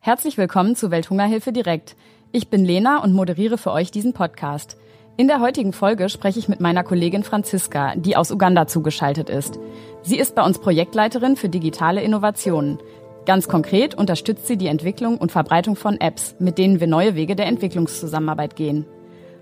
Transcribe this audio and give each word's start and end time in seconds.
Herzlich 0.00 0.38
willkommen 0.38 0.76
zu 0.76 0.92
Welthungerhilfe 0.92 1.52
direkt. 1.52 1.96
Ich 2.30 2.48
bin 2.48 2.64
Lena 2.64 3.02
und 3.02 3.12
moderiere 3.12 3.58
für 3.58 3.72
euch 3.72 3.90
diesen 3.90 4.12
Podcast. 4.12 4.76
In 5.16 5.26
der 5.26 5.40
heutigen 5.40 5.72
Folge 5.72 6.08
spreche 6.08 6.38
ich 6.38 6.48
mit 6.48 6.60
meiner 6.60 6.84
Kollegin 6.84 7.24
Franziska, 7.24 7.94
die 7.96 8.16
aus 8.16 8.30
Uganda 8.30 8.68
zugeschaltet 8.68 9.28
ist. 9.28 9.58
Sie 10.02 10.16
ist 10.16 10.36
bei 10.36 10.44
uns 10.44 10.60
Projektleiterin 10.60 11.34
für 11.34 11.48
digitale 11.48 12.00
Innovationen. 12.00 12.78
Ganz 13.26 13.48
konkret 13.48 13.96
unterstützt 13.96 14.46
sie 14.46 14.56
die 14.56 14.68
Entwicklung 14.68 15.18
und 15.18 15.32
Verbreitung 15.32 15.74
von 15.74 16.00
Apps, 16.00 16.36
mit 16.38 16.58
denen 16.58 16.78
wir 16.78 16.86
neue 16.86 17.16
Wege 17.16 17.34
der 17.34 17.46
Entwicklungszusammenarbeit 17.46 18.54
gehen. 18.54 18.86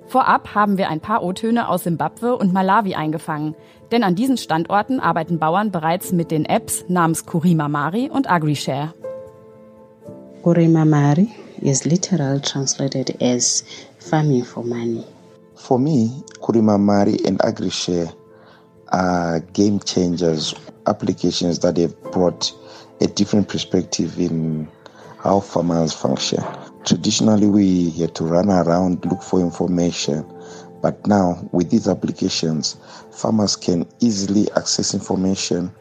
Vorab 0.06 0.54
haben 0.54 0.78
wir 0.78 0.88
ein 0.88 1.00
paar 1.00 1.22
O-Töne 1.22 1.68
aus 1.68 1.84
Simbabwe 1.84 2.34
und 2.34 2.54
Malawi 2.54 2.94
eingefangen, 2.94 3.54
denn 3.92 4.02
an 4.02 4.14
diesen 4.14 4.38
Standorten 4.38 5.00
arbeiten 5.00 5.38
Bauern 5.38 5.70
bereits 5.70 6.12
mit 6.12 6.30
den 6.30 6.46
Apps 6.46 6.86
namens 6.88 7.26
Kurima 7.26 7.68
Mari 7.68 8.08
und 8.10 8.30
AgriShare. 8.30 8.94
Kurimamari 10.46 11.28
is 11.60 11.86
literally 11.86 12.38
translated 12.38 13.20
as 13.20 13.64
farming 13.98 14.44
for 14.44 14.62
money. 14.62 15.04
For 15.56 15.76
me, 15.76 16.22
Kurimamari 16.38 17.26
and 17.26 17.40
AgriShare 17.40 18.14
are 18.92 19.40
game 19.40 19.80
changers, 19.80 20.54
applications 20.86 21.58
that 21.58 21.76
have 21.78 22.00
brought 22.12 22.52
a 23.00 23.08
different 23.08 23.48
perspective 23.48 24.20
in 24.20 24.68
how 25.18 25.40
farmers 25.40 25.92
function. 25.92 26.44
Traditionally, 26.84 27.48
we 27.48 27.90
had 27.90 28.14
to 28.14 28.22
run 28.22 28.48
around, 28.48 29.04
look 29.04 29.24
for 29.24 29.40
information. 29.40 30.24
But 30.80 31.04
now, 31.08 31.48
with 31.50 31.70
these 31.70 31.88
applications, 31.88 32.76
farmers 33.10 33.56
can 33.56 33.84
easily 33.98 34.48
access 34.52 34.94
information 34.94 35.72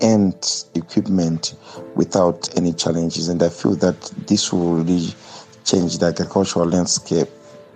and 0.00 0.64
equipment 0.74 1.54
without 1.94 2.56
any 2.56 2.72
challenges. 2.72 3.28
And 3.28 3.42
I 3.42 3.48
feel 3.48 3.74
that 3.76 4.00
this 4.26 4.52
will 4.52 4.74
really 4.74 5.14
change 5.64 5.98
the 5.98 6.06
agricultural 6.06 6.66
landscape 6.66 7.28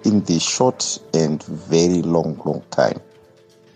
in 0.05 0.25
the 0.25 0.39
short 0.39 0.99
and 1.15 1.43
very 1.43 2.03
long, 2.03 2.41
long 2.45 2.63
time. 2.71 3.01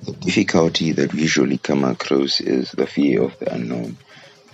The 0.03 0.13
difficulty 0.13 0.93
that 0.93 1.13
we 1.13 1.23
usually 1.23 1.59
come 1.59 1.85
across 1.85 2.41
is 2.41 2.71
the 2.73 2.87
fear 2.87 3.23
of 3.23 3.39
the 3.39 3.53
unknown. 3.53 3.97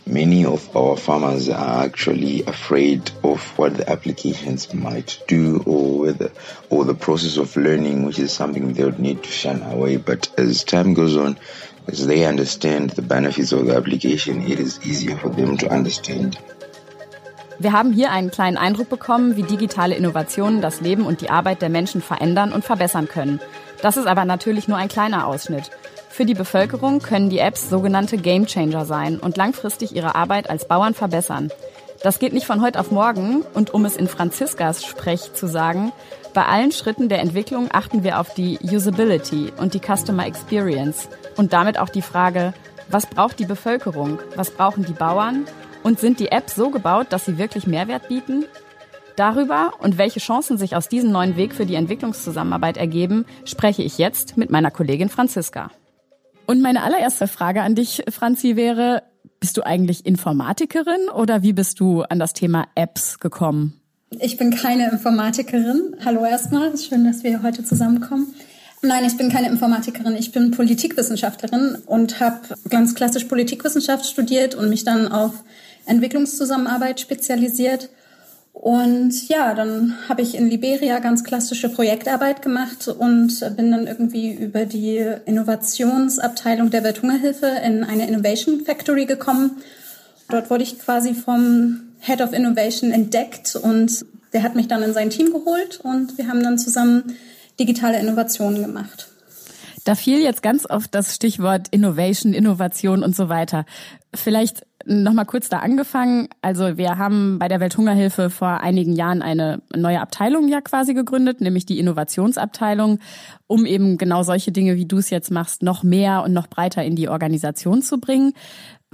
Many 0.07 0.45
of 0.45 0.77
our 0.77 0.97
farmers 0.97 1.49
are 1.49 1.85
actually 1.85 2.43
afraid 2.43 3.11
of 3.23 3.41
what 3.57 3.77
the 3.77 3.89
applications 3.89 4.75
might 4.75 5.23
do 5.29 5.63
or 5.65 6.01
whether 6.01 6.33
or 6.71 6.85
the 6.85 6.95
process 6.95 7.37
of 7.37 7.57
learning, 7.57 8.05
which 8.05 8.19
is 8.19 8.33
something 8.33 8.73
they 8.73 8.85
would 8.85 8.99
need 8.99 9.23
to 9.23 9.31
shun 9.31 9.63
away. 9.63 9.99
But 9.99 10.29
as 10.37 10.65
time 10.65 10.95
goes 10.95 11.17
on, 11.17 11.39
as 11.87 12.07
they 12.07 12.27
understand 12.27 12.93
the 12.97 13.03
benefits 13.03 13.53
of 13.53 13.67
the 13.67 13.75
application, 13.75 14.43
it 14.43 14.59
is 14.59 14.81
easier 14.85 15.17
for 15.17 15.31
them 15.31 15.57
to 15.59 15.69
understand. 15.69 16.39
Wir 17.59 17.73
haben 17.73 17.93
hier 17.93 18.11
einen 18.11 18.31
kleinen 18.31 18.57
Eindruck 18.57 18.89
bekommen, 18.89 19.37
wie 19.37 19.45
digitale 19.45 19.95
Innovationen 19.95 20.61
das 20.61 20.81
Leben 20.81 21.07
und 21.07 21.21
die 21.21 21.31
Arbeit 21.31 21.63
der 21.63 21.69
Menschen 21.69 22.03
verändern 22.03 22.53
und 22.53 22.65
verbessern 22.65 23.07
können. 23.07 23.41
Das 23.83 23.97
ist 23.97 24.07
aber 24.07 24.25
natürlich 24.25 24.69
nur 24.69 24.79
ein 24.79 24.89
kleiner 24.89 25.27
Ausschnitt. 25.27 25.71
Für 26.09 26.25
die 26.25 26.35
Bevölkerung 26.35 27.01
können 27.01 27.31
die 27.31 27.39
Apps 27.39 27.71
sogenannte 27.71 28.17
Game 28.17 28.47
Changer 28.47 28.85
sein 28.85 29.19
und 29.19 29.37
langfristig 29.37 29.95
ihre 29.95 30.15
Arbeit 30.15 30.51
als 30.51 30.67
Bauern 30.67 30.95
verbessern. 30.95 31.51
Das 32.03 32.19
geht 32.19 32.33
nicht 32.33 32.47
von 32.47 32.63
heute 32.63 32.81
auf 32.81 32.91
morgen 32.91 33.43
und 33.55 33.73
um 33.73 33.85
es 33.85 33.97
in 33.97 34.09
Franziskas 34.09 34.85
Sprech 34.85 35.33
zu 35.35 35.47
sagen, 35.47 35.93
bei 36.35 36.45
allen 36.45 36.73
Schritten 36.73 37.09
der 37.09 37.21
Entwicklung 37.21 37.69
achten 37.73 38.03
wir 38.03 38.19
auf 38.19 38.35
die 38.35 38.59
Usability 38.63 39.53
und 39.57 39.75
die 39.75 39.81
Customer 39.81 40.27
Experience 40.27 41.09
und 41.37 41.53
damit 41.53 41.79
auch 41.79 41.89
die 41.89 42.03
Frage, 42.03 42.55
was 42.89 43.07
braucht 43.07 43.39
die 43.39 43.47
Bevölkerung, 43.47 44.19
was 44.37 44.51
brauchen 44.51 44.85
die 44.85 44.93
Bauern 44.93 45.47
und 45.83 45.99
sind 45.99 46.21
die 46.21 46.31
Apps 46.31 46.55
so 46.55 46.71
gebaut, 46.71 47.09
dass 47.11 47.25
sie 47.25 47.39
wirklich 47.39 47.67
Mehrwert 47.67 48.09
bieten? 48.09 48.45
Darüber 49.17 49.73
und 49.81 49.99
welche 49.99 50.21
Chancen 50.21 50.57
sich 50.57 50.75
aus 50.75 50.89
diesem 50.89 51.11
neuen 51.11 51.37
Weg 51.37 51.55
für 51.55 51.67
die 51.67 51.75
Entwicklungszusammenarbeit 51.75 52.77
ergeben, 52.77 53.27
spreche 53.45 53.83
ich 53.83 53.99
jetzt 53.99 54.37
mit 54.37 54.51
meiner 54.51 54.71
Kollegin 54.71 55.09
Franziska. 55.09 55.71
Und 56.47 56.61
meine 56.61 56.83
allererste 56.83 57.29
Frage 57.29 57.63
an 57.63 57.75
dich, 57.75 58.03
Franzi, 58.09 58.57
wäre, 58.57 59.03
bist 59.39 59.57
du 59.57 59.63
eigentlich 59.63 60.07
Informatikerin 60.07 61.09
oder 61.15 61.43
wie 61.43 61.53
bist 61.53 61.81
du 61.81 62.03
an 62.03 62.19
das 62.19 62.33
Thema 62.33 62.67
Apps 62.75 63.19
gekommen? 63.21 63.81
Ich 64.21 64.37
bin 64.37 64.51
keine 64.51 64.91
Informatikerin. 64.91 65.97
Hallo 66.05 66.25
erstmal, 66.25 66.77
schön, 66.77 67.05
dass 67.05 67.23
wir 67.23 67.43
heute 67.43 67.65
zusammenkommen. 67.65 68.35
Nein, 68.85 69.05
ich 69.05 69.17
bin 69.17 69.31
keine 69.31 69.49
Informatikerin, 69.49 70.17
ich 70.17 70.33
bin 70.33 70.51
Politikwissenschaftlerin 70.51 71.77
und 71.87 72.19
habe 72.19 72.41
ganz 72.69 72.97
klassisch 72.97 73.25
Politikwissenschaft 73.25 74.07
studiert 74.07 74.57
und 74.57 74.69
mich 74.71 74.83
dann 74.83 75.07
auf 75.07 75.45
Entwicklungszusammenarbeit 75.87 76.99
spezialisiert. 76.99 77.91
Und 78.53 79.29
ja, 79.29 79.55
dann 79.55 79.97
habe 80.09 80.23
ich 80.23 80.35
in 80.35 80.51
Liberia 80.51 80.99
ganz 80.99 81.23
klassische 81.23 81.69
Projektarbeit 81.69 82.43
gemacht 82.43 82.89
und 82.89 83.39
bin 83.57 83.71
dann 83.71 83.87
irgendwie 83.87 84.33
über 84.33 84.67
die 84.67 85.07
Innovationsabteilung 85.27 86.71
der 86.71 86.83
Welthungerhilfe 86.83 87.47
in 87.65 87.85
eine 87.85 88.09
Innovation 88.09 88.65
Factory 88.65 89.07
gekommen. 89.07 89.63
Dort 90.29 90.51
wurde 90.51 90.65
ich 90.65 90.81
quasi 90.81 91.15
vom 91.15 91.83
Head 92.01 92.21
of 92.21 92.33
Innovation 92.33 92.91
entdeckt 92.91 93.55
und 93.55 94.05
der 94.33 94.43
hat 94.43 94.57
mich 94.57 94.67
dann 94.67 94.83
in 94.83 94.93
sein 94.93 95.11
Team 95.11 95.33
geholt 95.33 95.79
und 95.85 96.19
wir 96.19 96.27
haben 96.27 96.43
dann 96.43 96.59
zusammen 96.59 97.17
digitale 97.63 98.01
Innovationen 98.01 98.63
gemacht. 98.63 99.09
Da 99.85 99.95
fiel 99.95 100.21
jetzt 100.21 100.43
ganz 100.43 100.69
oft 100.69 100.95
das 100.95 101.15
Stichwort 101.15 101.69
Innovation, 101.71 102.35
Innovation 102.35 103.03
und 103.03 103.17
so 103.17 103.29
weiter. 103.29 103.65
Vielleicht 104.15 104.65
noch 104.85 105.13
mal 105.13 105.25
kurz 105.25 105.49
da 105.49 105.59
angefangen. 105.59 106.29
Also 106.41 106.77
wir 106.77 106.99
haben 106.99 107.39
bei 107.39 107.49
der 107.49 107.61
Welthungerhilfe 107.61 108.31
vor 108.31 108.61
einigen 108.61 108.93
Jahren 108.93 109.23
eine 109.23 109.63
neue 109.75 110.01
Abteilung 110.01 110.49
ja 110.49 110.61
quasi 110.61 110.95
gegründet, 110.95 111.41
nämlich 111.41 111.67
die 111.67 111.79
Innovationsabteilung, 111.79 112.99
um 113.47 113.65
eben 113.67 113.99
genau 113.99 114.23
solche 114.23 114.53
Dinge, 114.53 114.77
wie 114.77 114.87
du 114.87 114.99
es 114.99 115.11
jetzt 115.11 115.31
machst, 115.31 115.63
noch 115.63 115.83
mehr 115.83 116.23
und 116.23 116.33
noch 116.33 116.49
breiter 116.49 116.85
in 116.85 116.97
die 116.97 117.09
Organisation 117.09 117.83
zu 117.83 117.99
bringen. 117.99 118.35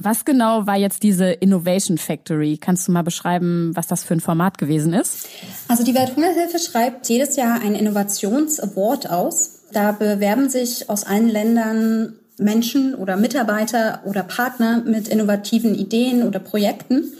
Was 0.00 0.24
genau 0.24 0.68
war 0.68 0.76
jetzt 0.76 1.02
diese 1.02 1.26
Innovation 1.26 1.98
Factory? 1.98 2.56
Kannst 2.56 2.86
du 2.86 2.92
mal 2.92 3.02
beschreiben, 3.02 3.72
was 3.74 3.88
das 3.88 4.04
für 4.04 4.14
ein 4.14 4.20
Format 4.20 4.56
gewesen 4.56 4.92
ist? 4.92 5.26
Also 5.66 5.82
die 5.82 5.92
Welthungerhilfe 5.92 6.60
schreibt 6.60 7.08
jedes 7.08 7.34
Jahr 7.34 7.60
ein 7.60 7.74
Innovations-Award 7.74 9.10
aus. 9.10 9.64
Da 9.72 9.90
bewerben 9.90 10.48
sich 10.50 10.88
aus 10.88 11.02
allen 11.02 11.28
Ländern 11.28 12.14
Menschen 12.38 12.94
oder 12.94 13.16
Mitarbeiter 13.16 14.02
oder 14.04 14.22
Partner 14.22 14.84
mit 14.86 15.08
innovativen 15.08 15.74
Ideen 15.74 16.22
oder 16.22 16.38
Projekten. 16.38 17.12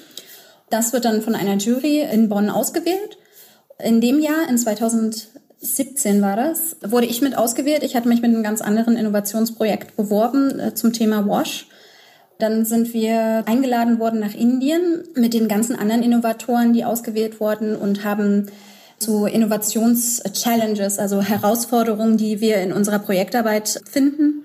Das 0.71 0.93
wird 0.93 1.05
dann 1.05 1.21
von 1.21 1.35
einer 1.35 1.57
Jury 1.57 2.03
in 2.03 2.29
Bonn 2.29 2.49
ausgewählt. 2.49 3.19
In 3.83 4.01
dem 4.01 4.21
Jahr, 4.21 4.49
in 4.49 4.57
2017 4.57 6.23
war 6.23 6.37
das, 6.37 6.77
wurde 6.87 7.07
ich 7.07 7.23
mit 7.23 7.37
ausgewählt. 7.37 7.83
Ich 7.83 7.97
hatte 7.97 8.07
mich 8.07 8.23
mit 8.23 8.33
einem 8.33 8.45
ganz 8.45 8.61
anderen 8.61 8.97
Innovationsprojekt 8.97 9.97
beworben 9.97 10.61
äh, 10.61 10.75
zum 10.75 10.93
Thema 10.93 11.27
Wash. 11.27 11.67
Dann 12.39 12.65
sind 12.65 12.95
wir 12.95 13.43
eingeladen 13.47 13.99
worden 13.99 14.21
nach 14.21 14.35
Indien 14.35 15.03
mit 15.15 15.35
den 15.35 15.49
ganzen 15.49 15.75
anderen 15.75 16.05
Innovatoren, 16.05 16.73
die 16.73 16.85
ausgewählt 16.85 17.41
wurden 17.41 17.75
und 17.75 18.05
haben 18.05 18.47
zu 18.99 19.27
Innovations-Challenges, 19.27 20.99
also 20.99 21.21
Herausforderungen, 21.21 22.17
die 22.17 22.41
wir 22.41 22.59
in 22.59 22.73
unserer 22.73 23.01
Projektarbeit 23.01 23.81
finden, 23.91 24.45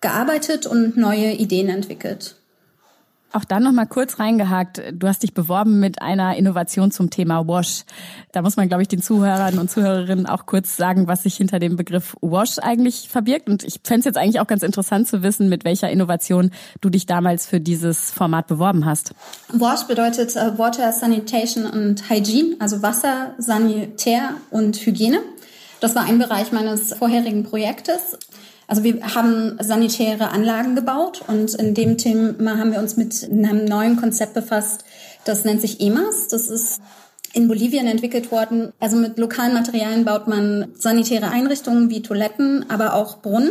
gearbeitet 0.00 0.66
und 0.66 0.96
neue 0.96 1.32
Ideen 1.32 1.68
entwickelt. 1.68 2.36
Auch 3.32 3.44
dann 3.44 3.62
noch 3.62 3.72
mal 3.72 3.86
kurz 3.86 4.18
reingehakt. 4.18 4.82
Du 4.92 5.06
hast 5.06 5.22
dich 5.22 5.34
beworben 5.34 5.78
mit 5.78 6.02
einer 6.02 6.36
Innovation 6.36 6.90
zum 6.90 7.10
Thema 7.10 7.46
Wash. 7.46 7.84
Da 8.32 8.42
muss 8.42 8.56
man, 8.56 8.68
glaube 8.68 8.82
ich, 8.82 8.88
den 8.88 9.02
Zuhörern 9.02 9.58
und 9.58 9.70
Zuhörerinnen 9.70 10.26
auch 10.26 10.46
kurz 10.46 10.76
sagen, 10.76 11.06
was 11.06 11.22
sich 11.22 11.36
hinter 11.36 11.60
dem 11.60 11.76
Begriff 11.76 12.16
Wash 12.20 12.58
eigentlich 12.58 13.08
verbirgt. 13.08 13.48
Und 13.48 13.62
ich 13.62 13.80
fände 13.84 14.00
es 14.00 14.04
jetzt 14.06 14.18
eigentlich 14.18 14.40
auch 14.40 14.48
ganz 14.48 14.64
interessant 14.64 15.06
zu 15.06 15.22
wissen, 15.22 15.48
mit 15.48 15.64
welcher 15.64 15.90
Innovation 15.90 16.50
du 16.80 16.90
dich 16.90 17.06
damals 17.06 17.46
für 17.46 17.60
dieses 17.60 18.10
Format 18.10 18.48
beworben 18.48 18.84
hast. 18.84 19.14
Wash 19.52 19.84
bedeutet 19.84 20.34
uh, 20.34 20.58
Water, 20.58 20.90
Sanitation 20.90 21.66
und 21.66 22.10
Hygiene, 22.10 22.56
also 22.58 22.82
Wasser, 22.82 23.34
Sanitär 23.38 24.34
und 24.50 24.76
Hygiene. 24.84 25.20
Das 25.78 25.94
war 25.94 26.04
ein 26.04 26.18
Bereich 26.18 26.50
meines 26.50 26.94
vorherigen 26.94 27.44
Projektes. 27.44 28.18
Also 28.70 28.84
wir 28.84 29.02
haben 29.16 29.58
sanitäre 29.60 30.30
Anlagen 30.30 30.76
gebaut 30.76 31.22
und 31.26 31.54
in 31.56 31.74
dem 31.74 31.98
Thema 31.98 32.56
haben 32.56 32.70
wir 32.70 32.78
uns 32.78 32.96
mit 32.96 33.28
einem 33.28 33.64
neuen 33.64 33.96
Konzept 33.96 34.32
befasst. 34.32 34.84
Das 35.24 35.44
nennt 35.44 35.60
sich 35.60 35.80
EMAS. 35.80 36.28
Das 36.28 36.46
ist 36.46 36.80
in 37.32 37.48
Bolivien 37.48 37.88
entwickelt 37.88 38.30
worden. 38.30 38.72
Also 38.78 38.96
mit 38.96 39.18
lokalen 39.18 39.54
Materialien 39.54 40.04
baut 40.04 40.28
man 40.28 40.68
sanitäre 40.78 41.32
Einrichtungen 41.32 41.90
wie 41.90 42.00
Toiletten, 42.00 42.64
aber 42.70 42.94
auch 42.94 43.18
Brunnen. 43.18 43.50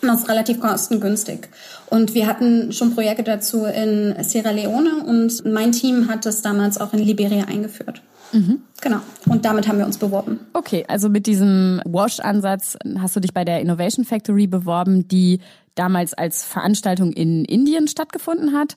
Und 0.00 0.08
das 0.08 0.20
ist 0.20 0.28
relativ 0.30 0.58
kostengünstig. 0.58 1.50
Und 1.90 2.14
wir 2.14 2.26
hatten 2.26 2.72
schon 2.72 2.94
Projekte 2.94 3.24
dazu 3.24 3.66
in 3.66 4.16
Sierra 4.24 4.52
Leone 4.52 5.04
und 5.04 5.44
mein 5.44 5.72
Team 5.72 6.08
hat 6.08 6.24
das 6.24 6.40
damals 6.40 6.80
auch 6.80 6.94
in 6.94 7.00
Liberia 7.00 7.44
eingeführt. 7.44 8.00
Mhm. 8.32 8.60
Genau. 8.80 8.98
Und 9.26 9.44
damit 9.44 9.68
haben 9.68 9.78
wir 9.78 9.86
uns 9.86 9.98
beworben. 9.98 10.40
Okay, 10.52 10.84
also 10.88 11.08
mit 11.08 11.26
diesem 11.26 11.80
Wash-Ansatz 11.84 12.76
hast 12.98 13.16
du 13.16 13.20
dich 13.20 13.32
bei 13.32 13.44
der 13.44 13.60
Innovation 13.60 14.04
Factory 14.04 14.46
beworben, 14.46 15.08
die 15.08 15.40
damals 15.74 16.14
als 16.14 16.44
Veranstaltung 16.44 17.12
in 17.12 17.44
Indien 17.44 17.88
stattgefunden 17.88 18.56
hat. 18.56 18.76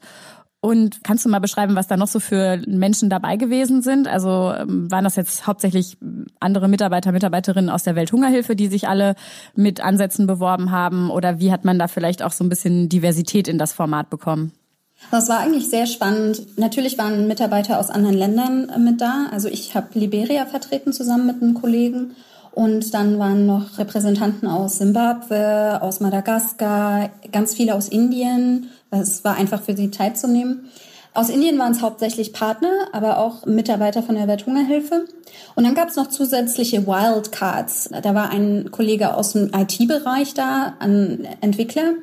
Und 0.62 1.06
kannst 1.06 1.24
du 1.24 1.30
mal 1.30 1.40
beschreiben, 1.40 1.76
was 1.76 1.88
da 1.88 1.96
noch 1.96 2.08
so 2.08 2.20
für 2.20 2.62
Menschen 2.68 3.10
dabei 3.10 3.38
gewesen 3.38 3.82
sind? 3.82 4.10
Also 4.10 4.54
ähm, 4.54 4.92
waren 4.92 5.06
das 5.06 5.16
jetzt 5.16 5.48
hauptsächlich 5.48 5.98
andere 6.42 6.68
Mitarbeiter, 6.68 7.14
Mitarbeiterinnen 7.14 7.70
aus 7.70 7.84
der 7.84 7.96
Welthungerhilfe, 7.96 8.58
die 8.58 8.68
sich 8.68 8.90
alle 8.90 9.16
mit 9.56 9.80
Ansätzen 9.80 10.28
beworben 10.28 10.72
haben? 10.72 11.12
Oder 11.12 11.40
wie 11.40 11.54
hat 11.54 11.64
man 11.64 11.80
da 11.80 11.88
vielleicht 11.88 12.22
auch 12.22 12.34
so 12.34 12.44
ein 12.44 12.50
bisschen 12.50 12.90
Diversität 12.90 13.48
in 13.48 13.58
das 13.58 13.72
Format 13.72 14.10
bekommen? 14.10 14.52
Das 15.12 15.28
war 15.28 15.40
eigentlich 15.40 15.70
sehr 15.70 15.88
spannend. 15.88 16.58
Natürlich 16.58 16.98
waren 16.98 17.28
Mitarbeiter 17.28 17.80
aus 17.80 17.90
anderen 17.90 18.16
Ländern 18.16 18.72
mit 18.84 19.02
da. 19.02 19.28
Also 19.32 19.48
ich 19.48 19.76
habe 19.76 19.88
Liberia 19.98 20.46
vertreten 20.46 20.94
zusammen 20.94 21.26
mit 21.26 21.42
einem 21.42 21.56
Kollegen. 21.56 22.16
Und 22.52 22.94
dann 22.94 23.20
waren 23.20 23.46
noch 23.46 23.78
Repräsentanten 23.78 24.48
aus 24.48 24.78
Simbabwe, 24.78 25.80
aus 25.82 26.00
Madagaskar, 26.00 27.10
ganz 27.32 27.56
viele 27.56 27.74
aus 27.74 27.88
Indien. 27.88 28.70
Es 28.92 29.24
war 29.24 29.36
einfach 29.36 29.62
für 29.62 29.76
sie 29.76 29.90
teilzunehmen. 29.90 30.70
Aus 31.14 31.30
Indien 31.30 31.58
waren 31.58 31.72
es 31.72 31.82
hauptsächlich 31.82 32.34
Partner, 32.34 32.72
aber 32.92 33.18
auch 33.18 33.46
Mitarbeiter 33.46 34.04
von 34.04 34.16
der 34.16 34.28
Welthungerhilfe. 34.28 35.06
Und 35.56 35.64
dann 35.64 35.74
gab 35.74 35.90
es 35.90 35.96
noch 35.96 36.08
zusätzliche 36.08 36.86
Wildcards. 36.86 37.90
Da 38.04 38.14
war 38.14 38.30
ein 38.30 38.70
Kollege 38.72 39.16
aus 39.16 39.34
dem 39.34 39.52
IT-Bereich 39.54 40.36
da, 40.36 40.76
ein 40.80 41.28
Entwickler, 41.42 41.94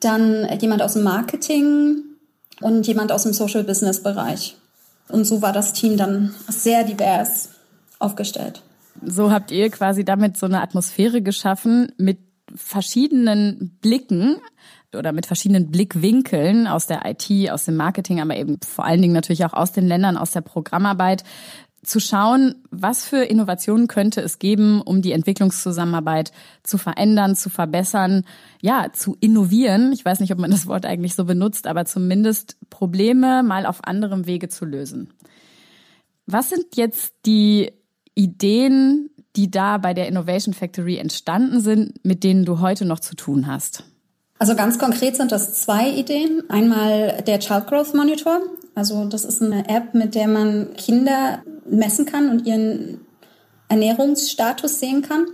dann 0.00 0.48
jemand 0.60 0.82
aus 0.82 0.94
dem 0.94 1.04
Marketing, 1.04 2.02
und 2.60 2.86
jemand 2.86 3.12
aus 3.12 3.22
dem 3.22 3.32
Social 3.32 3.64
Business 3.64 4.02
Bereich. 4.02 4.56
Und 5.08 5.24
so 5.24 5.42
war 5.42 5.52
das 5.52 5.72
Team 5.72 5.96
dann 5.96 6.34
sehr 6.48 6.84
divers 6.84 7.50
aufgestellt. 7.98 8.62
So 9.04 9.30
habt 9.30 9.50
ihr 9.50 9.70
quasi 9.70 10.04
damit 10.04 10.36
so 10.36 10.46
eine 10.46 10.60
Atmosphäre 10.60 11.22
geschaffen 11.22 11.92
mit 11.96 12.18
verschiedenen 12.54 13.78
Blicken 13.80 14.36
oder 14.96 15.12
mit 15.12 15.26
verschiedenen 15.26 15.70
Blickwinkeln 15.70 16.66
aus 16.66 16.86
der 16.86 17.02
IT, 17.04 17.50
aus 17.50 17.66
dem 17.66 17.76
Marketing, 17.76 18.20
aber 18.20 18.36
eben 18.36 18.58
vor 18.62 18.84
allen 18.84 19.02
Dingen 19.02 19.12
natürlich 19.12 19.44
auch 19.44 19.52
aus 19.52 19.72
den 19.72 19.86
Ländern, 19.86 20.16
aus 20.16 20.30
der 20.30 20.40
Programmarbeit, 20.40 21.24
zu 21.88 22.00
schauen, 22.00 22.56
was 22.70 23.04
für 23.04 23.24
Innovationen 23.24 23.88
könnte 23.88 24.20
es 24.20 24.38
geben, 24.38 24.82
um 24.82 25.00
die 25.00 25.12
Entwicklungszusammenarbeit 25.12 26.32
zu 26.62 26.76
verändern, 26.76 27.34
zu 27.34 27.48
verbessern, 27.48 28.24
ja, 28.60 28.88
zu 28.92 29.16
innovieren. 29.20 29.92
Ich 29.92 30.04
weiß 30.04 30.20
nicht, 30.20 30.32
ob 30.32 30.38
man 30.38 30.50
das 30.50 30.66
Wort 30.66 30.84
eigentlich 30.84 31.14
so 31.14 31.24
benutzt, 31.24 31.66
aber 31.66 31.86
zumindest 31.86 32.56
Probleme 32.68 33.42
mal 33.42 33.64
auf 33.64 33.84
anderem 33.84 34.26
Wege 34.26 34.48
zu 34.48 34.64
lösen. 34.64 35.08
Was 36.26 36.50
sind 36.50 36.76
jetzt 36.76 37.14
die 37.24 37.72
Ideen, 38.14 39.10
die 39.36 39.50
da 39.50 39.78
bei 39.78 39.94
der 39.94 40.08
Innovation 40.08 40.52
Factory 40.52 40.98
entstanden 40.98 41.60
sind, 41.60 42.04
mit 42.04 42.22
denen 42.22 42.44
du 42.44 42.60
heute 42.60 42.84
noch 42.84 43.00
zu 43.00 43.16
tun 43.16 43.46
hast? 43.46 43.84
Also 44.38 44.54
ganz 44.54 44.78
konkret 44.78 45.16
sind 45.16 45.32
das 45.32 45.62
zwei 45.62 45.90
Ideen. 45.90 46.42
Einmal 46.48 47.22
der 47.26 47.40
Child 47.40 47.66
Growth 47.66 47.94
Monitor. 47.94 48.40
Also 48.74 49.04
das 49.06 49.24
ist 49.24 49.42
eine 49.42 49.68
App, 49.68 49.94
mit 49.94 50.14
der 50.14 50.28
man 50.28 50.74
Kinder 50.76 51.42
messen 51.70 52.06
kann 52.06 52.30
und 52.30 52.46
ihren 52.46 53.00
Ernährungsstatus 53.68 54.80
sehen 54.80 55.02
kann. 55.02 55.26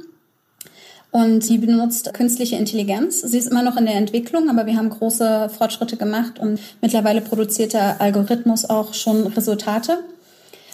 Und 1.10 1.44
sie 1.44 1.58
benutzt 1.58 2.12
künstliche 2.12 2.56
Intelligenz. 2.56 3.20
Sie 3.20 3.38
ist 3.38 3.48
immer 3.48 3.62
noch 3.62 3.76
in 3.76 3.86
der 3.86 3.94
Entwicklung, 3.94 4.50
aber 4.50 4.66
wir 4.66 4.76
haben 4.76 4.90
große 4.90 5.48
Fortschritte 5.48 5.96
gemacht 5.96 6.40
und 6.40 6.58
mittlerweile 6.82 7.20
produziert 7.20 7.72
der 7.72 8.00
Algorithmus 8.00 8.64
auch 8.64 8.94
schon 8.94 9.28
Resultate. 9.28 9.98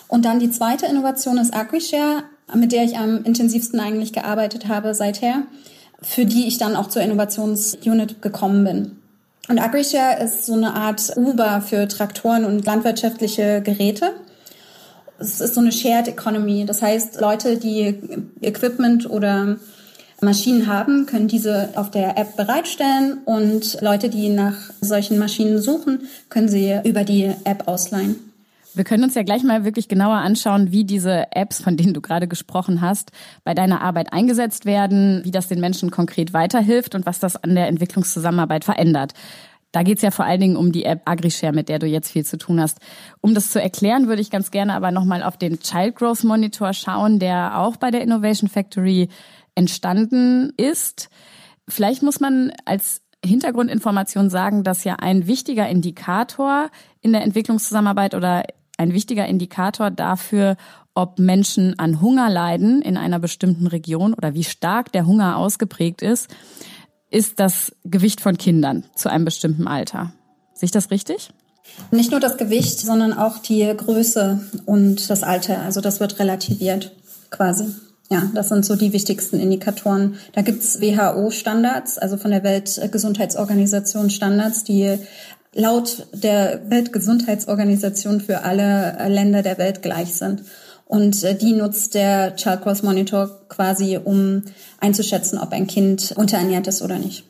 Und 0.08 0.24
dann 0.24 0.40
die 0.40 0.50
zweite 0.50 0.86
Innovation 0.86 1.36
ist 1.36 1.54
AgriShare, 1.54 2.22
mit 2.54 2.72
der 2.72 2.84
ich 2.84 2.96
am 2.96 3.22
intensivsten 3.22 3.78
eigentlich 3.80 4.14
gearbeitet 4.14 4.66
habe 4.66 4.94
seither 4.94 5.42
für 6.02 6.24
die 6.24 6.46
ich 6.46 6.58
dann 6.58 6.76
auch 6.76 6.88
zur 6.88 7.02
Innovationsunit 7.02 8.22
gekommen 8.22 8.64
bin. 8.64 8.96
Und 9.48 9.58
AgriShare 9.58 10.22
ist 10.22 10.46
so 10.46 10.54
eine 10.54 10.74
Art 10.74 11.16
Uber 11.16 11.60
für 11.60 11.88
Traktoren 11.88 12.44
und 12.44 12.64
landwirtschaftliche 12.64 13.62
Geräte. 13.62 14.12
Es 15.20 15.40
ist 15.40 15.54
so 15.54 15.60
eine 15.60 15.70
Shared 15.70 16.08
Economy. 16.08 16.64
Das 16.64 16.82
heißt, 16.82 17.20
Leute, 17.20 17.58
die 17.58 17.94
Equipment 18.40 19.08
oder 19.08 19.56
Maschinen 20.22 20.66
haben, 20.66 21.06
können 21.06 21.28
diese 21.28 21.70
auf 21.76 21.90
der 21.90 22.18
App 22.18 22.36
bereitstellen 22.36 23.18
und 23.24 23.80
Leute, 23.80 24.08
die 24.08 24.28
nach 24.28 24.56
solchen 24.80 25.18
Maschinen 25.18 25.60
suchen, 25.60 26.08
können 26.28 26.48
sie 26.48 26.78
über 26.84 27.04
die 27.04 27.30
App 27.44 27.68
ausleihen. 27.68 28.16
Wir 28.72 28.84
können 28.84 29.02
uns 29.02 29.14
ja 29.16 29.24
gleich 29.24 29.42
mal 29.42 29.64
wirklich 29.64 29.88
genauer 29.88 30.18
anschauen, 30.18 30.70
wie 30.70 30.84
diese 30.84 31.32
Apps, 31.32 31.60
von 31.60 31.76
denen 31.76 31.92
du 31.92 32.00
gerade 32.00 32.28
gesprochen 32.28 32.80
hast, 32.80 33.10
bei 33.42 33.52
deiner 33.52 33.80
Arbeit 33.80 34.12
eingesetzt 34.12 34.64
werden, 34.64 35.22
wie 35.24 35.32
das 35.32 35.48
den 35.48 35.58
Menschen 35.58 35.90
konkret 35.90 36.32
weiterhilft 36.32 36.94
und 36.94 37.04
was 37.04 37.18
das 37.18 37.42
an 37.42 37.56
der 37.56 37.66
Entwicklungszusammenarbeit 37.66 38.64
verändert. 38.64 39.12
Da 39.72 39.82
geht's 39.82 40.02
ja 40.02 40.10
vor 40.10 40.24
allen 40.24 40.40
Dingen 40.40 40.56
um 40.56 40.72
die 40.72 40.84
App 40.84 41.02
AgriShare, 41.04 41.52
mit 41.52 41.68
der 41.68 41.78
du 41.78 41.86
jetzt 41.86 42.10
viel 42.10 42.24
zu 42.24 42.38
tun 42.38 42.60
hast. 42.60 42.78
Um 43.20 43.34
das 43.34 43.50
zu 43.50 43.62
erklären, 43.62 44.08
würde 44.08 44.22
ich 44.22 44.30
ganz 44.30 44.50
gerne 44.50 44.74
aber 44.74 44.90
nochmal 44.90 45.22
auf 45.22 45.36
den 45.36 45.60
Child 45.60 45.96
Growth 45.96 46.24
Monitor 46.24 46.72
schauen, 46.72 47.18
der 47.18 47.58
auch 47.58 47.76
bei 47.76 47.90
der 47.90 48.02
Innovation 48.02 48.48
Factory 48.48 49.08
entstanden 49.54 50.52
ist. 50.56 51.08
Vielleicht 51.68 52.02
muss 52.02 52.18
man 52.20 52.52
als 52.64 53.02
Hintergrundinformation 53.24 54.30
sagen, 54.30 54.64
dass 54.64 54.84
ja 54.84 54.96
ein 54.96 55.26
wichtiger 55.26 55.68
Indikator 55.68 56.70
in 57.00 57.12
der 57.12 57.22
Entwicklungszusammenarbeit 57.22 58.14
oder 58.14 58.44
ein 58.78 58.94
wichtiger 58.94 59.26
Indikator 59.26 59.90
dafür, 59.90 60.56
ob 60.94 61.18
Menschen 61.18 61.78
an 61.78 62.00
Hunger 62.00 62.30
leiden 62.30 62.82
in 62.82 62.96
einer 62.96 63.18
bestimmten 63.18 63.66
Region 63.66 64.14
oder 64.14 64.34
wie 64.34 64.44
stark 64.44 64.90
der 64.92 65.06
Hunger 65.06 65.36
ausgeprägt 65.36 66.02
ist, 66.02 66.34
ist 67.10 67.40
das 67.40 67.72
Gewicht 67.84 68.20
von 68.20 68.38
Kindern 68.38 68.84
zu 68.94 69.08
einem 69.10 69.24
bestimmten 69.24 69.66
Alter. 69.66 70.12
Sehe 70.54 70.66
ich 70.66 70.70
das 70.70 70.90
richtig? 70.90 71.30
Nicht 71.90 72.10
nur 72.10 72.20
das 72.20 72.36
Gewicht, 72.36 72.80
sondern 72.80 73.12
auch 73.12 73.38
die 73.38 73.72
Größe 73.76 74.40
und 74.66 75.08
das 75.10 75.22
Alter. 75.22 75.62
Also 75.62 75.80
das 75.80 76.00
wird 76.00 76.18
relativiert 76.18 76.92
quasi. 77.30 77.66
Ja, 78.10 78.28
das 78.34 78.48
sind 78.48 78.64
so 78.64 78.74
die 78.74 78.92
wichtigsten 78.92 79.38
Indikatoren. 79.38 80.16
Da 80.32 80.42
gibt's 80.42 80.80
WHO-Standards, 80.80 81.98
also 81.98 82.16
von 82.16 82.32
der 82.32 82.42
Weltgesundheitsorganisation 82.42 84.10
Standards, 84.10 84.64
die 84.64 84.98
laut 85.54 86.06
der 86.12 86.62
Weltgesundheitsorganisation 86.68 88.20
für 88.20 88.42
alle 88.42 88.96
Länder 89.08 89.42
der 89.42 89.58
Welt 89.58 89.82
gleich 89.82 90.14
sind. 90.14 90.42
Und 90.90 91.22
äh, 91.22 91.36
die 91.36 91.52
nutzt 91.52 91.94
der 91.94 92.34
Child 92.34 92.62
Growth 92.62 92.82
Monitor 92.82 93.30
quasi, 93.48 93.96
um 94.02 94.42
einzuschätzen, 94.80 95.38
ob 95.38 95.52
ein 95.52 95.68
Kind 95.68 96.12
unterernährt 96.16 96.66
ist 96.66 96.82
oder 96.82 96.98
nicht. 96.98 97.22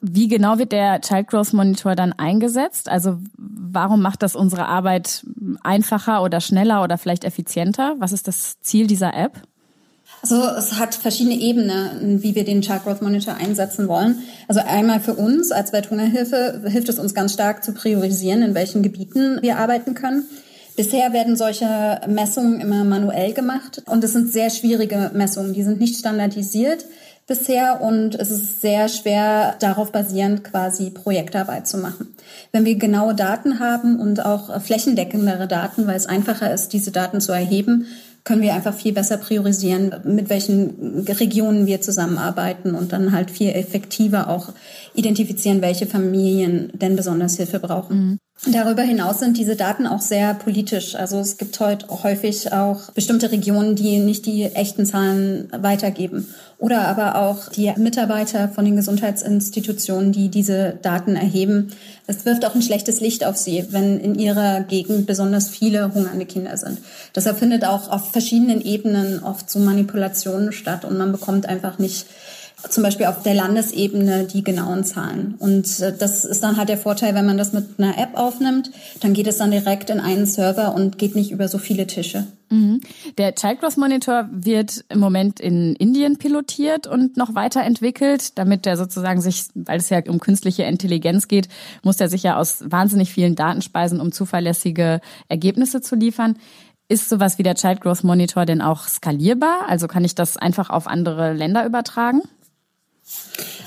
Wie 0.00 0.28
genau 0.28 0.58
wird 0.58 0.70
der 0.70 1.00
Child 1.00 1.26
Growth 1.26 1.52
Monitor 1.52 1.96
dann 1.96 2.12
eingesetzt? 2.12 2.88
Also 2.88 3.18
warum 3.36 4.02
macht 4.02 4.22
das 4.22 4.36
unsere 4.36 4.66
Arbeit 4.66 5.26
einfacher 5.64 6.22
oder 6.22 6.40
schneller 6.40 6.84
oder 6.84 6.96
vielleicht 6.96 7.24
effizienter? 7.24 7.96
Was 7.98 8.12
ist 8.12 8.28
das 8.28 8.60
Ziel 8.60 8.86
dieser 8.86 9.12
App? 9.14 9.42
Also 10.22 10.40
es 10.56 10.78
hat 10.78 10.94
verschiedene 10.94 11.40
Ebenen, 11.40 12.22
wie 12.22 12.36
wir 12.36 12.44
den 12.44 12.62
Child 12.62 12.84
Growth 12.84 13.02
Monitor 13.02 13.34
einsetzen 13.34 13.88
wollen. 13.88 14.22
Also 14.46 14.60
einmal 14.64 15.00
für 15.00 15.14
uns 15.14 15.50
als 15.50 15.72
Welthungerhilfe 15.72 16.62
hilft 16.68 16.88
es 16.88 17.00
uns 17.00 17.14
ganz 17.14 17.32
stark 17.32 17.64
zu 17.64 17.72
priorisieren, 17.72 18.42
in 18.42 18.54
welchen 18.54 18.84
Gebieten 18.84 19.38
wir 19.42 19.58
arbeiten 19.58 19.94
können. 19.94 20.24
Bisher 20.78 21.12
werden 21.12 21.34
solche 21.34 22.00
Messungen 22.06 22.60
immer 22.60 22.84
manuell 22.84 23.32
gemacht 23.32 23.82
und 23.86 24.04
es 24.04 24.12
sind 24.12 24.32
sehr 24.32 24.48
schwierige 24.48 25.10
Messungen. 25.12 25.52
Die 25.52 25.64
sind 25.64 25.80
nicht 25.80 25.98
standardisiert 25.98 26.84
bisher 27.26 27.80
und 27.80 28.14
es 28.14 28.30
ist 28.30 28.60
sehr 28.60 28.88
schwer 28.88 29.56
darauf 29.58 29.90
basierend 29.90 30.44
quasi 30.44 30.90
Projektarbeit 30.90 31.66
zu 31.66 31.78
machen. 31.78 32.14
Wenn 32.52 32.64
wir 32.64 32.76
genaue 32.76 33.16
Daten 33.16 33.58
haben 33.58 33.98
und 33.98 34.24
auch 34.24 34.62
flächendeckendere 34.62 35.48
Daten, 35.48 35.88
weil 35.88 35.96
es 35.96 36.06
einfacher 36.06 36.54
ist, 36.54 36.72
diese 36.72 36.92
Daten 36.92 37.20
zu 37.20 37.32
erheben, 37.32 37.86
können 38.22 38.42
wir 38.42 38.54
einfach 38.54 38.74
viel 38.74 38.92
besser 38.92 39.16
priorisieren, 39.16 39.92
mit 40.04 40.30
welchen 40.30 41.04
Regionen 41.08 41.66
wir 41.66 41.80
zusammenarbeiten 41.80 42.76
und 42.76 42.92
dann 42.92 43.10
halt 43.10 43.32
viel 43.32 43.48
effektiver 43.48 44.28
auch 44.28 44.50
identifizieren, 44.94 45.60
welche 45.60 45.86
Familien 45.86 46.70
denn 46.72 46.94
besonders 46.94 47.36
Hilfe 47.36 47.58
brauchen. 47.58 48.20
Darüber 48.46 48.82
hinaus 48.82 49.18
sind 49.18 49.36
diese 49.36 49.56
Daten 49.56 49.88
auch 49.88 50.00
sehr 50.00 50.32
politisch. 50.32 50.94
Also 50.94 51.18
es 51.18 51.38
gibt 51.38 51.58
heute 51.58 51.88
häufig 52.04 52.52
auch 52.52 52.92
bestimmte 52.92 53.32
Regionen, 53.32 53.74
die 53.74 53.98
nicht 53.98 54.26
die 54.26 54.44
echten 54.44 54.86
Zahlen 54.86 55.48
weitergeben. 55.50 56.32
Oder 56.56 56.86
aber 56.86 57.16
auch 57.16 57.48
die 57.48 57.72
Mitarbeiter 57.76 58.48
von 58.48 58.64
den 58.64 58.76
Gesundheitsinstitutionen, 58.76 60.12
die 60.12 60.28
diese 60.28 60.78
Daten 60.82 61.16
erheben. 61.16 61.72
Es 62.06 62.24
wirft 62.26 62.44
auch 62.44 62.54
ein 62.54 62.62
schlechtes 62.62 63.00
Licht 63.00 63.24
auf 63.24 63.36
sie, 63.36 63.66
wenn 63.70 63.98
in 63.98 64.14
ihrer 64.16 64.60
Gegend 64.60 65.06
besonders 65.06 65.48
viele 65.48 65.92
hungernde 65.92 66.26
Kinder 66.26 66.56
sind. 66.56 66.78
Deshalb 67.16 67.38
findet 67.38 67.64
auch 67.64 67.90
auf 67.90 68.12
verschiedenen 68.12 68.60
Ebenen 68.60 69.20
oft 69.22 69.50
so 69.50 69.58
Manipulationen 69.58 70.52
statt 70.52 70.84
und 70.84 70.96
man 70.96 71.10
bekommt 71.10 71.46
einfach 71.46 71.80
nicht 71.80 72.06
zum 72.68 72.82
Beispiel 72.82 73.06
auf 73.06 73.22
der 73.22 73.34
Landesebene 73.34 74.24
die 74.24 74.42
genauen 74.42 74.84
Zahlen. 74.84 75.34
Und 75.38 75.80
äh, 75.80 75.96
das 75.96 76.24
ist 76.24 76.42
dann 76.42 76.56
halt 76.56 76.68
der 76.68 76.78
Vorteil, 76.78 77.14
wenn 77.14 77.26
man 77.26 77.38
das 77.38 77.52
mit 77.52 77.78
einer 77.78 77.96
App 77.98 78.14
aufnimmt, 78.14 78.70
dann 79.00 79.12
geht 79.12 79.26
es 79.26 79.38
dann 79.38 79.50
direkt 79.50 79.90
in 79.90 80.00
einen 80.00 80.26
Server 80.26 80.74
und 80.74 80.98
geht 80.98 81.14
nicht 81.14 81.30
über 81.30 81.48
so 81.48 81.58
viele 81.58 81.86
Tische. 81.86 82.26
Mhm. 82.50 82.80
Der 83.16 83.34
Child 83.34 83.60
Growth 83.60 83.76
Monitor 83.76 84.28
wird 84.32 84.84
im 84.88 84.98
Moment 84.98 85.38
in 85.38 85.76
Indien 85.76 86.18
pilotiert 86.18 86.86
und 86.86 87.16
noch 87.16 87.34
weiterentwickelt, 87.34 88.38
damit 88.38 88.64
der 88.64 88.76
sozusagen 88.76 89.20
sich, 89.20 89.44
weil 89.54 89.78
es 89.78 89.90
ja 89.90 90.00
um 90.08 90.18
künstliche 90.18 90.64
Intelligenz 90.64 91.28
geht, 91.28 91.48
muss 91.82 91.98
der 91.98 92.08
sich 92.08 92.22
ja 92.22 92.38
aus 92.38 92.64
wahnsinnig 92.66 93.12
vielen 93.12 93.36
Daten 93.36 93.62
speisen, 93.62 94.00
um 94.00 94.12
zuverlässige 94.12 95.00
Ergebnisse 95.28 95.80
zu 95.80 95.94
liefern. 95.94 96.36
Ist 96.90 97.10
sowas 97.10 97.36
wie 97.36 97.42
der 97.42 97.54
Child 97.54 97.82
Growth 97.82 98.02
Monitor 98.02 98.46
denn 98.46 98.62
auch 98.62 98.88
skalierbar? 98.88 99.68
Also 99.68 99.88
kann 99.88 100.04
ich 100.04 100.14
das 100.14 100.38
einfach 100.38 100.70
auf 100.70 100.86
andere 100.86 101.34
Länder 101.34 101.66
übertragen? 101.66 102.22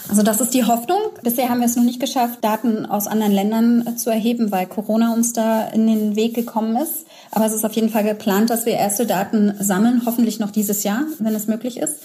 Also 0.10 0.24
das 0.24 0.42
ist 0.42 0.54
die 0.54 0.66
Hoffnung. 0.66 0.98
Bisher 1.24 1.50
haben 1.50 1.60
wir 1.60 1.68
es 1.68 1.76
noch 1.76 1.84
nicht 1.84 2.00
geschafft, 2.00 2.40
Daten 2.44 2.86
aus 2.86 3.08
anderen 3.08 3.32
Ländern 3.32 3.88
äh, 3.88 3.96
zu 3.96 4.10
erheben, 4.10 4.52
weil 4.52 4.68
Corona 4.68 5.14
uns 5.14 5.34
da 5.34 5.68
in 5.68 5.88
den 5.88 6.16
Weg 6.16 6.34
gekommen 6.34 6.76
ist. 6.76 7.06
Aber 7.32 7.46
es 7.46 7.54
ist 7.54 7.64
auf 7.64 7.74
jeden 7.74 7.90
Fall 7.90 8.04
geplant, 8.04 8.50
dass 8.50 8.66
wir 8.66 8.74
erste 8.74 9.06
Daten 9.06 9.54
sammeln, 9.60 10.02
hoffentlich 10.06 10.40
noch 10.40 10.52
dieses 10.52 10.84
Jahr, 10.84 11.04
wenn 11.20 11.34
es 11.34 11.48
möglich 11.48 11.78
ist. 11.78 12.02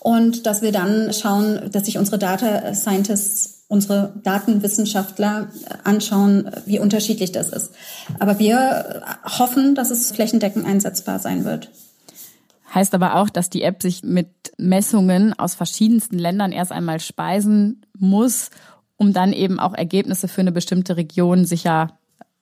Und 0.00 0.46
dass 0.46 0.62
wir 0.62 0.72
dann 0.72 1.12
schauen, 1.12 1.70
dass 1.70 1.86
sich 1.86 1.98
unsere 1.98 2.18
Data 2.18 2.74
Scientists, 2.74 3.64
unsere 3.68 4.12
Datenwissenschaftler 4.22 5.48
anschauen, 5.84 6.50
wie 6.64 6.78
unterschiedlich 6.78 7.32
das 7.32 7.48
ist. 7.48 7.70
Aber 8.18 8.38
wir 8.38 9.02
hoffen, 9.38 9.74
dass 9.74 9.90
es 9.90 10.12
flächendeckend 10.12 10.66
einsetzbar 10.66 11.18
sein 11.18 11.44
wird. 11.44 11.70
Heißt 12.76 12.94
aber 12.94 13.14
auch, 13.14 13.30
dass 13.30 13.48
die 13.48 13.62
App 13.62 13.80
sich 13.80 14.02
mit 14.02 14.28
Messungen 14.58 15.32
aus 15.32 15.54
verschiedensten 15.54 16.18
Ländern 16.18 16.52
erst 16.52 16.72
einmal 16.72 17.00
speisen 17.00 17.80
muss, 17.98 18.50
um 18.98 19.14
dann 19.14 19.32
eben 19.32 19.58
auch 19.58 19.72
Ergebnisse 19.72 20.28
für 20.28 20.42
eine 20.42 20.52
bestimmte 20.52 20.98
Region 20.98 21.46
sicher 21.46 21.96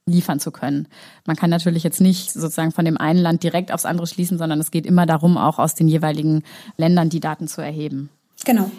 liefern 0.06 0.40
zu 0.40 0.50
können. 0.50 0.88
Man 1.24 1.36
kann 1.36 1.50
natürlich 1.50 1.84
jetzt 1.84 2.00
nicht 2.00 2.32
sozusagen 2.32 2.72
von 2.72 2.84
dem 2.84 2.98
einen 2.98 3.20
Land 3.20 3.44
direkt 3.44 3.72
aufs 3.72 3.84
andere 3.84 4.08
schließen, 4.08 4.36
sondern 4.36 4.58
es 4.58 4.72
geht 4.72 4.86
immer 4.86 5.06
darum, 5.06 5.36
auch 5.36 5.60
aus 5.60 5.76
den 5.76 5.86
jeweiligen 5.86 6.42
Ländern 6.76 7.10
die 7.10 7.20
Daten 7.20 7.46
zu 7.46 7.60
erheben. 7.60 8.10
Genau. 8.44 8.72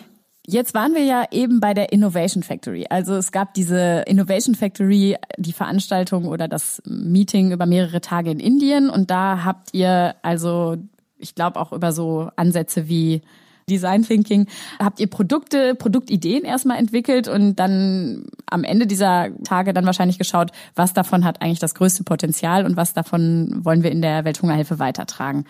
Jetzt 0.46 0.74
waren 0.74 0.94
wir 0.94 1.06
ja 1.06 1.24
eben 1.32 1.62
bei 1.62 1.74
der 1.74 1.94
Innovation 1.94 2.44
Factory. 2.44 2.86
Also 2.90 3.16
es 3.16 3.32
gab 3.32 3.54
diese 3.54 4.04
Innovation 4.08 4.56
Factory, 4.56 5.16
die 5.38 5.54
Veranstaltung 5.54 6.26
oder 6.26 6.50
das 6.50 6.82
Meeting 6.86 7.54
über 7.54 7.66
mehrere 7.66 8.02
Tage 8.02 8.30
in 8.30 8.42
Indien 8.42 8.90
und 8.90 9.10
da 9.10 9.46
habt 9.46 9.74
ihr 9.74 10.16
also 10.22 10.76
ich 11.18 11.36
glaube 11.36 11.60
auch 11.60 11.72
über 11.72 11.92
so 11.92 12.30
Ansätze 12.36 12.88
wie 12.88 13.22
Design 13.70 14.04
Thinking. 14.04 14.48
Habt 14.80 15.00
ihr 15.00 15.08
Produkte, 15.08 15.76
Produktideen 15.76 16.44
erstmal 16.44 16.78
entwickelt 16.78 17.28
und 17.28 17.56
dann 17.56 18.26
am 18.46 18.64
Ende 18.64 18.88
dieser 18.88 19.30
Tage 19.44 19.74
dann 19.74 19.86
wahrscheinlich 19.86 20.20
geschaut, 20.20 20.52
was 20.76 20.94
davon 20.94 21.26
hat 21.26 21.42
eigentlich 21.42 21.60
das 21.60 21.76
größte 21.76 22.04
Potenzial 22.04 22.66
und 22.66 22.78
was 22.78 22.94
davon 22.94 23.62
wollen 23.64 23.84
wir 23.84 23.92
in 23.92 24.02
der 24.02 24.24
Welthungerhilfe 24.26 24.80
weitertragen. 24.80 25.46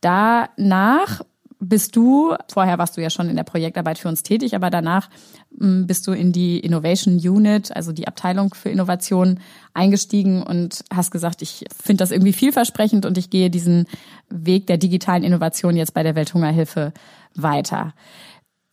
Danach 0.00 1.22
bist 1.64 1.94
du, 1.94 2.34
vorher 2.52 2.78
warst 2.78 2.96
du 2.96 3.00
ja 3.00 3.08
schon 3.08 3.28
in 3.28 3.36
der 3.36 3.44
Projektarbeit 3.44 3.96
für 3.96 4.08
uns 4.08 4.24
tätig, 4.24 4.56
aber 4.56 4.68
danach 4.68 5.08
hm, 5.56 5.86
bist 5.86 6.06
du 6.08 6.12
in 6.12 6.32
die 6.32 6.58
Innovation 6.58 7.14
Unit, 7.14 7.74
also 7.74 7.92
die 7.92 8.08
Abteilung 8.08 8.52
für 8.52 8.68
Innovation, 8.68 9.38
eingestiegen 9.72 10.42
und 10.42 10.84
hast 10.92 11.12
gesagt, 11.12 11.40
ich 11.40 11.64
finde 11.82 12.02
das 12.02 12.10
irgendwie 12.10 12.32
vielversprechend 12.32 13.06
und 13.06 13.16
ich 13.16 13.30
gehe 13.30 13.48
diesen 13.48 13.86
Weg 14.28 14.66
der 14.66 14.76
digitalen 14.76 15.22
Innovation 15.22 15.76
jetzt 15.76 15.94
bei 15.94 16.02
der 16.02 16.16
Welthungerhilfe 16.16 16.92
weiter. 17.36 17.94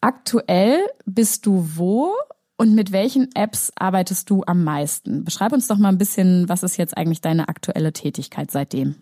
Aktuell 0.01 0.79
bist 1.05 1.45
du 1.45 1.69
wo 1.75 2.13
und 2.57 2.73
mit 2.73 2.91
welchen 2.91 3.29
Apps 3.35 3.71
arbeitest 3.75 4.31
du 4.31 4.43
am 4.47 4.63
meisten? 4.63 5.23
Beschreib 5.23 5.53
uns 5.53 5.67
doch 5.67 5.77
mal 5.77 5.89
ein 5.89 5.99
bisschen, 5.99 6.49
was 6.49 6.63
ist 6.63 6.77
jetzt 6.77 6.97
eigentlich 6.97 7.21
deine 7.21 7.49
aktuelle 7.49 7.93
Tätigkeit 7.93 8.49
seitdem? 8.49 8.95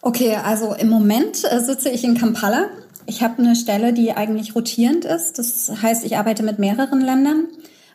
Okay, 0.00 0.34
also 0.34 0.74
im 0.74 0.88
Moment 0.88 1.44
äh, 1.48 1.60
sitze 1.60 1.88
ich 1.88 2.02
in 2.02 2.18
Kampala 2.18 2.66
ich 3.06 3.22
habe 3.22 3.38
eine 3.38 3.56
Stelle, 3.56 3.92
die 3.92 4.12
eigentlich 4.12 4.54
rotierend 4.54 5.04
ist. 5.04 5.38
Das 5.38 5.70
heißt, 5.82 6.04
ich 6.04 6.16
arbeite 6.16 6.42
mit 6.42 6.58
mehreren 6.58 7.00
Ländern. 7.00 7.48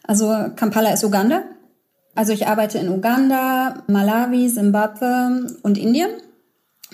Also 0.03 0.33
Kampala 0.55 0.93
ist 0.93 1.03
Uganda. 1.03 1.43
Also 2.15 2.33
ich 2.33 2.47
arbeite 2.47 2.79
in 2.79 2.89
Uganda, 2.89 3.83
Malawi, 3.87 4.51
Zimbabwe 4.51 5.47
und 5.61 5.77
Indien. 5.77 6.09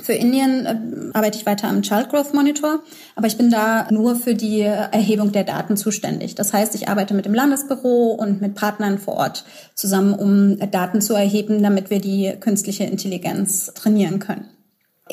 Für 0.02 0.14
Indien 0.14 0.66
äh, 0.66 1.16
arbeite 1.16 1.38
ich 1.38 1.46
weiter 1.46 1.68
am 1.68 1.84
Child 1.84 2.10
Growth 2.10 2.34
Monitor, 2.34 2.80
aber 3.16 3.28
ich 3.28 3.38
bin 3.38 3.52
da 3.52 3.88
nur 3.92 4.16
für 4.16 4.34
die 4.34 4.62
Erhebung 4.62 5.32
der 5.32 5.44
Daten 5.44 5.78
zuständig. 5.78 6.34
Das 6.34 6.52
heißt, 6.52 6.74
ich 6.74 6.90
arbeite 6.90 7.14
mit 7.14 7.26
dem 7.26 7.34
Landesbüro 7.34 8.14
und 8.14 8.42
mit 8.42 8.56
Partnern 8.56 8.98
vor 8.98 9.14
Ort 9.14 9.46
zusammen, 9.76 10.16
um 10.16 10.58
Daten 10.72 11.00
zu 11.00 11.14
erheben, 11.14 11.62
damit 11.62 11.92
wir 11.92 12.00
die 12.02 12.34
künstliche 12.40 12.86
Intelligenz 12.86 13.72
trainieren 13.76 14.18
können. 14.18 14.50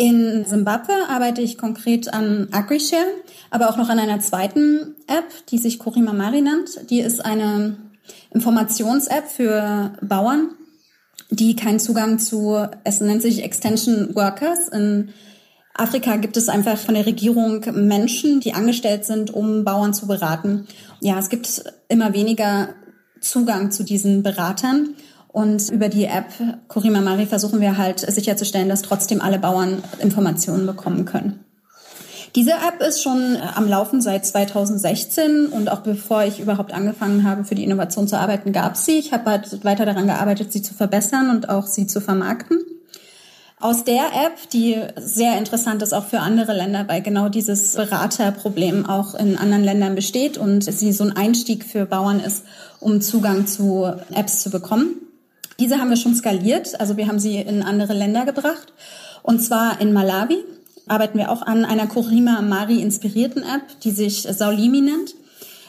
In 0.01 0.47
Simbabwe 0.47 0.95
arbeite 1.11 1.43
ich 1.43 1.59
konkret 1.59 2.15
an 2.15 2.49
AgriShare, 2.53 3.05
aber 3.51 3.69
auch 3.69 3.77
noch 3.77 3.91
an 3.91 3.99
einer 3.99 4.19
zweiten 4.19 4.95
App, 5.07 5.27
die 5.51 5.59
sich 5.59 5.79
Korima 5.79 6.15
Mari 6.15 6.41
nennt. 6.41 6.89
Die 6.89 7.01
ist 7.01 7.23
eine 7.23 7.77
Informations-App 8.31 9.29
für 9.29 9.93
Bauern, 10.01 10.53
die 11.29 11.55
keinen 11.55 11.81
Zugang 11.81 12.19
zu, 12.19 12.67
es 12.83 13.03
nennt 13.03 13.21
sich 13.21 13.45
Extension 13.45 14.15
Workers. 14.15 14.69
In 14.69 15.11
Afrika 15.75 16.17
gibt 16.17 16.39
es 16.39 16.49
einfach 16.49 16.79
von 16.79 16.95
der 16.95 17.05
Regierung 17.05 17.63
Menschen, 17.75 18.41
die 18.41 18.55
angestellt 18.55 19.05
sind, 19.05 19.35
um 19.35 19.67
Bauern 19.67 19.93
zu 19.93 20.07
beraten. 20.07 20.67
Ja, 21.03 21.19
es 21.19 21.29
gibt 21.29 21.63
immer 21.89 22.15
weniger 22.15 22.71
Zugang 23.21 23.71
zu 23.71 23.85
diesen 23.85 24.23
Beratern. 24.23 24.95
Und 25.33 25.71
über 25.71 25.89
die 25.89 26.07
App 26.07 26.33
Kurima 26.67 27.01
Mari 27.01 27.27
versuchen 27.27 27.61
wir 27.61 27.79
halt 27.79 28.01
sicherzustellen, 28.01 28.69
dass 28.69 28.83
trotzdem 28.83 29.21
alle 29.21 29.39
Bauern 29.39 29.83
Informationen 30.01 30.67
bekommen 30.67 31.05
können. 31.05 31.45
Diese 32.37 32.53
App 32.53 32.81
ist 32.81 33.03
schon 33.03 33.37
am 33.55 33.69
Laufen 33.69 34.01
seit 34.01 34.25
2016 34.25 35.47
und 35.47 35.69
auch 35.69 35.81
bevor 35.81 36.23
ich 36.25 36.39
überhaupt 36.39 36.73
angefangen 36.73 37.25
habe, 37.25 37.45
für 37.45 37.57
die 37.57 37.65
Innovation 37.65 38.07
zu 38.07 38.19
arbeiten, 38.19 38.53
gab 38.53 38.77
sie. 38.77 38.99
Ich 38.99 39.13
habe 39.13 39.29
halt 39.31 39.65
weiter 39.65 39.85
daran 39.85 40.07
gearbeitet, 40.07 40.53
sie 40.53 40.63
zu 40.63 40.73
verbessern 40.75 41.31
und 41.31 41.49
auch 41.49 41.67
sie 41.67 41.89
zu 41.89 42.01
vermarkten. 42.01 42.61
Aus 43.59 43.85
der 43.85 44.05
App, 44.05 44.49
die 44.53 44.77
sehr 44.97 45.37
interessant 45.37 45.83
ist 45.83 45.93
auch 45.93 46.07
für 46.07 46.21
andere 46.21 46.55
Länder, 46.57 46.87
weil 46.89 47.03
genau 47.03 47.29
dieses 47.29 47.75
Beraterproblem 47.75 48.87
auch 48.87 49.15
in 49.15 49.37
anderen 49.37 49.65
Ländern 49.65 49.95
besteht 49.95 50.39
und 50.39 50.65
sie 50.65 50.93
so 50.93 51.05
ein 51.05 51.15
Einstieg 51.15 51.65
für 51.65 51.85
Bauern 51.85 52.21
ist, 52.21 52.45
um 52.79 53.01
Zugang 53.01 53.47
zu 53.47 53.93
Apps 54.15 54.41
zu 54.41 54.51
bekommen. 54.51 55.10
Diese 55.61 55.79
haben 55.79 55.91
wir 55.91 55.97
schon 55.97 56.15
skaliert, 56.15 56.81
also 56.81 56.97
wir 56.97 57.07
haben 57.07 57.19
sie 57.19 57.37
in 57.37 57.63
andere 57.63 57.93
Länder 57.93 58.25
gebracht. 58.25 58.73
Und 59.23 59.41
zwar 59.41 59.81
in 59.81 59.93
Malawi 59.93 60.39
arbeiten 60.89 61.19
wir 61.19 61.31
auch 61.31 61.43
an 61.43 61.67
einer 61.67 61.87
Korima 61.87 62.41
Mari 62.41 62.81
inspirierten 62.81 63.43
App, 63.43 63.63
die 63.85 63.91
sich 63.91 64.23
Saulimi 64.23 64.81
nennt. 64.81 65.15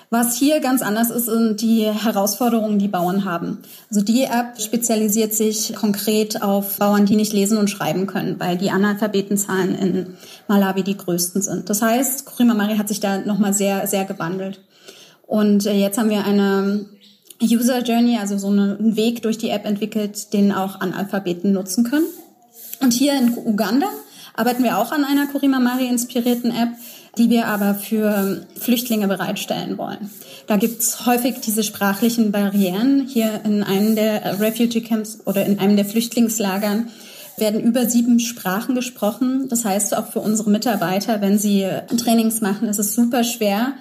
Was 0.10 0.36
hier 0.36 0.60
ganz 0.60 0.81
anders 0.81 1.10
ist, 1.10 1.25
sind 1.25 1.62
die 1.62 1.86
Herausforderungen, 1.86 2.79
die 2.79 2.89
Bauern 2.89 3.24
haben. 3.24 3.60
Also 3.89 4.01
die 4.01 4.24
App 4.24 4.60
spezialisiert 4.60 5.33
sich 5.33 5.74
konkret 5.74 6.41
auf 6.41 6.77
Bauern, 6.79 7.05
die 7.05 7.15
nicht 7.15 7.31
lesen 7.31 7.57
und 7.57 7.69
schreiben 7.69 8.07
können, 8.07 8.38
weil 8.38 8.57
die 8.57 8.71
Analphabetenzahlen 8.71 9.75
in 9.75 10.17
Malawi 10.48 10.83
die 10.83 10.98
größten 10.98 11.41
sind. 11.41 11.69
Das 11.69 11.81
heißt, 11.81 12.25
Korima 12.25 12.53
Mari 12.53 12.77
hat 12.77 12.89
sich 12.89 13.00
da 13.00 13.19
nochmal 13.19 13.53
sehr, 13.53 13.88
sehr 13.88 14.05
gewandelt. 14.05 14.62
Und 15.27 15.65
äh, 15.65 15.74
jetzt 15.74 15.98
haben 15.98 16.10
wir 16.10 16.25
eine 16.25 16.86
User 17.41 17.81
Journey, 17.81 18.17
also 18.17 18.38
so 18.38 18.48
einen 18.48 18.95
Weg 18.95 19.21
durch 19.24 19.38
die 19.38 19.50
App 19.50 19.65
entwickelt, 19.65 20.33
den 20.33 20.51
auch 20.51 20.79
Analphabeten 20.79 21.51
nutzen 21.51 21.83
können. 21.83 22.05
Und 22.81 22.93
hier 22.93 23.13
in 23.17 23.38
Uganda 23.38 23.88
arbeiten 24.36 24.63
wir 24.63 24.77
auch 24.77 24.91
an 24.91 25.03
einer 25.03 25.27
Kurima 25.27 25.60
Mari 25.60 25.88
inspirierten 25.88 26.51
App, 26.51 26.69
die 27.17 27.29
wir 27.29 27.48
aber 27.48 27.75
für 27.75 28.45
Flüchtlinge 28.57 29.07
bereitstellen 29.07 29.77
wollen. 29.77 30.10
Da 30.48 30.57
gibt's 30.57 31.05
häufig 31.05 31.41
diese 31.41 31.63
sprachlichen 31.63 32.31
Barrieren. 32.31 33.07
Hier 33.07 33.41
in 33.43 33.63
einem 33.63 33.95
der 33.95 34.39
Refugee 34.39 34.81
Camps 34.81 35.19
oder 35.25 35.45
in 35.45 35.60
einem 35.60 35.75
der 35.75 35.86
Flüchtlingslagern 35.86 36.89
werden 37.38 37.62
über 37.62 37.86
sieben 37.86 38.19
Sprachen 38.19 38.75
gesprochen. 38.75 39.48
Das 39.50 39.65
heißt, 39.65 39.98
auch 39.98 40.07
für 40.07 40.19
unsere 40.19 40.50
Mitarbeiter, 40.50 41.21
wenn 41.21 41.38
sie 41.38 41.67
Trainings 41.98 42.41
machen, 42.41 42.67
ist 42.67 42.79
es 42.79 42.95
super 42.95 43.24
schwer, 43.24 43.74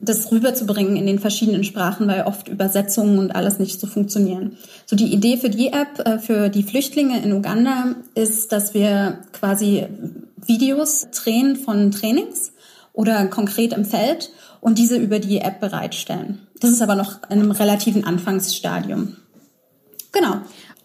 das 0.00 0.30
rüberzubringen 0.30 0.96
in 0.96 1.06
den 1.06 1.18
verschiedenen 1.18 1.64
Sprachen, 1.64 2.08
weil 2.08 2.22
oft 2.22 2.48
Übersetzungen 2.48 3.18
und 3.18 3.34
alles 3.34 3.58
nicht 3.58 3.80
so 3.80 3.86
funktionieren. 3.86 4.56
So 4.86 4.96
die 4.96 5.12
Idee 5.12 5.36
für 5.36 5.50
die 5.50 5.68
App, 5.68 6.00
äh, 6.04 6.18
für 6.18 6.48
die 6.48 6.62
Flüchtlinge 6.62 7.22
in 7.22 7.32
Uganda 7.32 7.94
ist, 8.14 8.52
dass 8.52 8.74
wir 8.74 9.20
quasi 9.32 9.86
Videos 10.46 11.08
drehen 11.10 11.56
von 11.56 11.90
Trainings 11.90 12.52
oder 12.92 13.26
konkret 13.26 13.72
im 13.72 13.84
Feld 13.84 14.30
und 14.60 14.78
diese 14.78 14.96
über 14.96 15.18
die 15.18 15.38
App 15.38 15.60
bereitstellen. 15.60 16.46
Das 16.60 16.70
ist 16.70 16.82
aber 16.82 16.96
noch 16.96 17.22
in 17.24 17.40
einem 17.40 17.50
relativen 17.50 18.04
Anfangsstadium. 18.04 19.16
Genau. 20.12 20.36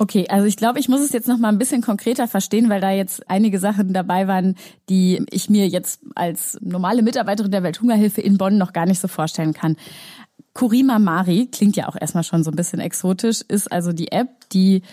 Okay, 0.02 0.28
also 0.30 0.48
ich 0.48 0.56
glaube, 0.56 0.80
ich 0.80 0.88
muss 0.88 1.02
es 1.02 1.12
jetzt 1.12 1.28
noch 1.28 1.38
mal 1.38 1.50
ein 1.50 1.58
bisschen 1.58 1.82
konkreter 1.82 2.30
verstehen, 2.30 2.70
weil 2.70 2.80
da 2.80 2.90
jetzt 2.90 3.30
einige 3.30 3.60
Sachen 3.60 3.92
dabei 3.92 4.30
waren, 4.30 4.56
die 4.88 5.26
ich 5.30 5.50
mir 5.50 5.68
jetzt 5.68 6.00
als 6.16 6.58
normale 6.62 7.02
Mitarbeiterin 7.02 7.52
der 7.52 7.64
Welthungerhilfe 7.64 8.22
in 8.22 8.38
Bonn 8.38 8.58
noch 8.58 8.72
gar 8.72 8.86
nicht 8.86 9.02
so 9.02 9.10
vorstellen 9.10 9.54
kann. 9.54 9.76
Kurima 10.54 11.00
Mari 11.00 11.50
klingt 11.52 11.76
ja 11.76 11.90
auch 11.90 11.98
erstmal 12.00 12.24
schon 12.24 12.46
so 12.46 12.52
ein 12.52 12.56
bisschen 12.56 12.80
exotisch, 12.80 13.42
ist 13.46 13.70
also 13.70 13.92
die 13.92 14.14
App, 14.14 14.50
die 14.54 14.84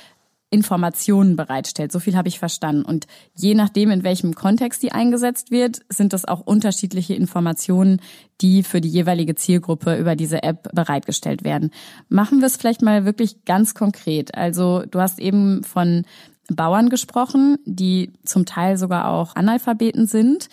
Informationen 0.56 1.36
bereitstellt. 1.36 1.92
So 1.92 2.00
viel 2.00 2.16
habe 2.16 2.28
ich 2.28 2.38
verstanden. 2.38 2.84
Und 2.84 3.06
je 3.34 3.54
nachdem, 3.54 3.90
in 3.90 4.02
welchem 4.02 4.34
Kontext 4.34 4.82
die 4.82 4.92
eingesetzt 4.92 5.50
wird, 5.50 5.80
sind 5.88 6.12
das 6.12 6.24
auch 6.24 6.40
unterschiedliche 6.40 7.14
Informationen, 7.14 8.00
die 8.40 8.62
für 8.62 8.80
die 8.80 8.88
jeweilige 8.88 9.34
Zielgruppe 9.34 9.96
über 9.96 10.16
diese 10.16 10.42
App 10.42 10.74
bereitgestellt 10.74 11.44
werden. 11.44 11.70
Machen 12.08 12.40
wir 12.40 12.46
es 12.46 12.56
vielleicht 12.56 12.82
mal 12.82 13.04
wirklich 13.04 13.44
ganz 13.44 13.74
konkret. 13.74 14.34
Also 14.34 14.82
du 14.90 15.00
hast 15.00 15.18
eben 15.18 15.62
von 15.62 16.04
Bauern 16.48 16.88
gesprochen, 16.88 17.58
die 17.64 18.12
zum 18.24 18.46
Teil 18.46 18.78
sogar 18.78 19.08
auch 19.08 19.34
Analphabeten 19.36 20.06
sind 20.06 20.48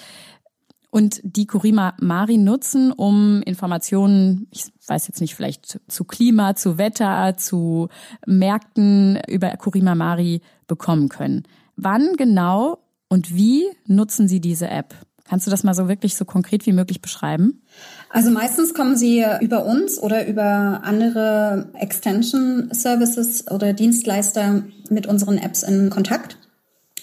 und 0.93 1.21
die 1.23 1.47
Kurima 1.47 1.95
Mari 1.99 2.37
nutzen, 2.37 2.91
um 2.91 3.41
Informationen, 3.41 4.45
ich 4.51 4.65
weiß 4.85 5.07
jetzt 5.07 5.21
nicht, 5.21 5.33
vielleicht 5.33 5.79
zu 5.87 6.03
Klima, 6.03 6.55
zu 6.55 6.77
Wetter, 6.77 7.33
zu 7.35 7.89
Märkten 8.27 9.19
über 9.27 9.49
Kurima 9.57 9.95
Mari 9.95 10.41
bekommen 10.67 11.09
können. 11.09 11.47
Wann 11.75 12.13
genau 12.15 12.77
und 13.09 13.35
wie 13.35 13.65
nutzen 13.87 14.27
Sie 14.27 14.39
diese 14.39 14.67
App? 14.67 14.93
Kannst 15.27 15.47
du 15.47 15.51
das 15.51 15.63
mal 15.63 15.73
so 15.73 15.87
wirklich 15.87 16.13
so 16.15 16.25
konkret 16.25 16.67
wie 16.67 16.73
möglich 16.73 17.01
beschreiben? 17.01 17.63
Also 18.11 18.29
meistens 18.29 18.75
kommen 18.75 18.95
sie 18.95 19.25
über 19.41 19.65
uns 19.65 19.97
oder 19.97 20.27
über 20.27 20.81
andere 20.83 21.71
Extension 21.73 22.69
Services 22.71 23.49
oder 23.49 23.73
Dienstleister 23.73 24.61
mit 24.91 25.07
unseren 25.07 25.39
Apps 25.39 25.63
in 25.63 25.89
Kontakt. 25.89 26.37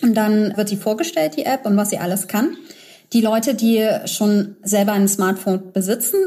Und 0.00 0.14
dann 0.14 0.56
wird 0.56 0.68
sie 0.68 0.76
vorgestellt, 0.76 1.36
die 1.36 1.44
App, 1.44 1.66
und 1.66 1.76
was 1.76 1.90
sie 1.90 1.98
alles 1.98 2.28
kann. 2.28 2.56
Die 3.12 3.20
Leute, 3.20 3.54
die 3.54 3.86
schon 4.06 4.56
selber 4.62 4.92
ein 4.92 5.08
Smartphone 5.08 5.72
besitzen, 5.72 6.18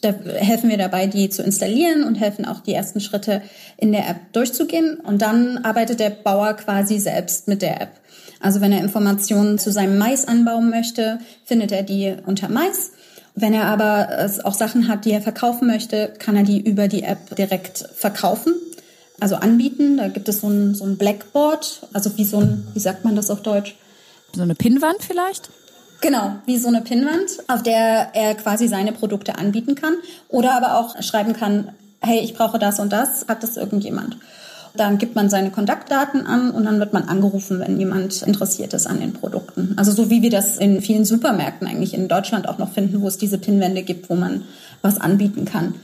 da 0.00 0.10
helfen 0.10 0.70
wir 0.70 0.78
dabei, 0.78 1.06
die 1.06 1.28
zu 1.28 1.42
installieren 1.42 2.04
und 2.04 2.16
helfen 2.16 2.44
auch 2.44 2.60
die 2.60 2.74
ersten 2.74 3.00
Schritte 3.00 3.42
in 3.76 3.92
der 3.92 4.08
App 4.08 4.32
durchzugehen. 4.32 5.00
Und 5.00 5.22
dann 5.22 5.58
arbeitet 5.58 6.00
der 6.00 6.10
Bauer 6.10 6.54
quasi 6.54 6.98
selbst 6.98 7.48
mit 7.48 7.62
der 7.62 7.80
App. 7.80 7.90
Also 8.40 8.60
wenn 8.60 8.72
er 8.72 8.80
Informationen 8.80 9.58
zu 9.58 9.72
seinem 9.72 9.98
Mais 9.98 10.28
anbauen 10.28 10.70
möchte, 10.70 11.18
findet 11.44 11.72
er 11.72 11.82
die 11.82 12.14
unter 12.26 12.48
Mais. 12.48 12.92
Wenn 13.34 13.54
er 13.54 13.66
aber 13.66 14.30
auch 14.44 14.54
Sachen 14.54 14.88
hat, 14.88 15.04
die 15.04 15.12
er 15.12 15.22
verkaufen 15.22 15.66
möchte, 15.66 16.12
kann 16.18 16.36
er 16.36 16.42
die 16.42 16.60
über 16.60 16.88
die 16.88 17.02
App 17.02 17.34
direkt 17.36 17.88
verkaufen, 17.94 18.52
also 19.20 19.36
anbieten. 19.36 19.96
Da 19.96 20.08
gibt 20.08 20.28
es 20.28 20.40
so 20.40 20.48
ein, 20.48 20.74
so 20.74 20.84
ein 20.84 20.96
Blackboard, 20.96 21.88
also 21.92 22.16
wie 22.16 22.24
so 22.24 22.38
ein, 22.38 22.66
wie 22.74 22.80
sagt 22.80 23.04
man 23.04 23.16
das 23.16 23.30
auf 23.30 23.42
Deutsch? 23.42 23.76
So 24.34 24.42
eine 24.42 24.54
Pinnwand 24.54 24.98
vielleicht? 25.00 25.50
Genau, 26.00 26.36
wie 26.46 26.58
so 26.58 26.68
eine 26.68 26.80
Pinnwand, 26.80 27.30
auf 27.48 27.62
der 27.62 28.10
er 28.14 28.34
quasi 28.34 28.68
seine 28.68 28.92
Produkte 28.92 29.36
anbieten 29.36 29.74
kann 29.74 29.94
oder 30.28 30.54
aber 30.54 30.78
auch 30.78 31.02
schreiben 31.02 31.32
kann, 31.32 31.70
hey, 32.00 32.20
ich 32.20 32.34
brauche 32.34 32.58
das 32.58 32.78
und 32.78 32.92
das, 32.92 33.26
hat 33.26 33.42
das 33.42 33.56
irgendjemand? 33.56 34.16
Dann 34.76 34.98
gibt 34.98 35.16
man 35.16 35.28
seine 35.28 35.50
Kontaktdaten 35.50 36.24
an 36.26 36.52
und 36.52 36.64
dann 36.64 36.78
wird 36.78 36.92
man 36.92 37.08
angerufen, 37.08 37.58
wenn 37.58 37.80
jemand 37.80 38.22
interessiert 38.22 38.74
ist 38.74 38.86
an 38.86 39.00
den 39.00 39.12
Produkten. 39.12 39.74
Also 39.76 39.90
so 39.90 40.08
wie 40.08 40.22
wir 40.22 40.30
das 40.30 40.58
in 40.58 40.80
vielen 40.82 41.04
Supermärkten 41.04 41.66
eigentlich 41.66 41.94
in 41.94 42.06
Deutschland 42.06 42.48
auch 42.48 42.58
noch 42.58 42.72
finden, 42.72 43.00
wo 43.00 43.08
es 43.08 43.18
diese 43.18 43.38
Pinnwände 43.38 43.82
gibt, 43.82 44.08
wo 44.08 44.14
man 44.14 44.44
was 44.82 45.00
anbieten 45.00 45.46
kann. 45.46 45.74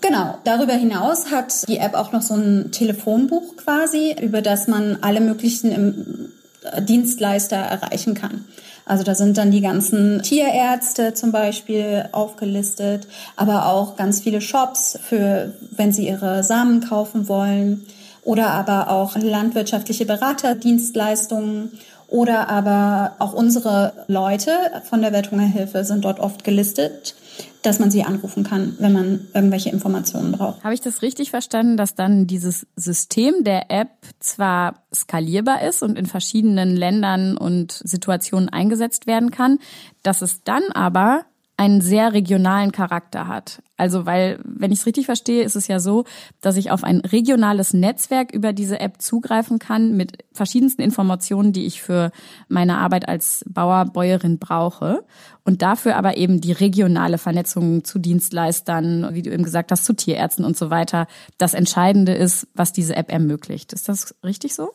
Genau. 0.00 0.38
Darüber 0.44 0.74
hinaus 0.74 1.30
hat 1.30 1.68
die 1.68 1.78
App 1.78 1.94
auch 1.94 2.12
noch 2.12 2.22
so 2.22 2.34
ein 2.34 2.70
Telefonbuch 2.70 3.56
quasi, 3.56 4.14
über 4.20 4.42
das 4.42 4.68
man 4.68 4.98
alle 5.00 5.20
möglichen 5.20 6.32
Dienstleister 6.78 7.56
erreichen 7.56 8.14
kann. 8.14 8.44
Also 8.84 9.04
da 9.04 9.14
sind 9.14 9.38
dann 9.38 9.50
die 9.50 9.60
ganzen 9.60 10.22
Tierärzte 10.22 11.14
zum 11.14 11.32
Beispiel 11.32 12.08
aufgelistet, 12.12 13.06
aber 13.36 13.66
auch 13.66 13.96
ganz 13.96 14.20
viele 14.20 14.40
Shops 14.40 14.98
für, 15.02 15.54
wenn 15.70 15.92
sie 15.92 16.08
ihre 16.08 16.42
Samen 16.42 16.80
kaufen 16.80 17.28
wollen. 17.28 17.86
Oder 18.22 18.50
aber 18.50 18.90
auch 18.90 19.16
landwirtschaftliche 19.16 20.04
Beraterdienstleistungen. 20.04 21.72
Oder 22.08 22.48
aber 22.48 23.12
auch 23.18 23.32
unsere 23.32 23.92
Leute 24.08 24.50
von 24.88 25.00
der 25.00 25.12
Welthungerhilfe 25.12 25.84
sind 25.84 26.04
dort 26.04 26.18
oft 26.18 26.42
gelistet 26.42 27.14
dass 27.62 27.78
man 27.78 27.90
sie 27.90 28.04
anrufen 28.04 28.44
kann, 28.44 28.76
wenn 28.78 28.92
man 28.92 29.28
irgendwelche 29.34 29.70
Informationen 29.70 30.32
braucht. 30.32 30.64
Habe 30.64 30.74
ich 30.74 30.80
das 30.80 31.02
richtig 31.02 31.30
verstanden, 31.30 31.76
dass 31.76 31.94
dann 31.94 32.26
dieses 32.26 32.66
System 32.76 33.44
der 33.44 33.70
App 33.70 33.90
zwar 34.18 34.82
skalierbar 34.94 35.62
ist 35.62 35.82
und 35.82 35.98
in 35.98 36.06
verschiedenen 36.06 36.76
Ländern 36.76 37.36
und 37.36 37.72
Situationen 37.72 38.48
eingesetzt 38.48 39.06
werden 39.06 39.30
kann, 39.30 39.58
dass 40.02 40.22
es 40.22 40.42
dann 40.42 40.64
aber 40.72 41.24
einen 41.56 41.82
sehr 41.82 42.14
regionalen 42.14 42.72
Charakter 42.72 43.28
hat. 43.28 43.62
Also 43.80 44.04
weil, 44.04 44.38
wenn 44.44 44.72
ich 44.72 44.80
es 44.80 44.86
richtig 44.86 45.06
verstehe, 45.06 45.42
ist 45.42 45.56
es 45.56 45.66
ja 45.66 45.80
so, 45.80 46.04
dass 46.42 46.58
ich 46.58 46.70
auf 46.70 46.84
ein 46.84 47.00
regionales 47.00 47.72
Netzwerk 47.72 48.30
über 48.30 48.52
diese 48.52 48.78
App 48.78 49.00
zugreifen 49.00 49.58
kann 49.58 49.96
mit 49.96 50.18
verschiedensten 50.34 50.82
Informationen, 50.82 51.54
die 51.54 51.64
ich 51.64 51.80
für 51.80 52.12
meine 52.46 52.76
Arbeit 52.76 53.08
als 53.08 53.42
Bauer, 53.48 53.86
Bäuerin 53.86 54.38
brauche. 54.38 55.02
Und 55.44 55.62
dafür 55.62 55.96
aber 55.96 56.18
eben 56.18 56.42
die 56.42 56.52
regionale 56.52 57.16
Vernetzung 57.16 57.82
zu 57.82 57.98
Dienstleistern, 57.98 59.14
wie 59.14 59.22
du 59.22 59.32
eben 59.32 59.44
gesagt 59.44 59.72
hast, 59.72 59.86
zu 59.86 59.94
Tierärzten 59.94 60.44
und 60.44 60.58
so 60.58 60.68
weiter, 60.68 61.06
das 61.38 61.54
Entscheidende 61.54 62.12
ist, 62.12 62.48
was 62.52 62.74
diese 62.74 62.94
App 62.96 63.10
ermöglicht. 63.10 63.72
Ist 63.72 63.88
das 63.88 64.14
richtig 64.22 64.54
so? 64.54 64.72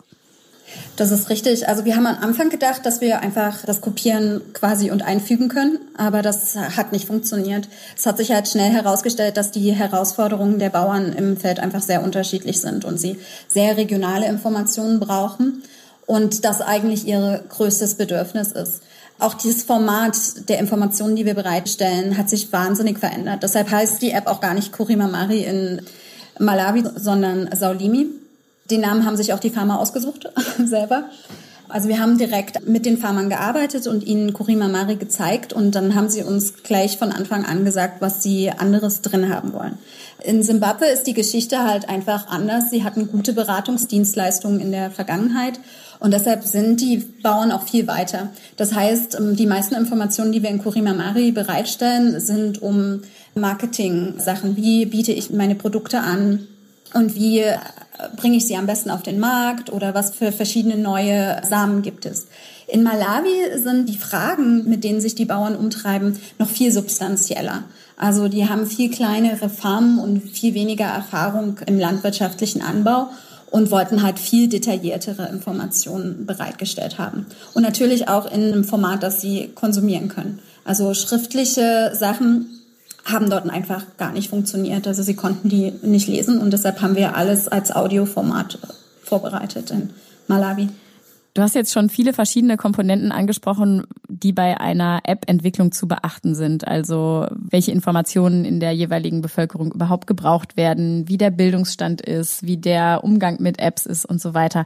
Das 0.96 1.12
ist 1.12 1.30
richtig. 1.30 1.68
Also 1.68 1.86
wir 1.86 1.96
haben 1.96 2.08
am 2.08 2.18
Anfang 2.24 2.50
gedacht, 2.50 2.86
dass 2.86 3.02
wir 3.02 3.20
einfach 3.20 3.66
das 3.66 3.82
Kopieren 3.82 4.42
quasi 4.54 4.92
und 4.92 5.04
einfügen 5.04 5.50
können, 5.50 5.80
aber 5.98 6.22
das 6.22 6.56
hat 6.56 6.92
nicht 6.92 7.06
funktioniert. 7.06 7.68
Es 7.98 8.06
hat 8.06 8.18
sich 8.18 8.32
halt 8.32 8.48
schnell 8.48 8.72
herausgestellt, 8.72 9.38
dass 9.38 9.52
die 9.52 9.72
Herausforderungen 9.72 10.60
der 10.60 10.70
Bauern 10.70 11.14
im 11.14 11.38
Feld 11.38 11.60
einfach 11.60 11.82
sehr 11.82 12.04
unterschiedlich 12.04 12.62
sind 12.62 12.86
und 12.86 13.00
sie 13.00 13.20
sehr 13.48 13.78
regionale 13.78 14.28
Informationen 14.28 15.00
brauchen 15.00 15.64
und 16.06 16.46
das 16.46 16.62
eigentlich 16.62 17.06
ihr 17.08 17.44
größtes 17.50 17.96
Bedürfnis 17.96 18.52
ist. 18.52 18.82
Auch 19.18 19.34
dieses 19.34 19.64
Format 19.64 20.18
der 20.50 20.60
Informationen, 20.60 21.16
die 21.16 21.26
wir 21.26 21.36
bereitstellen, 21.36 22.18
hat 22.18 22.30
sich 22.30 22.52
wahnsinnig 22.52 23.00
verändert. 23.00 23.44
Deshalb 23.44 23.72
heißt 23.72 24.02
die 24.02 24.12
App 24.12 24.28
auch 24.28 24.42
gar 24.42 24.54
nicht 24.54 24.74
Kurimamari 24.74 25.44
in 25.44 25.82
Malawi, 26.38 26.84
sondern 26.96 27.50
Saulimi. 27.56 28.08
Den 28.70 28.82
Namen 28.82 29.06
haben 29.06 29.18
sich 29.18 29.34
auch 29.34 29.40
die 29.40 29.50
Farmer 29.50 29.80
ausgesucht 29.80 30.30
selber. 30.66 31.10
Also 31.68 31.90
wir 31.90 32.00
haben 32.00 32.18
direkt 32.18 32.68
mit 32.68 32.86
den 32.86 32.98
Farmern 32.98 33.30
gearbeitet 33.30 33.88
und 33.88 34.06
ihnen 34.06 34.34
Kurima 34.34 34.68
Mari 34.68 34.98
gezeigt 34.98 35.52
und 35.52 35.74
dann 35.74 35.96
haben 35.96 36.10
sie 36.10 36.22
uns 36.22 36.64
gleich 36.64 36.98
von 36.98 37.12
Anfang 37.12 37.44
an 37.44 37.66
gesagt, 37.66 38.02
was 38.02 38.22
sie 38.22 38.52
anderes 38.52 39.02
drin 39.02 39.34
haben 39.34 39.52
wollen. 39.52 39.78
In 40.24 40.44
Simbabwe 40.44 40.86
ist 40.86 41.04
die 41.04 41.14
Geschichte 41.14 41.64
halt 41.64 41.90
einfach 41.90 42.28
anders. 42.28 42.70
Sie 42.70 42.84
hatten 42.84 43.12
gute 43.12 43.34
Beratungsdienstleistungen 43.34 44.60
in 44.60 44.72
der 44.72 44.92
Vergangenheit 44.92 45.60
und 46.00 46.14
deshalb 46.14 46.44
sind 46.44 46.82
die 46.82 46.98
Bauern 46.98 47.52
auch 47.52 47.64
viel 47.64 47.88
weiter. 47.88 48.30
Das 48.58 48.74
heißt, 48.74 49.16
ähm, 49.16 49.36
die 49.36 49.48
meisten 49.48 49.76
Informationen, 49.76 50.32
die 50.32 50.44
wir 50.44 50.50
in 50.52 50.62
Kurima 50.62 50.94
Mari 50.94 51.32
bereitstellen, 51.32 52.20
sind 52.20 52.62
um 52.62 53.02
Marketing-Sachen. 53.34 54.56
Wie 54.56 54.86
biete 54.86 55.12
ich 55.12 55.32
meine 55.32 55.56
Produkte 55.56 56.00
an? 56.00 56.48
Und 56.96 57.14
wie 57.14 57.44
bringe 58.16 58.38
ich 58.38 58.48
sie 58.48 58.56
am 58.56 58.68
besten 58.68 58.90
auf 58.90 59.04
den 59.04 59.20
Markt 59.20 59.72
oder 59.72 59.94
was 59.94 60.12
für 60.12 60.32
verschiedene 60.32 60.78
neue 60.78 61.42
Samen 61.48 61.82
gibt 61.82 62.06
es. 62.06 62.28
In 62.68 62.84
Malawi 62.84 63.60
sind 63.62 63.90
die 63.90 63.98
Fragen, 63.98 64.68
mit 64.70 64.84
denen 64.84 65.02
sich 65.02 65.14
die 65.14 65.26
Bauern 65.26 65.56
umtreiben, 65.58 66.18
noch 66.40 66.50
viel 66.50 66.72
substanzieller. 66.72 67.64
Also 67.98 68.30
die 68.30 68.48
haben 68.48 68.66
viel 68.66 68.90
kleinere 68.90 69.50
Farmen 69.50 70.00
und 70.00 70.22
viel 70.22 70.54
weniger 70.54 70.86
Erfahrung 70.86 71.60
im 71.66 71.78
landwirtschaftlichen 71.78 72.62
Anbau 72.62 73.10
und 73.52 73.72
wollten 73.72 74.02
halt 74.02 74.18
viel 74.18 74.48
detailliertere 74.48 75.28
Informationen 75.28 76.26
bereitgestellt 76.26 76.98
haben. 76.98 77.26
Und 77.54 77.64
natürlich 77.64 78.08
auch 78.08 78.26
in 78.26 78.42
einem 78.42 78.64
Format, 78.64 79.04
das 79.04 79.20
sie 79.20 79.52
konsumieren 79.54 80.08
können. 80.08 80.40
Also 80.64 80.94
schriftliche 80.94 81.92
Sachen 81.94 82.55
haben 83.06 83.30
dort 83.30 83.50
einfach 83.50 83.86
gar 83.98 84.12
nicht 84.12 84.30
funktioniert. 84.30 84.88
Also 84.88 85.04
sie 85.04 85.16
konnten 85.16 85.48
die 85.48 85.74
nicht 85.84 86.08
lesen 86.08 86.40
und 86.40 86.52
deshalb 86.52 86.82
haben 86.82 86.96
wir 86.96 87.16
alles 87.16 87.48
als 87.48 87.74
Audioformat 87.74 88.60
vorbereitet 89.04 89.72
in 89.72 89.92
Malawi. 90.28 90.70
Du 91.36 91.42
hast 91.42 91.54
jetzt 91.54 91.74
schon 91.74 91.90
viele 91.90 92.14
verschiedene 92.14 92.56
Komponenten 92.56 93.12
angesprochen, 93.12 93.84
die 94.08 94.32
bei 94.32 94.58
einer 94.58 95.02
App-Entwicklung 95.04 95.74
zu 95.74 95.86
beachten 95.86 96.34
sind. 96.34 96.66
Also 96.66 97.28
welche 97.30 97.74
Informationen 97.74 98.46
in 98.46 98.62
der 98.62 98.72
jeweiligen 98.72 99.22
Bevölkerung 99.22 99.74
überhaupt 99.74 100.08
gebraucht 100.08 100.56
werden, 100.56 101.10
wie 101.10 101.18
der 101.18 101.32
Bildungsstand 101.32 102.00
ist, 102.00 102.44
wie 102.44 102.56
der 102.56 103.04
Umgang 103.04 103.42
mit 103.42 103.60
Apps 103.60 103.86
ist 103.86 104.06
und 104.06 104.22
so 104.22 104.34
weiter. 104.34 104.66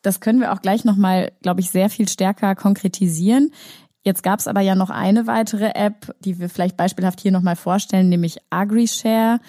Das 0.00 0.20
können 0.20 0.40
wir 0.40 0.54
auch 0.54 0.62
gleich 0.62 0.86
nochmal, 0.86 1.32
glaube 1.42 1.60
ich, 1.60 1.70
sehr 1.70 1.90
viel 1.90 2.08
stärker 2.08 2.54
konkretisieren. 2.54 3.50
Jetzt 4.02 4.22
gab 4.22 4.40
es 4.40 4.46
aber 4.46 4.60
ja 4.60 4.74
noch 4.74 4.90
eine 4.90 5.26
weitere 5.26 5.72
App, 5.74 6.14
die 6.20 6.38
wir 6.38 6.48
vielleicht 6.48 6.76
beispielhaft 6.76 7.20
hier 7.20 7.32
nochmal 7.32 7.56
vorstellen, 7.56 8.08
nämlich 8.08 8.38
AgriShare. 8.50 9.40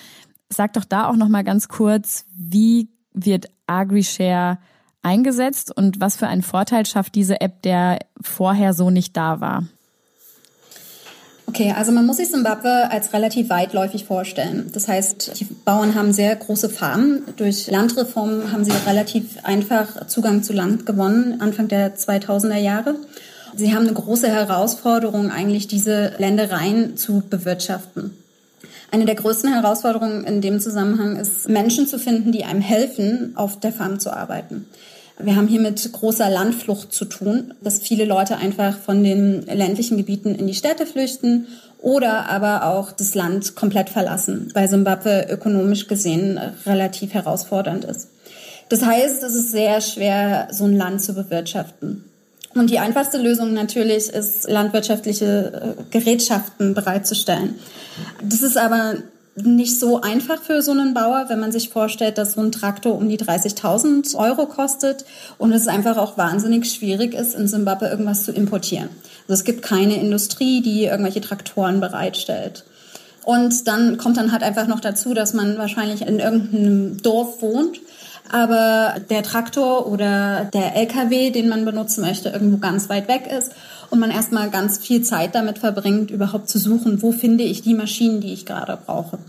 Sag 0.50 0.74
doch 0.74 0.86
da 0.86 1.08
auch 1.08 1.16
nochmal 1.16 1.44
ganz 1.44 1.68
kurz, 1.68 2.26
wie 2.36 2.90
wird 3.14 3.48
AgriShare 3.68 4.58
eingesetzt 5.02 5.76
und 5.76 6.02
was 6.02 6.18
für 6.18 6.28
einen 6.28 6.42
Vorteil 6.42 6.86
schafft 6.86 7.16
diese 7.16 7.42
App, 7.42 7.62
der 7.62 8.00
vorher 8.22 8.74
so 8.74 8.90
nicht 8.90 9.16
da 9.16 9.40
war? 9.40 9.64
Okay, 11.50 11.74
also 11.76 11.92
man 11.92 12.06
muss 12.06 12.18
sich 12.18 12.30
Simbabwe 12.30 12.92
als 12.92 13.12
relativ 13.12 13.50
weitläufig 13.50 14.06
vorstellen. 14.06 14.70
Das 14.72 14.88
heißt, 14.88 15.40
die 15.40 15.46
Bauern 15.46 15.96
haben 15.96 16.14
sehr 16.14 16.36
große 16.36 16.70
Farmen. 16.70 17.24
Durch 17.38 17.66
Landreformen 17.72 18.52
haben 18.52 18.64
sie 18.64 18.72
relativ 18.86 19.44
einfach 19.44 20.06
Zugang 20.06 20.44
zu 20.44 20.54
Land 20.54 20.86
gewonnen, 20.86 21.42
Anfang 21.42 21.68
der 21.68 21.96
2000er 21.98 22.58
Jahre. 22.58 22.98
Sie 23.56 23.74
haben 23.74 23.86
eine 23.88 23.94
große 23.94 24.28
Herausforderung, 24.28 25.32
eigentlich 25.32 25.68
diese 25.68 26.14
Ländereien 26.18 26.98
zu 26.98 27.24
bewirtschaften. 27.30 28.12
Eine 28.92 29.06
der 29.06 29.16
größten 29.16 29.54
Herausforderungen 29.54 30.24
in 30.24 30.42
dem 30.42 30.60
Zusammenhang 30.60 31.16
ist, 31.16 31.48
Menschen 31.48 31.88
zu 31.88 32.00
finden, 32.00 32.32
die 32.32 32.44
einem 32.44 32.62
helfen, 32.62 33.34
auf 33.36 33.60
der 33.60 33.72
Farm 33.72 34.00
zu 34.00 34.12
arbeiten. 34.12 34.66
Wir 35.22 35.36
haben 35.36 35.48
hier 35.48 35.60
mit 35.60 35.92
großer 35.92 36.30
Landflucht 36.30 36.94
zu 36.94 37.06
tun, 37.06 37.54
dass 37.62 37.80
viele 37.80 38.06
Leute 38.06 38.38
einfach 38.38 38.78
von 38.78 39.04
den 39.04 39.46
ländlichen 39.46 39.98
Gebieten 39.98 40.34
in 40.34 40.48
die 40.48 40.54
Städte 40.54 40.86
flüchten 40.86 41.48
oder 41.82 42.30
aber 42.30 42.66
auch 42.66 42.92
das 42.94 43.16
Land 43.16 43.56
komplett 43.56 43.90
verlassen, 43.90 44.50
weil 44.54 44.70
Simbabwe 44.70 45.28
ökonomisch 45.30 45.88
gesehen 45.88 46.40
relativ 46.66 47.14
herausfordernd 47.14 47.86
ist. 47.86 48.08
Das 48.70 48.86
heißt, 48.86 49.24
es 49.24 49.36
ist 49.36 49.52
sehr 49.52 49.82
schwer, 49.82 50.48
so 50.52 50.66
ein 50.66 50.78
Land 50.78 51.02
zu 51.02 51.14
bewirtschaften. 51.14 52.06
Und 52.56 52.70
die 52.70 52.80
einfachste 52.80 53.18
Lösung 53.18 53.54
natürlich 53.54 54.10
ist, 54.10 54.50
landwirtschaftliche 54.50 55.76
äh, 55.78 55.84
Gerätschaften 55.92 56.74
bereitzustellen. 56.74 57.56
Das 58.24 58.42
ist 58.42 58.58
aber 58.58 58.96
nicht 59.36 59.80
so 59.80 60.02
einfach 60.02 60.42
für 60.42 60.62
so 60.62 60.72
einen 60.72 60.94
Bauer, 60.94 61.26
wenn 61.30 61.40
man 61.40 61.52
sich 61.52 61.70
vorstellt, 61.70 62.18
dass 62.18 62.34
so 62.34 62.42
ein 62.42 62.52
Traktor 62.52 62.96
um 62.96 63.08
die 63.08 63.18
30.000 63.18 64.16
Euro 64.16 64.48
kostet 64.48 65.06
und 65.38 65.54
es 65.54 65.68
einfach 65.68 65.98
auch 65.98 66.18
wahnsinnig 66.18 66.70
schwierig 66.70 67.14
ist, 67.14 67.36
in 67.36 67.48
Simbabwe 67.48 67.88
irgendwas 67.88 68.26
zu 68.26 68.32
importieren. 68.32 68.90
Also 69.28 69.34
es 69.34 69.44
gibt 69.44 69.62
keine 69.62 70.00
Industrie, 70.00 70.62
die 70.62 70.86
irgendwelche 70.86 71.22
Traktoren 71.22 71.80
bereitstellt. 71.80 72.66
Und 73.24 73.68
dann 73.68 73.98
kommt 73.98 74.18
dann 74.18 74.32
halt 74.32 74.44
einfach 74.44 74.68
noch 74.68 74.80
dazu, 74.80 75.14
dass 75.14 75.34
man 75.34 75.58
wahrscheinlich 75.58 76.02
in 76.02 76.20
irgendeinem 76.20 77.02
Dorf 77.02 77.42
wohnt, 77.42 77.80
aber 78.32 78.96
der 79.10 79.24
Traktor 79.24 79.88
oder 79.88 80.46
der 80.54 80.76
LKW, 80.76 81.32
den 81.32 81.50
man 81.50 81.66
benutzen 81.66 82.02
möchte, 82.02 82.30
irgendwo 82.30 82.58
ganz 82.58 82.90
weit 82.90 83.08
weg 83.08 83.28
ist 83.28 83.52
und 83.90 84.00
man 84.00 84.12
erstmal 84.12 84.50
ganz 84.50 84.78
viel 84.78 85.02
Zeit 85.02 85.36
damit 85.36 85.60
verbringt, 85.60 86.12
überhaupt 86.12 86.50
zu 86.50 86.60
suchen, 86.60 87.02
wo 87.02 87.12
finde 87.12 87.44
ich 87.44 87.62
die 87.62 87.74
Maschinen, 87.74 88.22
die 88.22 88.34
ich 88.34 88.46
gerade 88.46 88.78
brauche. 88.86 89.20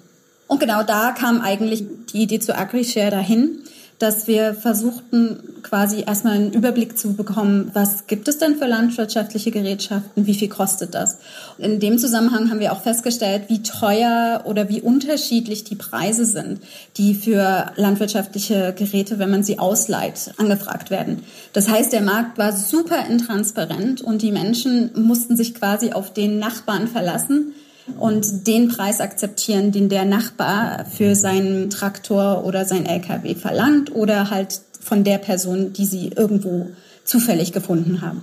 Und 0.46 0.60
genau 0.60 0.82
da 0.82 1.12
kam 1.12 1.40
eigentlich 1.40 1.84
die 2.12 2.22
Idee 2.22 2.40
zu 2.40 2.56
AgriShare 2.56 3.10
dahin, 3.10 3.60
dass 4.00 4.26
wir 4.26 4.54
versuchten, 4.54 5.60
quasi 5.62 6.04
erstmal 6.06 6.32
einen 6.32 6.54
Überblick 6.54 6.96
zu 6.96 7.12
bekommen, 7.12 7.70
was 7.74 8.06
gibt 8.06 8.28
es 8.28 8.38
denn 8.38 8.56
für 8.56 8.66
landwirtschaftliche 8.66 9.50
Gerätschaften, 9.50 10.26
wie 10.26 10.34
viel 10.34 10.48
kostet 10.48 10.94
das. 10.94 11.18
In 11.58 11.80
dem 11.80 11.98
Zusammenhang 11.98 12.50
haben 12.50 12.60
wir 12.60 12.72
auch 12.72 12.80
festgestellt, 12.80 13.44
wie 13.48 13.62
teuer 13.62 14.42
oder 14.46 14.70
wie 14.70 14.80
unterschiedlich 14.80 15.64
die 15.64 15.76
Preise 15.76 16.24
sind, 16.24 16.60
die 16.96 17.14
für 17.14 17.72
landwirtschaftliche 17.76 18.72
Geräte, 18.72 19.18
wenn 19.18 19.30
man 19.30 19.42
sie 19.42 19.58
ausleiht, 19.58 20.32
angefragt 20.38 20.90
werden. 20.90 21.22
Das 21.52 21.68
heißt, 21.68 21.92
der 21.92 22.00
Markt 22.00 22.38
war 22.38 22.56
super 22.56 23.04
intransparent 23.06 24.00
und 24.00 24.22
die 24.22 24.32
Menschen 24.32 24.92
mussten 24.94 25.36
sich 25.36 25.54
quasi 25.54 25.92
auf 25.92 26.14
den 26.14 26.38
Nachbarn 26.38 26.88
verlassen, 26.88 27.52
und 27.98 28.46
den 28.46 28.68
Preis 28.68 29.00
akzeptieren, 29.00 29.72
den 29.72 29.88
der 29.88 30.04
Nachbar 30.04 30.84
für 30.86 31.14
seinen 31.14 31.70
Traktor 31.70 32.44
oder 32.44 32.64
sein 32.64 32.86
LKW 32.86 33.34
verlangt 33.34 33.94
oder 33.94 34.30
halt 34.30 34.60
von 34.80 35.04
der 35.04 35.18
Person, 35.18 35.72
die 35.72 35.86
sie 35.86 36.08
irgendwo 36.08 36.68
zufällig 37.04 37.52
gefunden 37.52 38.00
haben. 38.00 38.22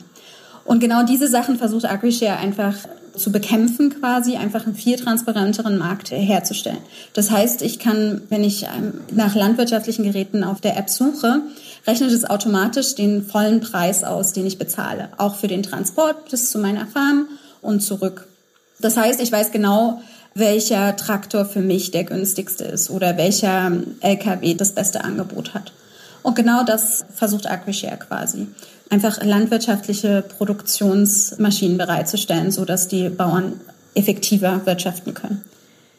Und 0.66 0.80
genau 0.80 1.04
diese 1.04 1.28
Sachen 1.28 1.58
versucht 1.58 1.86
AgriShare 1.86 2.38
einfach 2.38 2.76
zu 3.16 3.32
bekämpfen, 3.32 4.00
quasi 4.00 4.36
einfach 4.36 4.66
einen 4.66 4.76
viel 4.76 4.98
transparenteren 4.98 5.78
Markt 5.78 6.12
herzustellen. 6.12 6.78
Das 7.14 7.32
heißt, 7.32 7.62
ich 7.62 7.80
kann, 7.80 8.22
wenn 8.30 8.44
ich 8.44 8.66
nach 9.12 9.36
landwirtschaftlichen 9.36 10.04
Geräten 10.04 10.44
auf 10.44 10.62
der 10.62 10.78
App 10.78 10.90
suche, 10.90 11.42
rechnet 11.88 12.12
es 12.12 12.30
automatisch 12.30 12.96
den 12.96 13.26
vollen 13.26 13.62
Preis 13.62 14.04
aus, 14.04 14.34
den 14.34 14.46
ich 14.46 14.58
bezahle. 14.58 15.10
Auch 15.18 15.36
für 15.36 15.48
den 15.48 15.64
Transport 15.64 16.30
bis 16.30 16.52
zu 16.52 16.60
meiner 16.60 16.86
Farm 16.86 17.28
und 17.62 17.82
zurück. 17.82 18.28
Das 18.80 18.98
heißt, 18.98 19.22
ich 19.22 19.32
weiß 19.32 19.52
genau, 19.52 20.02
welcher 20.34 20.96
Traktor 20.96 21.46
für 21.46 21.62
mich 21.62 21.92
der 21.92 22.04
günstigste 22.04 22.64
ist 22.66 22.90
oder 22.90 23.18
welcher 23.18 23.72
LKW 24.02 24.54
das 24.54 24.74
beste 24.74 25.04
Angebot 25.04 25.54
hat. 25.54 25.74
Und 26.22 26.36
genau 26.36 26.64
das 26.64 27.06
versucht 27.14 27.50
AgriShare 27.50 27.98
quasi. 27.98 28.48
Einfach 28.90 29.24
landwirtschaftliche 29.24 30.22
Produktionsmaschinen 30.22 31.78
bereitzustellen, 31.78 32.52
sodass 32.52 32.88
die 32.88 33.10
Bauern 33.10 33.60
effektiver 33.96 34.66
wirtschaften 34.66 35.14
können. 35.14 35.44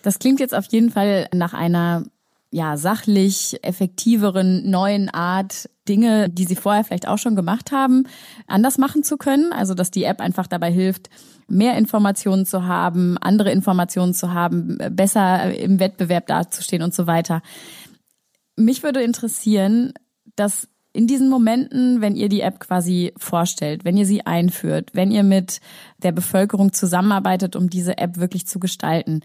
Das 0.03 0.19
klingt 0.19 0.41
jetzt 0.41 0.55
auf 0.55 0.67
jeden 0.67 0.91
Fall 0.91 1.29
nach 1.33 1.55
einer 1.55 2.05
ja, 2.51 2.77
sachlich 2.77 3.59
effektiveren 3.63 4.71
neuen 4.71 5.11
Art, 5.11 5.69
Dinge, 5.87 6.29
die 6.29 6.45
Sie 6.45 6.57
vorher 6.57 6.85
vielleicht 6.85 7.09
auch 7.09 7.19
schon 7.19 7.37
gemacht 7.37 7.73
haben, 7.73 8.05
anders 8.47 8.79
machen 8.79 9.03
zu 9.03 9.17
können. 9.17 9.53
Also, 9.53 9.75
dass 9.75 9.91
die 9.91 10.05
App 10.05 10.21
einfach 10.21 10.47
dabei 10.47 10.71
hilft, 10.71 11.11
mehr 11.49 11.77
Informationen 11.77 12.47
zu 12.47 12.67
haben, 12.67 13.19
andere 13.19 13.51
Informationen 13.53 14.15
zu 14.15 14.33
haben, 14.33 14.79
besser 14.91 15.55
im 15.55 15.81
Wettbewerb 15.81 16.27
dazustehen 16.27 16.83
und 16.83 16.95
so 16.95 17.07
weiter. 17.07 17.43
Mich 18.57 18.83
würde 18.83 19.03
interessieren, 19.03 19.93
dass 20.37 20.69
in 20.93 21.07
diesen 21.07 21.29
Momenten, 21.29 22.01
wenn 22.01 22.17
ihr 22.17 22.29
die 22.29 22.41
App 22.41 22.61
quasi 22.61 23.13
vorstellt, 23.17 23.85
wenn 23.85 23.97
ihr 23.97 24.07
sie 24.07 24.27
einführt, 24.27 24.91
wenn 24.95 25.11
ihr 25.11 25.23
mit 25.23 25.61
der 26.03 26.13
Bevölkerung 26.13 26.73
zusammenarbeitet, 26.73 27.57
um 27.57 27.71
diese 27.71 27.99
App 27.99 28.17
wirklich 28.17 28.47
zu 28.47 28.59
gestalten, 28.59 29.21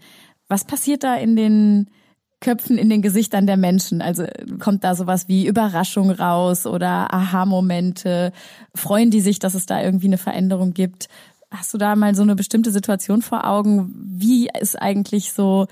was 0.46 0.64
passiert 0.64 1.04
da 1.04 1.16
in 1.16 1.36
den 1.36 1.90
Köpfen 2.40 2.76
in 2.76 2.90
den 2.90 3.02
Gesichtern 3.02 3.46
der 3.46 3.56
Menschen? 3.56 4.02
Also 4.02 4.26
kommt 4.58 4.84
da 4.84 4.94
sowas 4.94 5.28
wie 5.28 5.46
Überraschung 5.46 6.10
raus 6.10 6.66
oder 6.66 7.12
Aha-Momente? 7.12 8.32
Freuen 8.74 9.10
die 9.10 9.20
sich, 9.20 9.38
dass 9.38 9.54
es 9.54 9.66
da 9.66 9.82
irgendwie 9.82 10.06
eine 10.06 10.18
Veränderung 10.18 10.74
gibt? 10.74 11.08
Hast 11.50 11.72
du 11.72 11.78
da 11.78 11.96
mal 11.96 12.14
so 12.14 12.22
eine 12.22 12.34
bestimmte 12.34 12.70
Situation 12.70 13.22
vor 13.22 13.46
Augen? 13.46 13.94
Wie 13.96 14.48
ist 14.60 14.80
eigentlich 14.80 15.32
so 15.32 15.66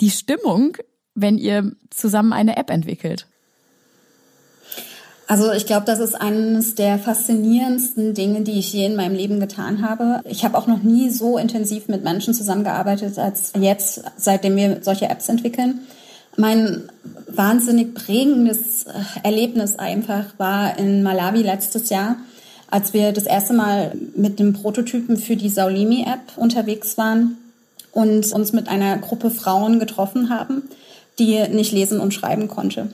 die 0.00 0.10
Stimmung, 0.10 0.76
wenn 1.14 1.38
ihr 1.38 1.72
zusammen 1.90 2.32
eine 2.32 2.56
App 2.56 2.70
entwickelt? 2.70 3.26
Also 5.28 5.52
ich 5.52 5.66
glaube, 5.66 5.84
das 5.84 6.00
ist 6.00 6.14
eines 6.14 6.74
der 6.74 6.98
faszinierendsten 6.98 8.14
Dinge, 8.14 8.40
die 8.40 8.58
ich 8.58 8.72
je 8.72 8.86
in 8.86 8.96
meinem 8.96 9.14
Leben 9.14 9.40
getan 9.40 9.86
habe. 9.86 10.22
Ich 10.24 10.42
habe 10.42 10.56
auch 10.56 10.66
noch 10.66 10.82
nie 10.82 11.10
so 11.10 11.36
intensiv 11.36 11.86
mit 11.88 12.02
Menschen 12.02 12.32
zusammengearbeitet 12.32 13.18
als 13.18 13.52
jetzt, 13.60 14.00
seitdem 14.16 14.56
wir 14.56 14.78
solche 14.80 15.10
Apps 15.10 15.28
entwickeln. 15.28 15.80
Mein 16.38 16.88
wahnsinnig 17.26 17.94
prägendes 17.94 18.84
äh, 18.84 18.92
Erlebnis 19.22 19.78
einfach 19.78 20.24
war 20.38 20.78
in 20.78 21.02
Malawi 21.02 21.42
letztes 21.42 21.90
Jahr, 21.90 22.16
als 22.70 22.94
wir 22.94 23.12
das 23.12 23.24
erste 23.24 23.52
Mal 23.52 23.92
mit 24.16 24.38
dem 24.38 24.54
Prototypen 24.54 25.18
für 25.18 25.36
die 25.36 25.50
Saulimi-App 25.50 26.36
unterwegs 26.36 26.96
waren 26.96 27.36
und 27.92 28.32
uns 28.32 28.54
mit 28.54 28.68
einer 28.68 28.96
Gruppe 28.96 29.30
Frauen 29.30 29.78
getroffen 29.78 30.30
haben, 30.30 30.62
die 31.18 31.46
nicht 31.48 31.72
lesen 31.72 32.00
und 32.00 32.14
schreiben 32.14 32.48
konnte. 32.48 32.88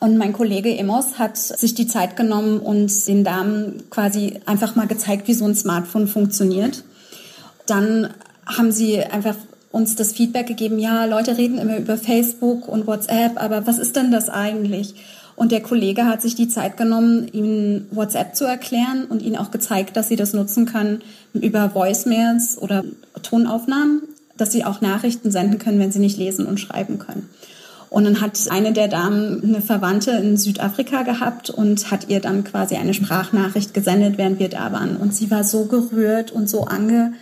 Und 0.00 0.16
mein 0.16 0.32
Kollege 0.32 0.76
Emos 0.76 1.18
hat 1.18 1.36
sich 1.36 1.74
die 1.74 1.88
Zeit 1.88 2.16
genommen 2.16 2.60
und 2.60 3.06
den 3.08 3.24
Damen 3.24 3.82
quasi 3.90 4.40
einfach 4.46 4.76
mal 4.76 4.86
gezeigt, 4.86 5.26
wie 5.26 5.34
so 5.34 5.44
ein 5.44 5.56
Smartphone 5.56 6.06
funktioniert. 6.06 6.84
Dann 7.66 8.10
haben 8.46 8.70
sie 8.70 9.02
einfach 9.02 9.34
uns 9.70 9.96
das 9.96 10.12
Feedback 10.12 10.46
gegeben, 10.46 10.78
ja, 10.78 11.04
Leute 11.04 11.36
reden 11.36 11.58
immer 11.58 11.76
über 11.76 11.96
Facebook 11.98 12.68
und 12.68 12.86
WhatsApp, 12.86 13.42
aber 13.42 13.66
was 13.66 13.78
ist 13.78 13.96
denn 13.96 14.10
das 14.10 14.28
eigentlich? 14.28 14.94
Und 15.36 15.52
der 15.52 15.62
Kollege 15.62 16.06
hat 16.06 16.22
sich 16.22 16.34
die 16.34 16.48
Zeit 16.48 16.76
genommen, 16.76 17.28
ihnen 17.32 17.86
WhatsApp 17.90 18.34
zu 18.34 18.44
erklären 18.44 19.04
und 19.08 19.22
ihnen 19.22 19.36
auch 19.36 19.50
gezeigt, 19.50 19.96
dass 19.96 20.08
sie 20.08 20.16
das 20.16 20.32
nutzen 20.32 20.66
können 20.66 21.02
über 21.32 21.74
Voicemails 21.74 22.58
oder 22.58 22.82
Tonaufnahmen, 23.22 24.02
dass 24.36 24.50
sie 24.50 24.64
auch 24.64 24.80
Nachrichten 24.80 25.30
senden 25.30 25.58
können, 25.58 25.78
wenn 25.78 25.92
sie 25.92 26.00
nicht 26.00 26.18
lesen 26.18 26.46
und 26.46 26.58
schreiben 26.58 26.98
können. 26.98 27.28
Und 27.90 28.04
dann 28.04 28.20
hat 28.20 28.38
eine 28.50 28.72
der 28.72 28.88
Damen 28.88 29.42
eine 29.42 29.60
Verwandte 29.62 30.10
in 30.10 30.36
Südafrika 30.36 31.02
gehabt 31.02 31.50
und 31.50 31.90
hat 31.90 32.08
ihr 32.08 32.20
dann 32.20 32.44
quasi 32.44 32.76
eine 32.76 32.94
Sprachnachricht 32.94 33.72
gesendet, 33.72 34.18
während 34.18 34.38
wir 34.38 34.48
da 34.48 34.72
waren. 34.72 34.96
Und 34.96 35.14
sie 35.14 35.30
war 35.30 35.44
so 35.44 35.64
gerührt 35.64 36.30
und 36.30 36.48
so 36.48 36.64
ange 36.64 37.14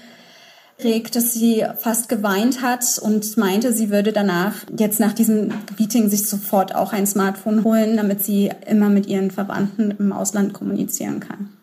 regt, 0.82 1.16
dass 1.16 1.32
sie 1.32 1.64
fast 1.78 2.08
geweint 2.08 2.62
hat 2.62 2.98
und 2.98 3.36
meinte, 3.36 3.72
sie 3.72 3.90
würde 3.90 4.12
danach 4.12 4.54
jetzt 4.78 5.00
nach 5.00 5.12
diesem 5.12 5.52
Meeting 5.78 6.10
sich 6.10 6.28
sofort 6.28 6.74
auch 6.74 6.92
ein 6.92 7.06
Smartphone 7.06 7.64
holen, 7.64 7.96
damit 7.96 8.24
sie 8.24 8.50
immer 8.66 8.88
mit 8.88 9.06
ihren 9.06 9.30
Verwandten 9.30 9.92
im 9.98 10.12
Ausland 10.12 10.52
kommunizieren 10.52 11.20
kann. 11.20 11.55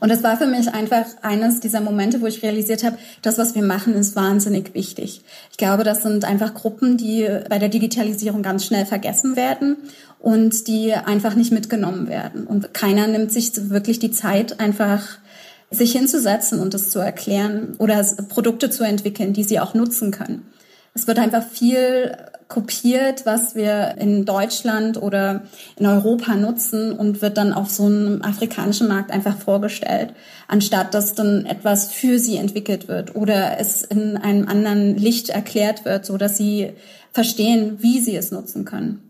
Und 0.00 0.10
das 0.10 0.22
war 0.22 0.36
für 0.36 0.46
mich 0.46 0.68
einfach 0.72 1.04
eines 1.22 1.60
dieser 1.60 1.80
Momente, 1.80 2.20
wo 2.20 2.26
ich 2.26 2.42
realisiert 2.42 2.84
habe, 2.84 2.98
das, 3.22 3.38
was 3.38 3.54
wir 3.54 3.62
machen, 3.62 3.94
ist 3.94 4.16
wahnsinnig 4.16 4.74
wichtig. 4.74 5.22
Ich 5.50 5.56
glaube, 5.56 5.84
das 5.84 6.02
sind 6.02 6.24
einfach 6.24 6.54
Gruppen, 6.54 6.96
die 6.96 7.28
bei 7.48 7.58
der 7.58 7.68
Digitalisierung 7.68 8.42
ganz 8.42 8.64
schnell 8.64 8.86
vergessen 8.86 9.36
werden 9.36 9.76
und 10.18 10.66
die 10.68 10.92
einfach 10.92 11.34
nicht 11.34 11.52
mitgenommen 11.52 12.08
werden. 12.08 12.46
Und 12.46 12.74
keiner 12.74 13.06
nimmt 13.06 13.32
sich 13.32 13.52
wirklich 13.70 13.98
die 13.98 14.10
Zeit, 14.10 14.60
einfach 14.60 15.18
sich 15.70 15.92
hinzusetzen 15.92 16.60
und 16.60 16.74
das 16.74 16.90
zu 16.90 16.98
erklären 16.98 17.74
oder 17.78 18.04
Produkte 18.28 18.70
zu 18.70 18.84
entwickeln, 18.84 19.32
die 19.32 19.44
sie 19.44 19.60
auch 19.60 19.74
nutzen 19.74 20.10
können. 20.10 20.46
Es 20.94 21.06
wird 21.06 21.18
einfach 21.18 21.44
viel 21.46 22.16
kopiert, 22.48 23.26
was 23.26 23.56
wir 23.56 23.96
in 23.98 24.24
Deutschland 24.24 25.00
oder 25.02 25.42
in 25.76 25.86
Europa 25.86 26.34
nutzen 26.34 26.92
und 26.92 27.20
wird 27.20 27.36
dann 27.36 27.52
auf 27.52 27.70
so 27.70 27.86
einem 27.86 28.22
afrikanischen 28.22 28.86
Markt 28.86 29.10
einfach 29.10 29.36
vorgestellt, 29.36 30.14
anstatt 30.46 30.94
dass 30.94 31.14
dann 31.14 31.44
etwas 31.44 31.92
für 31.92 32.18
sie 32.18 32.36
entwickelt 32.36 32.86
wird 32.86 33.16
oder 33.16 33.58
es 33.58 33.82
in 33.82 34.16
einem 34.16 34.46
anderen 34.46 34.96
Licht 34.96 35.28
erklärt 35.28 35.84
wird, 35.84 36.06
so 36.06 36.18
dass 36.18 36.36
sie 36.36 36.72
verstehen, 37.12 37.78
wie 37.80 37.98
sie 37.98 38.14
es 38.14 38.30
nutzen 38.30 38.64
können. 38.64 39.02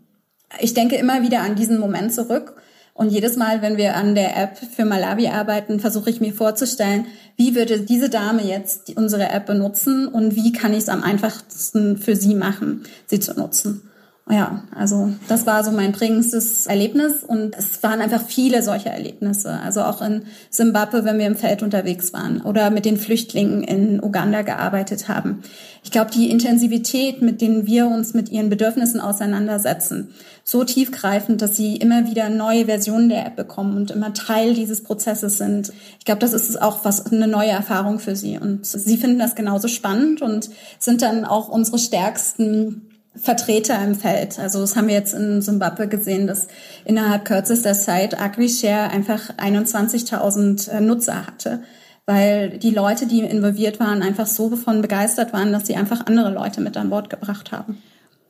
Ich 0.59 0.73
denke 0.73 0.95
immer 0.95 1.21
wieder 1.21 1.41
an 1.41 1.55
diesen 1.55 1.77
Moment 1.77 2.13
zurück 2.13 2.55
und 2.97 3.11
jedes 3.11 3.37
Mal, 3.37 3.61
wenn 3.61 3.77
wir 3.77 3.95
an 3.95 4.15
der 4.15 4.35
App 4.35 4.57
für 4.57 4.83
Malawi 4.83 5.27
arbeiten, 5.27 5.79
versuche 5.79 6.09
ich 6.09 6.19
mir 6.19 6.33
vorzustellen, 6.33 7.05
wie 7.35 7.55
würde 7.55 7.81
diese 7.81 8.09
Dame 8.09 8.43
jetzt 8.43 8.89
unsere 8.97 9.29
App 9.29 9.45
benutzen 9.45 10.07
und 10.07 10.35
wie 10.35 10.51
kann 10.51 10.73
ich 10.73 10.79
es 10.79 10.89
am 10.89 11.03
einfachsten 11.03 11.97
für 11.97 12.15
sie 12.15 12.33
machen, 12.33 12.85
sie 13.05 13.19
zu 13.19 13.35
nutzen. 13.35 13.87
Ja, 14.29 14.63
also 14.75 15.13
das 15.29 15.45
war 15.45 15.63
so 15.63 15.71
mein 15.71 15.93
prägendstes 15.93 16.67
Erlebnis 16.67 17.23
und 17.23 17.55
es 17.57 17.81
waren 17.81 18.01
einfach 18.01 18.21
viele 18.21 18.61
solche 18.61 18.89
Erlebnisse. 18.89 19.57
Also 19.63 19.83
auch 19.83 20.01
in 20.01 20.23
Simbabwe, 20.49 21.05
wenn 21.05 21.17
wir 21.17 21.27
im 21.27 21.37
Feld 21.37 21.63
unterwegs 21.63 22.11
waren 22.11 22.41
oder 22.41 22.69
mit 22.69 22.83
den 22.83 22.97
Flüchtlingen 22.97 23.63
in 23.63 24.03
Uganda 24.03 24.41
gearbeitet 24.41 25.07
haben. 25.07 25.43
Ich 25.81 25.91
glaube, 25.91 26.11
die 26.11 26.29
Intensivität, 26.29 27.21
mit 27.21 27.39
denen 27.39 27.67
wir 27.67 27.87
uns 27.87 28.13
mit 28.13 28.29
ihren 28.29 28.49
Bedürfnissen 28.49 28.99
auseinandersetzen, 28.99 30.09
so 30.43 30.65
tiefgreifend, 30.65 31.41
dass 31.41 31.55
sie 31.55 31.77
immer 31.77 32.09
wieder 32.09 32.27
neue 32.27 32.65
Versionen 32.65 33.07
der 33.07 33.25
App 33.25 33.37
bekommen 33.37 33.77
und 33.77 33.91
immer 33.91 34.13
Teil 34.13 34.53
dieses 34.53 34.83
Prozesses 34.83 35.37
sind. 35.37 35.71
Ich 35.99 36.05
glaube, 36.05 36.19
das 36.19 36.33
ist 36.33 36.61
auch 36.61 36.83
was 36.83 37.05
eine 37.05 37.27
neue 37.27 37.51
Erfahrung 37.51 37.99
für 37.99 38.17
sie 38.17 38.37
und 38.37 38.65
sie 38.65 38.97
finden 38.97 39.19
das 39.19 39.35
genauso 39.35 39.69
spannend 39.69 40.21
und 40.21 40.49
sind 40.79 41.01
dann 41.01 41.23
auch 41.23 41.47
unsere 41.47 41.77
stärksten 41.77 42.86
Vertreter 43.21 43.83
im 43.83 43.95
Feld. 43.95 44.39
Also 44.39 44.59
das 44.59 44.75
haben 44.75 44.87
wir 44.87 44.95
jetzt 44.95 45.13
in 45.13 45.41
Zimbabwe 45.41 45.87
gesehen, 45.87 46.27
dass 46.27 46.47
innerhalb 46.85 47.25
kürzester 47.25 47.73
Zeit 47.73 48.19
AgriShare 48.19 48.89
einfach 48.89 49.31
21.000 49.37 50.69
äh, 50.69 50.81
Nutzer 50.81 51.27
hatte, 51.27 51.63
weil 52.05 52.57
die 52.57 52.71
Leute, 52.71 53.07
die 53.07 53.21
involviert 53.21 53.79
waren, 53.79 54.01
einfach 54.01 54.27
so 54.27 54.49
davon 54.49 54.81
begeistert 54.81 55.33
waren, 55.33 55.51
dass 55.51 55.67
sie 55.67 55.75
einfach 55.75 56.05
andere 56.05 56.31
Leute 56.31 56.61
mit 56.61 56.77
an 56.77 56.89
Bord 56.89 57.09
gebracht 57.09 57.51
haben. 57.51 57.77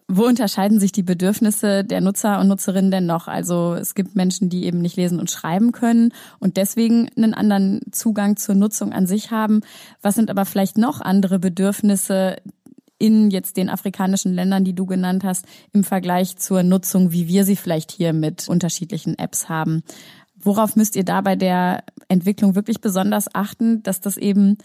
Wo 0.09 0.23
unterscheiden 0.23 0.79
sich 0.79 0.93
die 0.93 1.03
Bedürfnisse 1.03 1.83
der 1.83 1.99
Nutzer 1.99 2.39
und 2.39 2.47
Nutzerinnen 2.47 2.91
denn 2.91 3.05
noch? 3.05 3.27
Also 3.27 3.73
es 3.73 3.93
gibt 3.93 4.15
Menschen, 4.15 4.47
die 4.47 4.63
eben 4.63 4.79
nicht 4.79 4.95
lesen 4.95 5.19
und 5.19 5.29
schreiben 5.29 5.73
können 5.73 6.13
und 6.39 6.55
deswegen 6.55 7.09
einen 7.17 7.33
anderen 7.33 7.81
Zugang 7.91 8.37
zur 8.37 8.55
Nutzung 8.55 8.93
an 8.93 9.05
sich 9.05 9.31
haben. 9.31 9.59
Was 10.01 10.15
sind 10.15 10.29
aber 10.29 10.45
vielleicht 10.45 10.77
noch 10.77 11.01
andere 11.01 11.39
Bedürfnisse, 11.39 12.37
in 12.99 13.29
jetzt 13.29 13.57
den 13.57 13.69
afrikanischen 13.69 14.33
Ländern, 14.33 14.63
die 14.63 14.73
du 14.73 14.85
genannt 14.85 15.23
hast, 15.23 15.45
im 15.73 15.83
Vergleich 15.83 16.37
zur 16.37 16.63
Nutzung, 16.63 17.11
wie 17.11 17.27
wir 17.27 17.45
sie 17.45 17.55
vielleicht 17.55 17.91
hier 17.91 18.13
mit 18.13 18.47
unterschiedlichen 18.49 19.17
Apps 19.17 19.49
haben. 19.49 19.83
Worauf 20.35 20.75
müsst 20.75 20.95
ihr 20.95 21.05
da 21.05 21.21
bei 21.21 21.35
der 21.35 21.83
Entwicklung 22.07 22.55
wirklich 22.55 22.81
besonders 22.81 23.33
achten, 23.33 23.83
dass 23.83 24.01
das 24.01 24.17
eben 24.17 24.57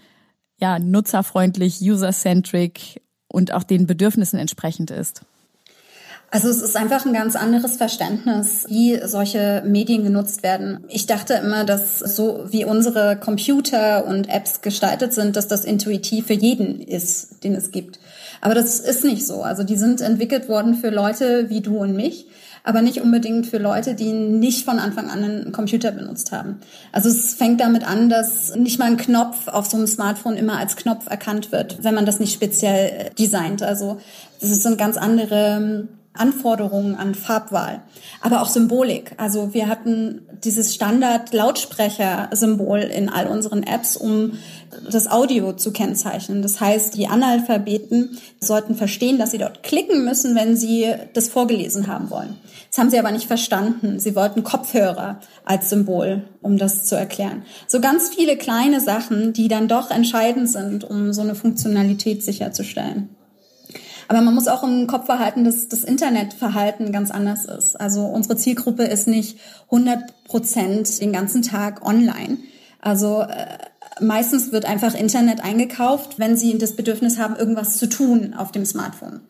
ja 0.57 0.79
nutzerfreundlich, 0.79 1.81
user-centric 1.81 3.03
und 3.29 3.53
auch 3.53 3.65
den 3.65 3.87
Bedürfnissen 3.87 4.39
entsprechend 4.39 4.91
ist? 4.91 5.23
Also 6.31 6.49
es 6.49 6.63
ist 6.63 6.77
einfach 6.77 7.05
ein 7.05 7.13
ganz 7.13 7.37
anderes 7.37 7.77
Verständnis, 7.77 8.65
wie 8.69 8.99
solche 9.07 9.63
Medien 9.67 10.03
genutzt 10.03 10.43
werden. 10.43 10.83
Ich 10.89 11.05
dachte 11.05 11.35
immer, 11.35 11.65
dass 11.65 11.99
so 11.99 12.47
wie 12.49 12.65
unsere 12.65 13.19
Computer 13.19 14.07
und 14.07 14.31
Apps 14.31 14.63
gestaltet 14.63 15.13
sind, 15.13 15.37
dass 15.37 15.47
das 15.47 15.67
intuitiv 15.67 16.29
für 16.29 16.33
jeden 16.33 16.81
ist, 16.81 17.45
den 17.45 17.55
es 17.55 17.71
gibt. 17.71 17.99
Aber 18.43 18.55
das 18.55 18.81
ist 18.81 19.05
nicht 19.05 19.27
so. 19.27 19.43
Also 19.43 19.63
die 19.63 19.77
sind 19.77 20.03
entwickelt 20.03 20.49
worden 20.49 20.75
für 20.75 20.91
Leute 20.91 21.49
wie 21.49 21.61
du 21.61 21.79
und 21.79 21.95
mich, 21.95 22.27
aber 22.65 22.83
nicht 22.83 23.01
unbedingt 23.01 23.47
für 23.47 23.59
Leute, 23.59 23.95
die 23.95 24.11
nicht 24.13 24.65
von 24.65 24.81
Anfang 24.81 25.11
an 25.11 25.25
einen 25.25 25.53
Computer 25.53 25.93
benutzt 25.93 26.33
haben. 26.33 26.59
Also 26.91 27.09
es 27.09 27.35
fängt 27.35 27.61
damit 27.61 27.89
an, 27.89 28.09
dass 28.09 28.57
nicht 28.57 28.81
mal 28.81 28.87
ein 28.87 28.97
Knopf 28.97 29.47
auf 29.47 29.67
so 29.67 29.77
einem 29.77 29.87
Smartphone 29.87 30.37
immer 30.37 30.59
als 30.59 30.75
Knopf 30.77 31.07
erkannt 31.09 31.53
wird, 31.53 31.85
wenn 31.85 31.95
man 31.95 32.05
das 32.05 32.19
nicht 32.19 32.35
speziell 32.35 33.13
designt. 33.17 33.63
Also 33.63 34.01
das 34.41 34.63
sind 34.63 34.77
ganz 34.77 34.97
andere 34.97 35.87
Anforderungen 36.15 36.97
an 36.97 37.15
Farbwahl, 37.15 37.83
aber 38.21 38.43
auch 38.43 38.49
Symbolik. 38.49 39.13
Also 39.17 39.55
wir 39.55 39.69
hatten 39.69 40.23
dieses 40.45 40.75
Standard-Lautsprecher-Symbol 40.75 42.81
in 42.81 43.09
all 43.09 43.29
unseren 43.29 43.63
Apps, 43.63 43.97
um 43.97 44.33
das 44.91 45.11
Audio 45.11 45.53
zu 45.53 45.73
kennzeichnen. 45.73 46.43
Das 46.43 46.61
heißt, 46.61 46.95
die 46.97 47.07
Analphabeten 47.07 48.19
sollten 48.41 48.75
verstehen, 48.75 49.19
dass 49.19 49.31
sie 49.31 49.39
dort 49.39 49.63
klicken 49.63 50.05
müssen, 50.05 50.35
wenn 50.35 50.57
sie 50.57 50.93
das 51.15 51.29
vorgelesen 51.29 51.87
haben 51.87 52.11
wollen. 52.11 52.37
Das 52.71 52.79
haben 52.79 52.91
sie 52.91 52.99
aber 52.99 53.11
nicht 53.11 53.27
verstanden. 53.27 54.01
Sie 54.01 54.17
wollten 54.17 54.43
Kopfhörer 54.43 55.21
als 55.45 55.69
Symbol, 55.69 56.25
um 56.41 56.57
das 56.57 56.85
zu 56.85 56.95
erklären. 56.95 57.43
So 57.67 57.81
ganz 57.81 58.09
viele 58.09 58.37
kleine 58.37 58.81
Sachen, 58.81 59.33
die 59.33 59.49
dann 59.49 59.69
doch 59.69 59.91
entscheidend 59.91 60.49
sind, 60.49 60.85
um 60.85 61.13
so 61.13 61.21
eine 61.21 61.35
Funktionalität 61.35 62.23
sicherzustellen. 62.23 63.11
Aber 64.09 64.21
man 64.21 64.35
muss 64.35 64.49
auch 64.49 64.63
im 64.63 64.87
Kopf 64.87 65.07
behalten, 65.07 65.45
dass 65.45 65.69
das 65.69 65.85
Internetverhalten 65.85 66.93
ganz 66.93 67.11
anders 67.11 67.45
ist. 67.45 67.81
Also 67.81 68.05
unsere 68.05 68.37
Zielgruppe 68.37 68.85
ist 68.85 69.07
nicht 69.09 69.39
100 69.71 70.25
Prozent 70.25 71.01
den 71.01 71.13
ganzen 71.13 71.43
Tag 71.43 71.87
online. 71.87 72.39
Also 72.81 73.23
äh, 73.23 73.59
meistens 74.01 74.53
wird 74.53 74.65
einfach 74.65 74.95
Internet 74.95 75.43
eingekauft, 75.43 76.19
wenn 76.19 76.37
sie 76.37 76.59
das 76.59 76.77
Bedürfnis 76.77 77.19
haben, 77.19 77.37
irgendwas 77.37 77.77
zu 77.77 77.89
tun 77.89 78.35
auf 78.37 78.53
dem 78.53 78.65
Smartphone. 78.65 79.21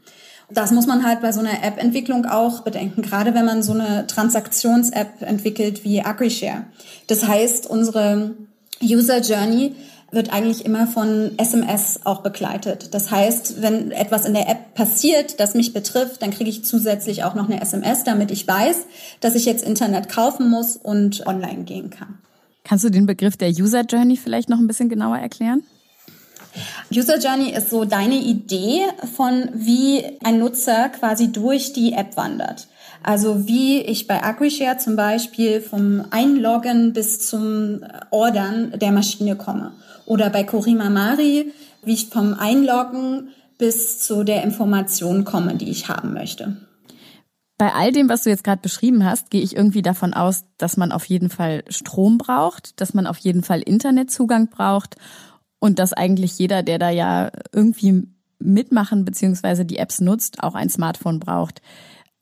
Das 0.50 0.70
muss 0.70 0.86
man 0.86 1.04
halt 1.04 1.22
bei 1.22 1.32
so 1.32 1.40
einer 1.40 1.64
App-Entwicklung 1.64 2.26
auch 2.26 2.60
bedenken, 2.60 3.02
gerade 3.02 3.34
wenn 3.34 3.44
man 3.44 3.62
so 3.62 3.72
eine 3.72 4.06
Transaktions-App 4.06 5.22
entwickelt 5.22 5.84
wie 5.84 6.02
AgriShare. 6.02 6.66
Das 7.06 7.26
heißt, 7.26 7.66
unsere 7.66 8.34
User 8.82 9.20
Journey 9.20 9.74
wird 10.10 10.30
eigentlich 10.30 10.66
immer 10.66 10.86
von 10.86 11.32
SMS 11.38 12.00
auch 12.04 12.20
begleitet. 12.20 12.92
Das 12.92 13.10
heißt, 13.10 13.62
wenn 13.62 13.92
etwas 13.92 14.26
in 14.26 14.34
der 14.34 14.48
App 14.48 14.74
passiert, 14.74 15.40
das 15.40 15.54
mich 15.54 15.72
betrifft, 15.72 16.20
dann 16.20 16.30
kriege 16.30 16.50
ich 16.50 16.64
zusätzlich 16.64 17.24
auch 17.24 17.34
noch 17.34 17.48
eine 17.48 17.62
SMS, 17.62 18.04
damit 18.04 18.30
ich 18.30 18.46
weiß, 18.46 18.76
dass 19.20 19.34
ich 19.34 19.46
jetzt 19.46 19.64
Internet 19.64 20.10
kaufen 20.10 20.50
muss 20.50 20.76
und 20.76 21.26
online 21.26 21.64
gehen 21.64 21.88
kann. 21.88 22.18
Kannst 22.64 22.84
du 22.84 22.90
den 22.90 23.06
Begriff 23.06 23.36
der 23.36 23.50
User 23.50 23.82
Journey 23.82 24.16
vielleicht 24.16 24.48
noch 24.48 24.58
ein 24.58 24.66
bisschen 24.66 24.88
genauer 24.88 25.18
erklären? 25.18 25.62
User 26.94 27.18
Journey 27.18 27.50
ist 27.50 27.70
so 27.70 27.84
deine 27.84 28.16
Idee 28.16 28.82
von, 29.16 29.48
wie 29.54 30.04
ein 30.22 30.38
Nutzer 30.38 30.90
quasi 30.90 31.32
durch 31.32 31.72
die 31.72 31.92
App 31.92 32.16
wandert. 32.16 32.68
Also 33.02 33.48
wie 33.48 33.80
ich 33.80 34.06
bei 34.06 34.22
AgriShare 34.22 34.76
zum 34.76 34.94
Beispiel 34.94 35.60
vom 35.60 36.04
Einloggen 36.10 36.92
bis 36.92 37.26
zum 37.26 37.80
Ordern 38.10 38.78
der 38.78 38.92
Maschine 38.92 39.36
komme. 39.36 39.72
Oder 40.06 40.30
bei 40.30 40.44
Korima 40.44 40.90
Mari, 40.90 41.52
wie 41.84 41.94
ich 41.94 42.10
vom 42.10 42.34
Einloggen 42.34 43.28
bis 43.58 44.00
zu 44.00 44.22
der 44.22 44.44
Information 44.44 45.24
komme, 45.24 45.56
die 45.56 45.70
ich 45.70 45.88
haben 45.88 46.12
möchte. 46.12 46.56
Bei 47.62 47.74
all 47.74 47.92
dem, 47.92 48.08
was 48.08 48.24
du 48.24 48.30
jetzt 48.30 48.42
gerade 48.42 48.60
beschrieben 48.60 49.04
hast, 49.04 49.30
gehe 49.30 49.40
ich 49.40 49.54
irgendwie 49.54 49.82
davon 49.82 50.14
aus, 50.14 50.46
dass 50.58 50.76
man 50.76 50.90
auf 50.90 51.04
jeden 51.04 51.30
Fall 51.30 51.62
Strom 51.68 52.18
braucht, 52.18 52.80
dass 52.80 52.92
man 52.92 53.06
auf 53.06 53.18
jeden 53.18 53.44
Fall 53.44 53.62
Internetzugang 53.62 54.48
braucht 54.48 54.96
und 55.60 55.78
dass 55.78 55.92
eigentlich 55.92 56.36
jeder, 56.40 56.64
der 56.64 56.80
da 56.80 56.90
ja 56.90 57.30
irgendwie 57.52 58.08
mitmachen 58.40 59.04
bzw. 59.04 59.62
die 59.62 59.76
Apps 59.76 60.00
nutzt, 60.00 60.42
auch 60.42 60.56
ein 60.56 60.70
Smartphone 60.70 61.20
braucht. 61.20 61.62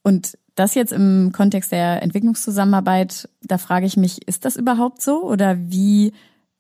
Und 0.03 0.37
das 0.57 0.75
jetzt 0.75 0.93
im 0.93 1.33
Kontext 1.33 1.73
der 1.73 2.03
Entwicklungszusammenarbeit, 2.03 3.27
da 3.41 3.57
frage 3.57 3.87
ich 3.87 3.97
mich, 3.97 4.29
ist 4.29 4.45
das 4.45 4.57
überhaupt 4.57 5.01
so 5.01 5.23
oder 5.23 5.57
wie 5.59 6.13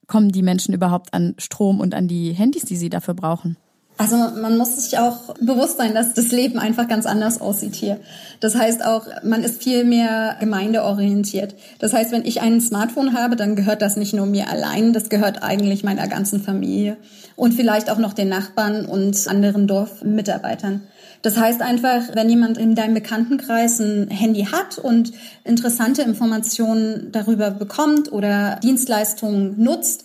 kommen 0.06 0.32
die 0.32 0.42
Menschen 0.42 0.72
überhaupt 0.72 1.12
an 1.12 1.34
Strom 1.36 1.80
und 1.80 1.92
an 1.92 2.08
die 2.08 2.32
Handys, 2.32 2.62
die 2.62 2.76
sie 2.76 2.88
dafür 2.88 3.12
brauchen? 3.12 3.58
Also 4.00 4.16
man 4.16 4.56
muss 4.56 4.76
sich 4.76 4.98
auch 4.98 5.34
bewusst 5.42 5.76
sein, 5.76 5.92
dass 5.92 6.14
das 6.14 6.32
Leben 6.32 6.58
einfach 6.58 6.88
ganz 6.88 7.04
anders 7.04 7.38
aussieht 7.38 7.74
hier. 7.74 8.00
Das 8.40 8.54
heißt 8.54 8.82
auch, 8.82 9.04
man 9.22 9.44
ist 9.44 9.62
viel 9.62 9.84
mehr 9.84 10.38
gemeindeorientiert. 10.40 11.54
Das 11.80 11.92
heißt, 11.92 12.10
wenn 12.10 12.24
ich 12.24 12.40
ein 12.40 12.62
Smartphone 12.62 13.12
habe, 13.12 13.36
dann 13.36 13.56
gehört 13.56 13.82
das 13.82 13.98
nicht 13.98 14.14
nur 14.14 14.24
mir 14.24 14.48
allein, 14.48 14.94
das 14.94 15.10
gehört 15.10 15.42
eigentlich 15.42 15.84
meiner 15.84 16.08
ganzen 16.08 16.40
Familie 16.40 16.96
und 17.36 17.52
vielleicht 17.52 17.90
auch 17.90 17.98
noch 17.98 18.14
den 18.14 18.30
Nachbarn 18.30 18.86
und 18.86 19.28
anderen 19.28 19.66
Dorfmitarbeitern. 19.66 20.80
Das 21.22 21.36
heißt 21.36 21.60
einfach, 21.60 22.00
wenn 22.14 22.30
jemand 22.30 22.56
in 22.56 22.74
deinem 22.74 22.94
Bekanntenkreis 22.94 23.78
ein 23.80 24.08
Handy 24.08 24.44
hat 24.44 24.78
und 24.78 25.12
interessante 25.44 26.00
Informationen 26.00 27.12
darüber 27.12 27.50
bekommt 27.50 28.10
oder 28.10 28.58
Dienstleistungen 28.62 29.62
nutzt, 29.62 30.04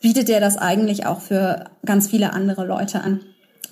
bietet 0.00 0.28
er 0.28 0.40
das 0.40 0.56
eigentlich 0.56 1.06
auch 1.06 1.20
für 1.20 1.64
ganz 1.84 2.08
viele 2.08 2.32
andere 2.32 2.66
Leute 2.66 3.02
an. 3.02 3.20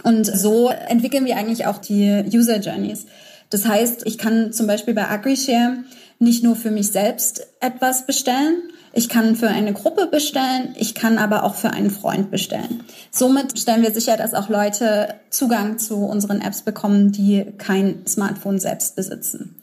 Und 0.02 0.24
so 0.24 0.68
entwickeln 0.68 1.24
wir 1.24 1.36
eigentlich 1.36 1.66
auch 1.66 1.78
die 1.78 2.24
User 2.32 2.58
Journeys. 2.58 3.06
Das 3.50 3.66
heißt, 3.66 4.02
ich 4.06 4.18
kann 4.18 4.52
zum 4.52 4.66
Beispiel 4.66 4.94
bei 4.94 5.08
AgriShare 5.08 5.78
nicht 6.18 6.44
nur 6.44 6.56
für 6.56 6.70
mich 6.70 6.92
selbst 6.92 7.46
etwas 7.60 8.06
bestellen, 8.06 8.62
ich 8.92 9.08
kann 9.08 9.36
für 9.36 9.48
eine 9.48 9.72
Gruppe 9.72 10.06
bestellen, 10.06 10.74
ich 10.76 10.94
kann 10.94 11.18
aber 11.18 11.44
auch 11.44 11.54
für 11.54 11.70
einen 11.70 11.90
Freund 11.90 12.30
bestellen. 12.30 12.82
Somit 13.10 13.58
stellen 13.58 13.82
wir 13.82 13.92
sicher, 13.92 14.16
dass 14.16 14.34
auch 14.34 14.48
Leute 14.48 15.14
Zugang 15.30 15.78
zu 15.78 15.96
unseren 15.96 16.40
Apps 16.40 16.62
bekommen, 16.62 17.12
die 17.12 17.46
kein 17.58 18.06
Smartphone 18.06 18.58
selbst 18.58 18.96
besitzen. 18.96 19.54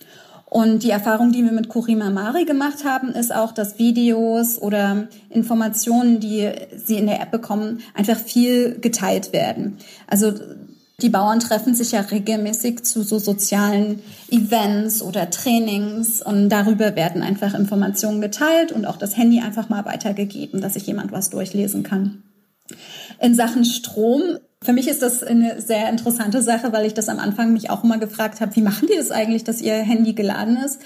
Und 0.55 0.83
die 0.83 0.89
Erfahrung, 0.89 1.33
die 1.33 1.43
wir 1.43 1.51
mit 1.51 1.67
Kurima 1.67 2.09
Mari 2.09 2.45
gemacht 2.45 2.85
haben, 2.85 3.09
ist 3.09 3.35
auch, 3.35 3.51
dass 3.51 3.77
Videos 3.77 4.57
oder 4.57 5.09
Informationen, 5.29 6.21
die 6.21 6.49
sie 6.77 6.95
in 6.95 7.07
der 7.07 7.21
App 7.21 7.29
bekommen, 7.29 7.81
einfach 7.93 8.15
viel 8.17 8.79
geteilt 8.79 9.33
werden. 9.33 9.79
Also 10.07 10.31
die 11.01 11.09
Bauern 11.09 11.41
treffen 11.41 11.75
sich 11.75 11.91
ja 11.91 11.99
regelmäßig 11.99 12.85
zu 12.85 13.03
so 13.03 13.19
sozialen 13.19 14.01
Events 14.31 15.01
oder 15.01 15.29
Trainings 15.29 16.21
und 16.21 16.47
darüber 16.47 16.95
werden 16.95 17.21
einfach 17.21 17.53
Informationen 17.53 18.21
geteilt 18.21 18.71
und 18.71 18.85
auch 18.85 18.95
das 18.95 19.17
Handy 19.17 19.41
einfach 19.41 19.67
mal 19.67 19.83
weitergegeben, 19.83 20.61
dass 20.61 20.75
sich 20.75 20.87
jemand 20.87 21.11
was 21.11 21.29
durchlesen 21.31 21.83
kann. 21.83 22.23
In 23.19 23.35
Sachen 23.35 23.65
Strom, 23.65 24.21
für 24.65 24.73
mich 24.73 24.87
ist 24.87 25.01
das 25.01 25.23
eine 25.23 25.61
sehr 25.61 25.89
interessante 25.89 26.41
Sache, 26.41 26.73
weil 26.73 26.85
ich 26.85 26.93
das 26.93 27.09
am 27.09 27.19
Anfang 27.19 27.53
mich 27.53 27.69
auch 27.69 27.83
immer 27.83 27.97
gefragt 27.97 28.41
habe, 28.41 28.55
wie 28.55 28.61
machen 28.61 28.87
die 28.91 28.97
das 28.97 29.11
eigentlich, 29.11 29.43
dass 29.43 29.61
ihr 29.61 29.75
Handy 29.75 30.13
geladen 30.13 30.57
ist? 30.57 30.81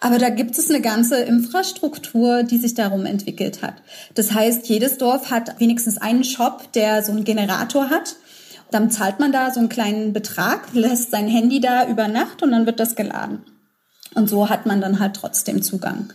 Aber 0.00 0.18
da 0.18 0.30
gibt 0.30 0.56
es 0.58 0.70
eine 0.70 0.80
ganze 0.80 1.16
Infrastruktur, 1.16 2.42
die 2.42 2.58
sich 2.58 2.74
darum 2.74 3.06
entwickelt 3.06 3.62
hat. 3.62 3.74
Das 4.14 4.32
heißt, 4.32 4.68
jedes 4.68 4.98
Dorf 4.98 5.30
hat 5.30 5.60
wenigstens 5.60 5.98
einen 5.98 6.24
Shop, 6.24 6.72
der 6.72 7.02
so 7.02 7.12
einen 7.12 7.24
Generator 7.24 7.90
hat 7.90 8.16
dann 8.74 8.90
zahlt 8.90 9.20
man 9.20 9.30
da 9.30 9.52
so 9.52 9.60
einen 9.60 9.68
kleinen 9.68 10.12
Betrag, 10.12 10.74
lässt 10.74 11.12
sein 11.12 11.28
Handy 11.28 11.60
da 11.60 11.86
über 11.86 12.08
Nacht 12.08 12.42
und 12.42 12.50
dann 12.50 12.66
wird 12.66 12.80
das 12.80 12.96
geladen. 12.96 13.44
Und 14.14 14.28
so 14.28 14.50
hat 14.50 14.66
man 14.66 14.80
dann 14.80 14.98
halt 14.98 15.14
trotzdem 15.14 15.62
Zugang. 15.62 16.12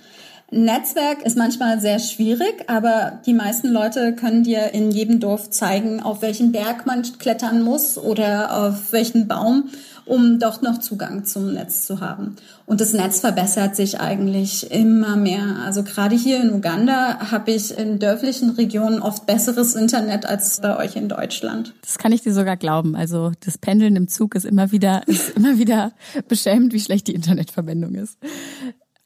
Netzwerk 0.52 1.24
ist 1.24 1.38
manchmal 1.38 1.80
sehr 1.80 2.00
schwierig, 2.00 2.64
aber 2.68 3.20
die 3.26 3.34
meisten 3.34 3.68
Leute 3.70 4.16
können 4.16 4.44
dir 4.44 4.74
in 4.74 4.92
jedem 4.92 5.20
Dorf 5.20 5.50
zeigen, 5.50 6.02
auf 6.02 6.22
welchen 6.22 6.52
Berg 6.52 6.86
man 6.86 7.04
klettern 7.20 7.62
muss 7.62 7.98
oder 7.98 8.66
auf 8.66 8.92
welchen 8.92 9.28
Baum 9.28 9.70
um 10.10 10.40
doch 10.40 10.62
noch 10.62 10.80
Zugang 10.80 11.24
zum 11.24 11.54
Netz 11.54 11.86
zu 11.86 12.02
haben. 12.02 12.36
Und 12.66 12.82
das 12.82 12.94
Netz 12.94 13.20
verbessert 13.20 13.76
sich 13.76 14.00
eigentlich 14.00 14.72
immer 14.72 15.16
mehr. 15.16 15.58
Also 15.64 15.84
gerade 15.84 16.16
hier 16.16 16.42
in 16.42 16.52
Uganda 16.52 17.32
habe 17.32 17.52
ich 17.52 17.78
in 17.78 18.00
dörflichen 18.00 18.50
Regionen 18.52 19.02
oft 19.02 19.28
besseres 19.28 19.76
Internet 19.76 20.26
als 20.26 20.60
bei 20.62 20.76
euch 20.78 20.96
in 20.96 21.10
Deutschland. 21.10 21.76
Das 21.84 22.00
kann 22.00 22.12
ich 22.12 22.22
dir 22.22 22.34
sogar 22.34 22.58
glauben. 22.58 22.96
Also 22.96 23.32
das 23.46 23.60
Pendeln 23.60 23.96
im 23.96 24.08
Zug 24.08 24.34
ist 24.34 24.46
immer 24.46 24.72
wieder, 24.72 25.04
ist 25.08 25.38
immer 25.38 25.60
wieder 25.60 25.92
beschämend, 26.28 26.74
wie 26.74 26.80
schlecht 26.80 27.08
die 27.08 27.14
Internetverbindung 27.14 27.94
ist. 27.94 28.18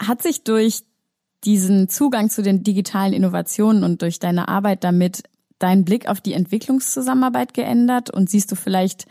Hat 0.02 0.22
sich 0.24 0.44
durch 0.46 0.84
diesen 1.46 1.90
Zugang 1.90 2.30
zu 2.30 2.42
den 2.42 2.64
digitalen 2.64 3.14
Innovationen 3.14 3.84
und 3.84 4.02
durch 4.02 4.20
deine 4.20 4.48
Arbeit 4.48 4.84
damit 4.84 5.24
dein 5.60 5.86
Blick 5.86 6.08
auf 6.08 6.22
die 6.22 6.34
Entwicklungszusammenarbeit 6.34 7.54
geändert 7.54 8.10
und 8.10 8.30
siehst 8.30 8.52
du 8.52 8.56
vielleicht 8.56 9.06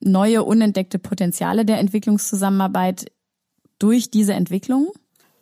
neue, 0.00 0.44
unentdeckte 0.44 0.98
Potenziale 0.98 1.64
der 1.64 1.78
Entwicklungszusammenarbeit 1.78 3.06
durch 3.78 4.10
diese 4.10 4.34
Entwicklung? 4.34 4.90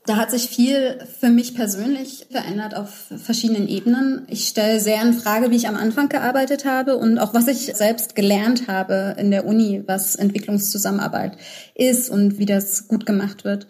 Da 0.07 0.17
hat 0.17 0.31
sich 0.31 0.49
viel 0.49 0.99
für 1.19 1.31
mich 1.31 1.55
persönlich 1.55 2.27
verändert 2.31 2.77
auf 2.77 2.91
verschiedenen 3.17 3.67
Ebenen. 3.69 4.27
Ich 4.29 4.49
stelle 4.49 4.79
sehr 4.79 5.01
in 5.01 5.15
Frage, 5.15 5.51
wie 5.51 5.57
ich 5.57 5.67
am 5.67 5.77
Anfang 5.77 6.11
gearbeitet 6.11 6.67
habe 6.67 6.99
und 6.99 7.19
auch 7.19 7.33
was 7.33 7.49
ich 7.49 7.75
selbst 7.75 8.15
gelernt 8.15 8.69
habe 8.69 9.17
in 9.19 9.31
der 9.31 9.47
Uni, 9.47 9.83
was 9.87 10.15
Entwicklungszusammenarbeit 10.15 11.39
ist 11.75 12.11
und 12.11 12.39
wie 12.39 12.45
das 12.45 12.87
gut 12.87 13.07
gemacht 13.07 13.45
wird. 13.45 13.67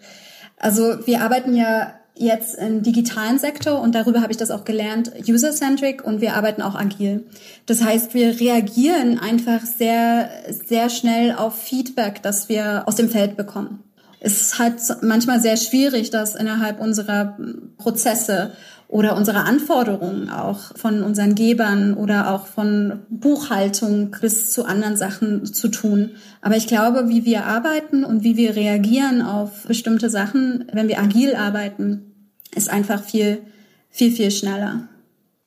Also 0.57 1.07
wir 1.07 1.21
arbeiten 1.21 1.55
ja 1.55 1.93
jetzt 2.17 2.55
im 2.55 2.81
digitalen 2.81 3.39
Sektor 3.39 3.81
und 3.81 3.93
darüber 3.93 4.21
habe 4.21 4.31
ich 4.31 4.37
das 4.37 4.51
auch 4.51 4.63
gelernt, 4.63 5.11
user-centric 5.27 6.03
und 6.03 6.21
wir 6.21 6.35
arbeiten 6.35 6.61
auch 6.61 6.75
agil. 6.75 7.25
Das 7.65 7.83
heißt, 7.83 8.13
wir 8.13 8.39
reagieren 8.39 9.19
einfach 9.19 9.61
sehr, 9.65 10.29
sehr 10.67 10.89
schnell 10.89 11.33
auf 11.33 11.61
Feedback, 11.61 12.21
das 12.21 12.47
wir 12.47 12.83
aus 12.87 12.95
dem 12.95 13.09
Feld 13.09 13.35
bekommen. 13.35 13.83
Es 14.21 14.41
ist 14.41 14.59
halt 14.59 14.81
manchmal 15.01 15.39
sehr 15.39 15.57
schwierig, 15.57 16.09
das 16.09 16.35
innerhalb 16.35 16.79
unserer 16.79 17.37
Prozesse 17.77 18.53
oder 18.95 19.17
unsere 19.17 19.43
Anforderungen 19.43 20.29
auch 20.29 20.71
von 20.77 21.03
unseren 21.03 21.35
Gebern 21.35 21.95
oder 21.95 22.33
auch 22.33 22.47
von 22.47 23.01
Buchhaltung 23.09 24.15
bis 24.21 24.53
zu 24.53 24.63
anderen 24.63 24.95
Sachen 24.95 25.45
zu 25.45 25.67
tun. 25.67 26.11
Aber 26.41 26.55
ich 26.55 26.65
glaube, 26.65 27.09
wie 27.09 27.25
wir 27.25 27.45
arbeiten 27.45 28.05
und 28.05 28.23
wie 28.23 28.37
wir 28.37 28.55
reagieren 28.55 29.21
auf 29.21 29.67
bestimmte 29.67 30.09
Sachen, 30.09 30.69
wenn 30.71 30.87
wir 30.87 31.01
agil 31.01 31.35
arbeiten, 31.35 32.31
ist 32.55 32.69
einfach 32.69 33.03
viel, 33.03 33.41
viel, 33.89 34.13
viel 34.13 34.31
schneller. 34.31 34.87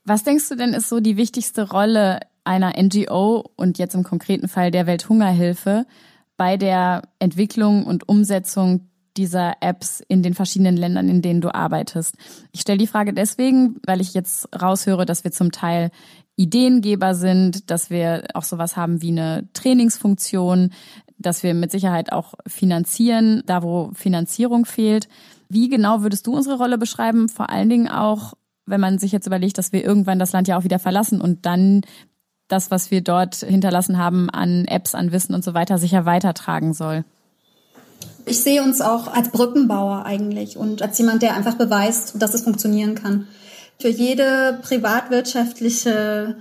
Was 0.05 0.25
denkst 0.25 0.51
du 0.51 0.55
denn 0.55 0.75
ist 0.75 0.91
so 0.91 1.01
die 1.01 1.17
wichtigste 1.17 1.71
Rolle 1.71 2.21
einer 2.45 2.75
NGO 2.79 3.51
und 3.57 3.79
jetzt 3.79 3.95
im 3.95 4.03
konkreten 4.03 4.49
Fall 4.49 4.71
der 4.71 4.87
Welthungerhilfe 4.87 5.87
bei 6.37 6.59
der 6.59 7.01
Entwicklung 7.19 7.87
und 7.87 8.11
Umsetzung 8.11 8.91
dieser 9.19 9.57
Apps 9.61 10.01
in 10.09 10.23
den 10.23 10.35
verschiedenen 10.35 10.77
Ländern, 10.77 11.09
in 11.09 11.21
denen 11.21 11.41
du 11.41 11.55
arbeitest. 11.55 12.15
Ich 12.53 12.61
stelle 12.61 12.79
die 12.79 12.87
Frage 12.87 13.13
deswegen, 13.13 13.77
weil 13.85 14.01
ich 14.01 14.15
jetzt 14.15 14.49
raushöre, 14.59 15.05
dass 15.05 15.25
wir 15.25 15.33
zum 15.33 15.53
Teil 15.53 15.91
Ideengeber 16.37 17.15
sind, 17.15 17.71
dass 17.71 17.91
wir 17.91 18.29
auch 18.35 18.45
sowas 18.45 18.77
haben 18.77 19.03
wie 19.03 19.11
eine 19.11 19.49
Trainingsfunktion, 19.55 20.71
dass 21.19 21.43
wir 21.43 21.53
mit 21.53 21.73
Sicherheit 21.73 22.13
auch 22.13 22.35
finanzieren, 22.47 23.43
da 23.45 23.63
wo 23.65 23.91
Finanzierung 23.95 24.65
fehlt. 24.65 25.09
Wie 25.49 25.69
genau 25.69 26.03
würdest 26.03 26.27
du 26.29 26.37
unsere 26.37 26.57
Rolle 26.57 26.79
beschreiben? 26.79 27.29
Vor 27.29 27.51
allen 27.51 27.69
Dingen 27.69 27.89
auch, 27.89 28.35
wenn 28.67 28.81
man 28.81 28.99
sich 28.99 29.11
jetzt 29.11 29.27
überlegt, 29.27 29.59
dass 29.59 29.73
wir 29.73 29.85
irgendwann 29.85 30.21
das 30.21 30.33
Land 30.33 30.47
ja 30.47 30.57
auch 30.57 30.65
wieder 30.65 30.79
verlassen 30.79 31.21
und 31.21 31.45
dann 31.45 31.83
das, 32.47 32.71
was 32.71 32.91
wir 32.91 33.03
dort 33.03 33.37
hinterlassen 33.37 33.99
haben 33.99 34.31
an 34.31 34.65
Apps, 34.67 34.95
an 34.95 35.11
Wissen 35.11 35.35
und 35.35 35.45
so 35.45 35.55
weiter, 35.55 35.77
sicher 35.77 36.07
weitertragen 36.07 36.73
soll. 36.73 37.05
Ich 38.29 38.41
sehe 38.41 38.63
uns 38.63 38.81
auch 38.81 39.09
als 39.09 39.31
Brückenbauer 39.31 40.05
eigentlich 40.05 40.57
und 40.57 40.83
als 40.83 40.99
jemand, 40.99 41.23
der 41.23 41.35
einfach 41.35 41.55
beweist, 41.55 42.15
dass 42.17 42.35
es 42.35 42.43
funktionieren 42.43 42.95
kann. 42.95 43.27
Für 43.81 43.89
jede 43.89 44.59
privatwirtschaftliche 44.63 46.37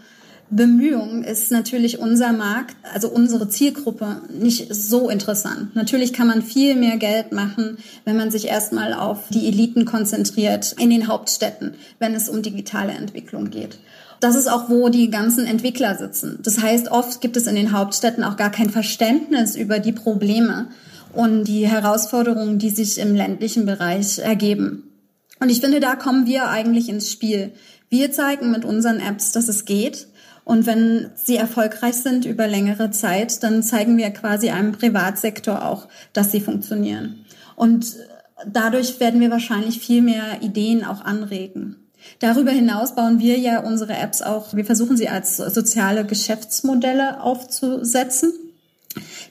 Bemühung 0.49 1.23
ist 1.23 1.51
natürlich 1.51 1.99
unser 1.99 2.31
Markt, 2.31 2.75
also 2.93 3.09
unsere 3.09 3.49
Zielgruppe, 3.49 4.21
nicht 4.29 4.73
so 4.73 5.09
interessant. 5.09 5.75
Natürlich 5.75 6.13
kann 6.13 6.27
man 6.27 6.41
viel 6.41 6.75
mehr 6.75 6.97
Geld 6.97 7.31
machen, 7.31 7.77
wenn 8.05 8.17
man 8.17 8.31
sich 8.31 8.47
erstmal 8.47 8.93
auf 8.93 9.27
die 9.29 9.47
Eliten 9.47 9.85
konzentriert 9.85 10.73
in 10.79 10.89
den 10.89 11.07
Hauptstädten, 11.07 11.75
wenn 11.99 12.15
es 12.15 12.29
um 12.29 12.41
digitale 12.41 12.93
Entwicklung 12.93 13.49
geht. 13.49 13.77
Das 14.19 14.35
ist 14.35 14.49
auch, 14.49 14.69
wo 14.69 14.89
die 14.89 15.11
ganzen 15.11 15.45
Entwickler 15.45 15.95
sitzen. 15.95 16.39
Das 16.41 16.61
heißt, 16.61 16.89
oft 16.89 17.21
gibt 17.21 17.37
es 17.37 17.45
in 17.45 17.55
den 17.55 17.71
Hauptstädten 17.71 18.23
auch 18.23 18.37
gar 18.37 18.49
kein 18.49 18.69
Verständnis 18.69 19.55
über 19.55 19.79
die 19.79 19.91
Probleme 19.91 20.69
und 21.13 21.45
die 21.45 21.67
Herausforderungen, 21.67 22.59
die 22.59 22.69
sich 22.69 22.99
im 22.99 23.15
ländlichen 23.15 23.65
Bereich 23.65 24.19
ergeben. 24.19 24.83
Und 25.39 25.49
ich 25.49 25.61
finde, 25.61 25.79
da 25.79 25.95
kommen 25.95 26.25
wir 26.25 26.49
eigentlich 26.49 26.89
ins 26.89 27.11
Spiel. 27.11 27.51
Wir 27.89 28.11
zeigen 28.11 28.51
mit 28.51 28.65
unseren 28.65 28.99
Apps, 28.99 29.31
dass 29.31 29.47
es 29.47 29.65
geht. 29.65 30.07
Und 30.43 30.65
wenn 30.65 31.11
sie 31.15 31.35
erfolgreich 31.35 31.95
sind 31.95 32.25
über 32.25 32.47
längere 32.47 32.89
Zeit, 32.91 33.43
dann 33.43 33.63
zeigen 33.63 33.97
wir 33.97 34.09
quasi 34.11 34.49
einem 34.49 34.71
Privatsektor 34.71 35.65
auch, 35.65 35.87
dass 36.13 36.31
sie 36.31 36.39
funktionieren. 36.39 37.25
Und 37.55 37.97
dadurch 38.45 38.99
werden 38.99 39.19
wir 39.19 39.29
wahrscheinlich 39.29 39.79
viel 39.79 40.01
mehr 40.01 40.41
Ideen 40.41 40.85
auch 40.85 41.03
anregen. 41.03 41.75
Darüber 42.19 42.51
hinaus 42.51 42.95
bauen 42.95 43.19
wir 43.19 43.37
ja 43.37 43.59
unsere 43.59 43.93
Apps 43.93 44.21
auch, 44.21 44.53
wir 44.53 44.65
versuchen 44.65 44.97
sie 44.97 45.09
als 45.09 45.37
soziale 45.37 46.05
Geschäftsmodelle 46.05 47.21
aufzusetzen. 47.21 48.31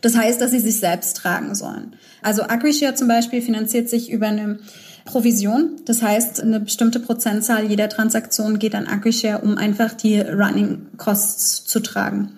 Das 0.00 0.16
heißt, 0.16 0.40
dass 0.40 0.50
sie 0.50 0.60
sich 0.60 0.78
selbst 0.78 1.16
tragen 1.16 1.54
sollen. 1.54 1.96
Also 2.22 2.42
AgriShare 2.42 2.94
zum 2.94 3.08
Beispiel 3.08 3.42
finanziert 3.42 3.88
sich 3.88 4.10
über 4.10 4.28
eine 4.28 4.58
Provision. 5.04 5.76
Das 5.84 6.02
heißt, 6.02 6.42
eine 6.42 6.60
bestimmte 6.60 7.00
Prozentzahl 7.00 7.64
jeder 7.64 7.88
Transaktion 7.88 8.58
geht 8.58 8.74
an 8.74 8.86
AgriShare, 8.86 9.42
um 9.42 9.56
einfach 9.56 9.94
die 9.94 10.20
Running 10.20 10.88
Costs 10.98 11.64
zu 11.64 11.80
tragen. 11.80 12.32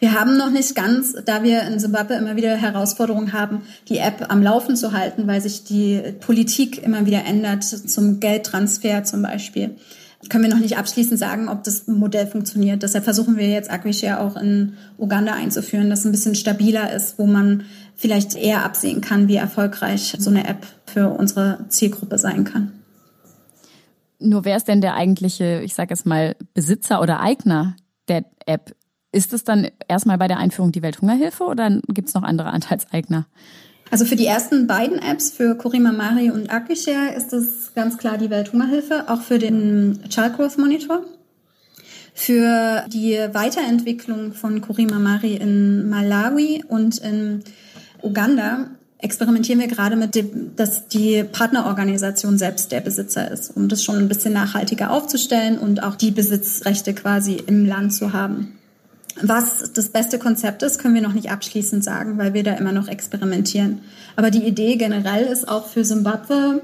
Wir 0.00 0.18
haben 0.18 0.38
noch 0.38 0.50
nicht 0.50 0.74
ganz, 0.74 1.14
da 1.26 1.42
wir 1.42 1.60
in 1.64 1.78
Zimbabwe 1.78 2.14
immer 2.14 2.34
wieder 2.34 2.56
Herausforderungen 2.56 3.34
haben, 3.34 3.62
die 3.90 3.98
App 3.98 4.26
am 4.30 4.42
Laufen 4.42 4.74
zu 4.74 4.92
halten, 4.92 5.26
weil 5.26 5.42
sich 5.42 5.64
die 5.64 6.00
Politik 6.20 6.82
immer 6.82 7.04
wieder 7.04 7.26
ändert, 7.26 7.64
zum 7.64 8.18
Geldtransfer 8.18 9.04
zum 9.04 9.20
Beispiel, 9.20 9.76
können 10.28 10.44
wir 10.44 10.50
noch 10.50 10.60
nicht 10.60 10.76
abschließend 10.76 11.18
sagen, 11.18 11.48
ob 11.48 11.64
das 11.64 11.86
Modell 11.86 12.26
funktioniert. 12.26 12.82
Deshalb 12.82 13.04
versuchen 13.04 13.38
wir 13.38 13.48
jetzt 13.48 13.70
AgriShare 13.70 14.20
auch 14.20 14.36
in 14.36 14.74
Uganda 14.98 15.32
einzuführen, 15.32 15.88
das 15.88 16.04
ein 16.04 16.12
bisschen 16.12 16.34
stabiler 16.34 16.92
ist, 16.92 17.18
wo 17.18 17.26
man 17.26 17.64
vielleicht 17.96 18.36
eher 18.36 18.64
absehen 18.64 19.00
kann, 19.00 19.28
wie 19.28 19.36
erfolgreich 19.36 20.14
so 20.18 20.28
eine 20.30 20.46
App 20.46 20.66
für 20.86 21.08
unsere 21.08 21.64
Zielgruppe 21.68 22.18
sein 22.18 22.44
kann. 22.44 22.72
Nur 24.18 24.44
wer 24.44 24.58
ist 24.58 24.68
denn 24.68 24.82
der 24.82 24.94
eigentliche, 24.94 25.62
ich 25.62 25.74
sage 25.74 25.94
jetzt 25.94 26.04
mal, 26.04 26.36
Besitzer 26.52 27.00
oder 27.00 27.20
Eigner 27.20 27.76
der 28.08 28.26
App? 28.44 28.76
Ist 29.12 29.32
es 29.32 29.44
dann 29.44 29.68
erstmal 29.88 30.18
bei 30.18 30.28
der 30.28 30.38
Einführung 30.38 30.70
die 30.70 30.82
Welthungerhilfe 30.82 31.44
oder 31.44 31.80
gibt 31.88 32.08
es 32.08 32.14
noch 32.14 32.22
andere 32.22 32.50
Anteilseigner? 32.50 33.26
Also 33.90 34.04
für 34.04 34.16
die 34.16 34.26
ersten 34.26 34.68
beiden 34.68 35.00
Apps, 35.00 35.30
für 35.30 35.56
Kurima 35.56 35.90
Mari 35.90 36.30
und 36.30 36.48
AgriShare, 36.52 37.12
ist 37.14 37.32
es 37.32 37.72
ganz 37.74 37.98
klar 37.98 38.18
die 38.18 38.30
Welthungerhilfe, 38.30 39.08
auch 39.08 39.22
für 39.22 39.38
den 39.38 40.00
Child 40.08 40.36
Growth 40.36 40.58
Monitor. 40.58 41.04
Für 42.14 42.84
die 42.88 43.18
Weiterentwicklung 43.32 44.32
von 44.32 44.60
Kurima 44.60 44.98
Mari 44.98 45.34
in 45.34 45.88
Malawi 45.88 46.64
und 46.68 46.98
in 46.98 47.42
Uganda 48.02 48.70
experimentieren 48.98 49.60
wir 49.60 49.68
gerade 49.68 49.96
mit 49.96 50.14
dem, 50.14 50.54
dass 50.56 50.86
die 50.86 51.24
Partnerorganisation 51.24 52.38
selbst 52.38 52.70
der 52.70 52.80
Besitzer 52.80 53.30
ist, 53.30 53.56
um 53.56 53.68
das 53.68 53.82
schon 53.82 53.96
ein 53.96 54.08
bisschen 54.08 54.34
nachhaltiger 54.34 54.90
aufzustellen 54.90 55.58
und 55.58 55.82
auch 55.82 55.96
die 55.96 56.10
Besitzrechte 56.10 56.94
quasi 56.94 57.42
im 57.46 57.64
Land 57.64 57.94
zu 57.94 58.12
haben. 58.12 58.58
Was 59.22 59.72
das 59.72 59.88
beste 59.88 60.18
Konzept 60.18 60.62
ist, 60.62 60.78
können 60.78 60.94
wir 60.94 61.02
noch 61.02 61.12
nicht 61.12 61.30
abschließend 61.30 61.84
sagen, 61.84 62.18
weil 62.18 62.34
wir 62.34 62.42
da 62.42 62.54
immer 62.54 62.72
noch 62.72 62.88
experimentieren. 62.88 63.80
Aber 64.16 64.30
die 64.30 64.46
Idee 64.46 64.76
generell 64.76 65.24
ist 65.26 65.48
auch 65.48 65.66
für 65.66 65.84
Simbabwe, 65.84 66.62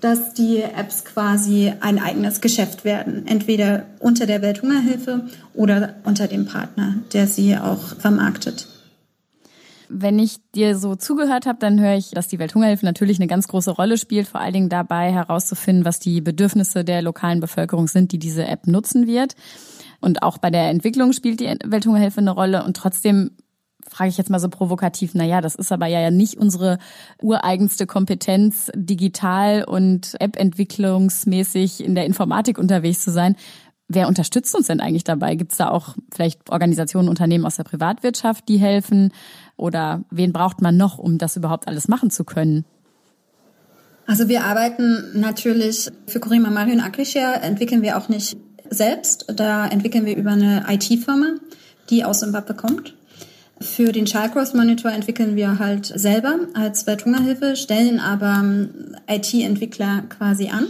dass 0.00 0.32
die 0.34 0.62
Apps 0.62 1.04
quasi 1.04 1.72
ein 1.80 1.98
eigenes 1.98 2.40
Geschäft 2.40 2.84
werden, 2.84 3.26
entweder 3.26 3.84
unter 3.98 4.26
der 4.26 4.42
Welthungerhilfe 4.42 5.22
oder 5.54 5.94
unter 6.04 6.28
dem 6.28 6.46
Partner, 6.46 6.94
der 7.12 7.26
sie 7.26 7.56
auch 7.56 7.96
vermarktet. 7.98 8.68
Wenn 9.90 10.18
ich 10.18 10.38
dir 10.54 10.76
so 10.76 10.94
zugehört 10.96 11.46
habe, 11.46 11.58
dann 11.58 11.80
höre 11.80 11.96
ich, 11.96 12.10
dass 12.10 12.28
die 12.28 12.38
Welthungerhilfe 12.38 12.84
natürlich 12.84 13.18
eine 13.18 13.26
ganz 13.26 13.48
große 13.48 13.70
Rolle 13.70 13.98
spielt, 13.98 14.28
vor 14.28 14.40
allen 14.40 14.52
Dingen 14.52 14.68
dabei 14.68 15.12
herauszufinden, 15.12 15.84
was 15.84 15.98
die 15.98 16.20
Bedürfnisse 16.20 16.84
der 16.84 17.02
lokalen 17.02 17.40
Bevölkerung 17.40 17.88
sind, 17.88 18.12
die 18.12 18.18
diese 18.18 18.46
App 18.46 18.66
nutzen 18.66 19.06
wird. 19.06 19.34
Und 20.00 20.22
auch 20.22 20.38
bei 20.38 20.50
der 20.50 20.68
Entwicklung 20.70 21.12
spielt 21.12 21.40
die 21.40 21.54
Welthungerhilfe 21.64 22.20
eine 22.20 22.30
Rolle. 22.30 22.64
Und 22.64 22.76
trotzdem 22.76 23.32
frage 23.88 24.10
ich 24.10 24.18
jetzt 24.18 24.30
mal 24.30 24.38
so 24.38 24.48
provokativ, 24.48 25.12
na 25.14 25.24
ja, 25.24 25.40
das 25.40 25.54
ist 25.54 25.72
aber 25.72 25.86
ja 25.86 26.10
nicht 26.10 26.36
unsere 26.36 26.78
ureigenste 27.20 27.86
Kompetenz, 27.86 28.70
digital 28.74 29.64
und 29.64 30.14
App-entwicklungsmäßig 30.20 31.84
in 31.84 31.94
der 31.94 32.06
Informatik 32.06 32.58
unterwegs 32.58 33.02
zu 33.02 33.10
sein. 33.10 33.36
Wer 33.88 34.06
unterstützt 34.06 34.54
uns 34.54 34.66
denn 34.66 34.80
eigentlich 34.80 35.04
dabei? 35.04 35.34
Gibt 35.34 35.52
es 35.52 35.58
da 35.58 35.70
auch 35.70 35.94
vielleicht 36.12 36.50
Organisationen, 36.50 37.08
Unternehmen 37.08 37.46
aus 37.46 37.56
der 37.56 37.64
Privatwirtschaft, 37.64 38.46
die 38.48 38.58
helfen? 38.58 39.12
Oder 39.58 40.04
wen 40.10 40.32
braucht 40.32 40.62
man 40.62 40.78
noch, 40.78 40.96
um 40.96 41.18
das 41.18 41.36
überhaupt 41.36 41.68
alles 41.68 41.88
machen 41.88 42.10
zu 42.10 42.24
können? 42.24 42.64
Also 44.06 44.28
wir 44.28 44.44
arbeiten 44.44 45.20
natürlich 45.20 45.90
für 46.06 46.20
Corima 46.20 46.48
Mario 46.48 46.74
und 46.74 46.80
Agrishare, 46.80 47.42
entwickeln 47.42 47.82
wir 47.82 47.98
auch 47.98 48.08
nicht 48.08 48.38
selbst. 48.70 49.26
Da 49.34 49.66
entwickeln 49.66 50.06
wir 50.06 50.16
über 50.16 50.30
eine 50.30 50.64
IT-Firma, 50.66 51.34
die 51.90 52.04
aus 52.04 52.20
Zimbabwe 52.20 52.54
kommt. 52.54 52.94
Für 53.60 53.90
den 53.90 54.06
Child 54.06 54.32
Growth 54.32 54.54
Monitor 54.54 54.92
entwickeln 54.92 55.34
wir 55.34 55.58
halt 55.58 55.86
selber 55.86 56.38
als 56.54 56.86
Welthungerhilfe, 56.86 57.56
stellen 57.56 57.98
aber 57.98 58.44
IT-Entwickler 59.08 60.04
quasi 60.08 60.48
an. 60.48 60.68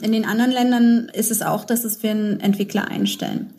In 0.00 0.12
den 0.12 0.24
anderen 0.24 0.52
Ländern 0.52 1.10
ist 1.12 1.32
es 1.32 1.42
auch, 1.42 1.64
dass 1.64 2.02
wir 2.04 2.12
einen 2.12 2.38
Entwickler 2.38 2.88
einstellen. 2.88 3.50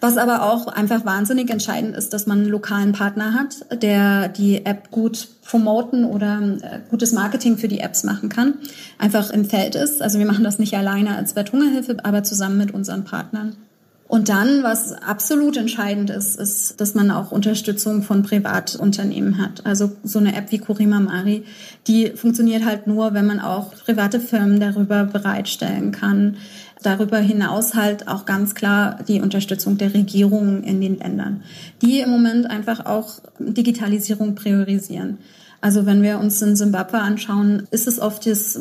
Was 0.00 0.16
aber 0.16 0.42
auch 0.42 0.66
einfach 0.66 1.04
wahnsinnig 1.04 1.50
entscheidend 1.50 1.96
ist, 1.96 2.12
dass 2.12 2.26
man 2.26 2.40
einen 2.40 2.48
lokalen 2.48 2.92
Partner 2.92 3.34
hat, 3.34 3.82
der 3.82 4.28
die 4.28 4.64
App 4.66 4.90
gut 4.90 5.28
promoten 5.44 6.04
oder 6.04 6.40
äh, 6.60 6.80
gutes 6.90 7.12
Marketing 7.12 7.56
für 7.56 7.68
die 7.68 7.80
Apps 7.80 8.04
machen 8.04 8.28
kann, 8.28 8.54
einfach 8.98 9.30
im 9.30 9.44
Feld 9.44 9.74
ist. 9.74 10.02
Also 10.02 10.18
wir 10.18 10.26
machen 10.26 10.44
das 10.44 10.58
nicht 10.58 10.74
alleine 10.74 11.16
als 11.16 11.36
Welthungerhilfe, 11.36 11.96
aber 12.02 12.22
zusammen 12.22 12.58
mit 12.58 12.72
unseren 12.72 13.04
Partnern. 13.04 13.56
Und 14.08 14.28
dann, 14.28 14.62
was 14.62 14.92
absolut 14.92 15.56
entscheidend 15.56 16.10
ist, 16.10 16.38
ist, 16.38 16.80
dass 16.80 16.94
man 16.94 17.10
auch 17.10 17.32
Unterstützung 17.32 18.02
von 18.02 18.22
Privatunternehmen 18.22 19.38
hat. 19.38 19.66
Also 19.66 19.92
so 20.04 20.20
eine 20.20 20.36
App 20.36 20.52
wie 20.52 20.58
Kurima 20.58 21.00
Mari, 21.00 21.44
die 21.88 22.10
funktioniert 22.10 22.64
halt 22.64 22.86
nur, 22.86 23.14
wenn 23.14 23.26
man 23.26 23.40
auch 23.40 23.74
private 23.74 24.20
Firmen 24.20 24.60
darüber 24.60 25.04
bereitstellen 25.04 25.90
kann. 25.90 26.36
Darüber 26.86 27.18
hinaus 27.18 27.74
halt 27.74 28.06
auch 28.06 28.26
ganz 28.26 28.54
klar 28.54 29.00
die 29.08 29.20
Unterstützung 29.20 29.76
der 29.76 29.92
Regierungen 29.92 30.62
in 30.62 30.80
den 30.80 31.00
Ländern, 31.00 31.42
die 31.82 31.98
im 31.98 32.10
Moment 32.10 32.48
einfach 32.48 32.86
auch 32.86 33.18
Digitalisierung 33.40 34.36
priorisieren. 34.36 35.18
Also 35.60 35.84
wenn 35.84 36.04
wir 36.04 36.20
uns 36.20 36.40
in 36.42 36.54
Simbabwe 36.54 36.98
anschauen, 36.98 37.66
ist 37.72 37.88
es 37.88 37.98
oft 37.98 38.24
das 38.24 38.56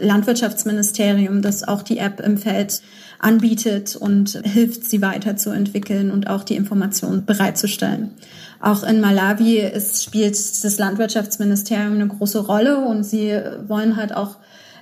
Landwirtschaftsministerium, 0.00 1.42
das 1.42 1.66
auch 1.66 1.82
die 1.82 1.98
App 1.98 2.20
im 2.20 2.38
Feld 2.38 2.82
anbietet 3.18 3.96
und 3.96 4.40
hilft, 4.44 4.84
sie 4.84 5.02
weiterzuentwickeln 5.02 6.12
und 6.12 6.28
auch 6.28 6.44
die 6.44 6.54
Informationen 6.54 7.24
bereitzustellen. 7.24 8.12
Auch 8.60 8.84
in 8.84 9.00
Malawi 9.00 9.58
ist, 9.58 10.04
spielt 10.04 10.36
das 10.36 10.78
Landwirtschaftsministerium 10.78 11.94
eine 11.94 12.06
große 12.06 12.38
Rolle 12.46 12.78
und 12.78 13.02
sie 13.02 13.36
wollen 13.66 13.96
halt 13.96 14.14
auch 14.14 14.36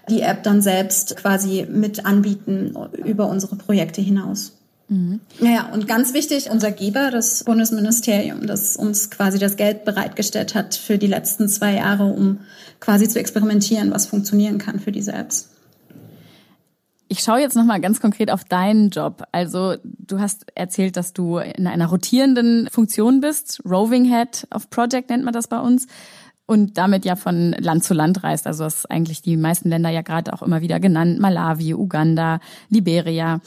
die 0.09 0.21
App 0.21 0.43
dann 0.43 0.63
selbst 0.63 1.17
quasi 1.17 1.67
mit 1.69 2.05
anbieten 2.05 2.75
über 3.05 3.29
unsere 3.29 3.57
Projekte 3.57 4.01
hinaus. 4.01 4.53
Mhm. 4.89 5.21
Naja, 5.41 5.71
und 5.73 5.87
ganz 5.87 6.13
wichtig, 6.13 6.51
unser 6.51 6.71
Geber, 6.71 7.11
das 7.11 7.45
Bundesministerium, 7.45 8.47
das 8.47 8.77
uns 8.77 9.11
quasi 9.11 9.39
das 9.39 9.57
Geld 9.57 9.85
bereitgestellt 9.85 10.55
hat 10.55 10.75
für 10.75 10.99
die 10.99 11.07
letzten 11.07 11.49
zwei 11.49 11.75
Jahre, 11.75 12.05
um 12.05 12.41
quasi 12.81 13.09
zu 13.09 13.19
experimentieren, 13.19 13.91
was 13.91 14.07
funktionieren 14.07 14.59
kann 14.59 14.79
für 14.79 14.93
diese 14.93 15.13
Apps. 15.13 15.51
Ich 17.09 17.21
schaue 17.21 17.41
jetzt 17.41 17.55
nochmal 17.55 17.81
ganz 17.81 18.01
konkret 18.01 18.31
auf 18.31 18.45
deinen 18.45 18.91
Job. 18.91 19.25
Also 19.31 19.77
du 19.83 20.21
hast 20.21 20.47
erzählt, 20.55 20.97
dass 20.97 21.13
du 21.13 21.39
in 21.39 21.67
einer 21.67 21.87
rotierenden 21.87 22.69
Funktion 22.71 23.21
bist. 23.21 23.63
Roving 23.65 24.05
Head 24.05 24.47
of 24.53 24.69
Project 24.71 25.11
nennt 25.11 25.25
man 25.25 25.33
das 25.33 25.47
bei 25.47 25.61
uns. 25.61 25.87
Und 26.47 26.77
damit 26.77 27.05
ja 27.05 27.17
von 27.17 27.53
Land 27.53 27.85
zu 27.85 27.95
Land 27.95 28.23
reist. 28.23 28.47
Also 28.47 28.65
das 28.65 28.81
ist 28.81 28.91
eigentlich 28.91 29.23
die 29.23 29.37
meisten 29.37 29.71
Länder 29.71 29.89
ja 29.89 30.03
gerade 30.03 30.33
auch 30.33 30.43
immer 30.43 30.61
wieder 30.61 30.79
genannt. 30.79 31.19
Malawi, 31.19 31.75
Uganda, 31.75 32.39
Liberia. 32.69 33.41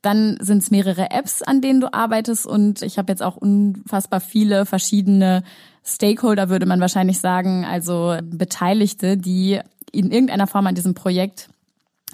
Dann 0.00 0.38
sind 0.40 0.62
es 0.62 0.70
mehrere 0.70 1.10
Apps, 1.10 1.42
an 1.42 1.60
denen 1.60 1.80
du 1.80 1.92
arbeitest. 1.92 2.46
Und 2.46 2.80
ich 2.82 2.96
habe 2.98 3.12
jetzt 3.12 3.22
auch 3.22 3.36
unfassbar 3.36 4.20
viele 4.20 4.64
verschiedene 4.64 5.42
Stakeholder, 5.84 6.48
würde 6.48 6.66
man 6.66 6.80
wahrscheinlich 6.80 7.20
sagen, 7.20 7.64
also 7.64 8.16
Beteiligte, 8.22 9.16
die 9.18 9.60
in 9.92 10.10
irgendeiner 10.10 10.46
Form 10.46 10.66
an 10.66 10.74
diesem 10.74 10.94
Projekt 10.94 11.50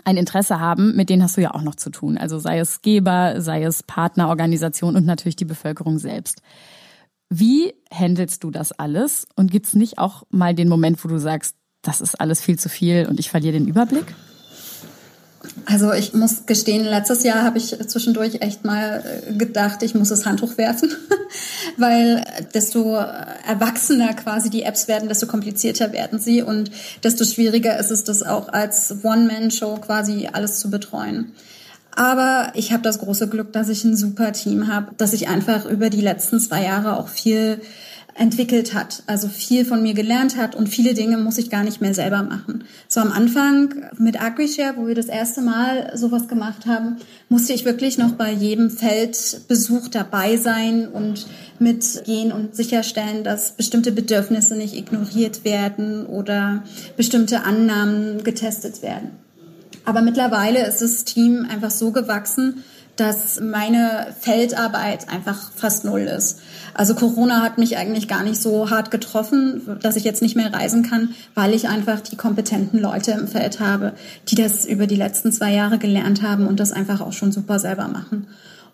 ein 0.04 0.16
Interesse 0.16 0.58
haben, 0.58 0.96
mit 0.96 1.10
denen 1.10 1.22
hast 1.22 1.36
du 1.36 1.42
ja 1.42 1.54
auch 1.54 1.62
noch 1.62 1.74
zu 1.74 1.90
tun. 1.90 2.18
Also 2.18 2.38
sei 2.38 2.58
es 2.58 2.82
Geber, 2.82 3.40
sei 3.40 3.62
es 3.62 3.82
Partnerorganisation 3.82 4.96
und 4.96 5.06
natürlich 5.06 5.36
die 5.36 5.44
Bevölkerung 5.44 5.98
selbst. 5.98 6.42
Wie 7.30 7.74
handelst 7.92 8.42
du 8.44 8.50
das 8.50 8.72
alles? 8.72 9.26
Und 9.36 9.50
gibt's 9.50 9.74
nicht 9.74 9.98
auch 9.98 10.24
mal 10.30 10.54
den 10.54 10.68
Moment, 10.68 11.02
wo 11.04 11.08
du 11.08 11.18
sagst, 11.18 11.56
das 11.82 12.00
ist 12.00 12.20
alles 12.20 12.40
viel 12.40 12.58
zu 12.58 12.68
viel 12.68 13.06
und 13.06 13.20
ich 13.20 13.30
verliere 13.30 13.52
den 13.52 13.68
Überblick? 13.68 14.14
Also 15.66 15.92
ich 15.92 16.14
muss 16.14 16.46
gestehen, 16.46 16.84
letztes 16.84 17.22
Jahr 17.22 17.42
habe 17.42 17.58
ich 17.58 17.76
zwischendurch 17.86 18.40
echt 18.40 18.64
mal 18.64 19.04
äh, 19.04 19.34
gedacht, 19.34 19.82
ich 19.82 19.94
muss 19.94 20.08
das 20.08 20.26
Handtuch 20.26 20.58
werfen, 20.58 20.90
weil 21.76 22.24
desto 22.54 22.94
erwachsener 22.94 24.14
quasi 24.14 24.50
die 24.50 24.62
Apps 24.62 24.88
werden, 24.88 25.08
desto 25.08 25.26
komplizierter 25.26 25.92
werden 25.92 26.18
sie 26.18 26.42
und 26.42 26.70
desto 27.04 27.24
schwieriger 27.24 27.78
ist 27.78 27.90
es, 27.90 28.04
das 28.04 28.22
auch 28.22 28.48
als 28.48 29.04
One-Man-Show 29.04 29.76
quasi 29.76 30.28
alles 30.32 30.58
zu 30.58 30.70
betreuen. 30.70 31.32
Aber 31.98 32.52
ich 32.54 32.72
habe 32.72 32.84
das 32.84 33.00
große 33.00 33.26
Glück, 33.26 33.52
dass 33.52 33.68
ich 33.68 33.82
ein 33.82 33.96
super 33.96 34.32
Team 34.32 34.72
habe, 34.72 34.92
dass 34.98 35.12
ich 35.12 35.26
einfach 35.26 35.66
über 35.66 35.90
die 35.90 36.00
letzten 36.00 36.38
zwei 36.38 36.62
Jahre 36.62 36.96
auch 36.96 37.08
viel 37.08 37.60
entwickelt 38.14 38.72
hat, 38.72 39.02
also 39.08 39.26
viel 39.26 39.64
von 39.64 39.82
mir 39.82 39.94
gelernt 39.94 40.36
hat 40.36 40.54
und 40.54 40.68
viele 40.68 40.94
Dinge 40.94 41.18
muss 41.18 41.38
ich 41.38 41.50
gar 41.50 41.64
nicht 41.64 41.80
mehr 41.80 41.94
selber 41.94 42.22
machen. 42.22 42.62
So 42.86 43.00
am 43.00 43.10
Anfang 43.10 43.74
mit 43.98 44.22
AgriShare, 44.22 44.76
wo 44.76 44.86
wir 44.86 44.94
das 44.94 45.06
erste 45.06 45.40
Mal 45.40 45.90
sowas 45.96 46.28
gemacht 46.28 46.66
haben, 46.66 46.98
musste 47.28 47.52
ich 47.52 47.64
wirklich 47.64 47.98
noch 47.98 48.12
bei 48.12 48.30
jedem 48.30 48.70
Feldbesuch 48.70 49.88
dabei 49.88 50.36
sein 50.36 50.86
und 50.86 51.26
mitgehen 51.58 52.30
und 52.30 52.54
sicherstellen, 52.54 53.24
dass 53.24 53.56
bestimmte 53.56 53.90
Bedürfnisse 53.90 54.54
nicht 54.54 54.76
ignoriert 54.76 55.44
werden 55.44 56.06
oder 56.06 56.62
bestimmte 56.96 57.42
Annahmen 57.42 58.22
getestet 58.22 58.82
werden. 58.82 59.10
Aber 59.88 60.02
mittlerweile 60.02 60.66
ist 60.66 60.82
das 60.82 61.04
Team 61.04 61.46
einfach 61.50 61.70
so 61.70 61.92
gewachsen, 61.92 62.62
dass 62.96 63.40
meine 63.40 64.08
Feldarbeit 64.20 65.08
einfach 65.08 65.50
fast 65.56 65.86
null 65.86 66.02
ist. 66.02 66.40
Also 66.74 66.94
Corona 66.94 67.40
hat 67.40 67.56
mich 67.56 67.78
eigentlich 67.78 68.06
gar 68.06 68.22
nicht 68.22 68.38
so 68.38 68.68
hart 68.68 68.90
getroffen, 68.90 69.78
dass 69.80 69.96
ich 69.96 70.04
jetzt 70.04 70.20
nicht 70.20 70.36
mehr 70.36 70.52
reisen 70.52 70.82
kann, 70.82 71.14
weil 71.34 71.54
ich 71.54 71.70
einfach 71.70 72.00
die 72.00 72.16
kompetenten 72.16 72.78
Leute 72.78 73.12
im 73.12 73.28
Feld 73.28 73.60
habe, 73.60 73.94
die 74.28 74.34
das 74.34 74.66
über 74.66 74.86
die 74.86 74.94
letzten 74.94 75.32
zwei 75.32 75.54
Jahre 75.54 75.78
gelernt 75.78 76.20
haben 76.20 76.46
und 76.46 76.60
das 76.60 76.72
einfach 76.72 77.00
auch 77.00 77.14
schon 77.14 77.32
super 77.32 77.58
selber 77.58 77.88
machen. 77.88 78.26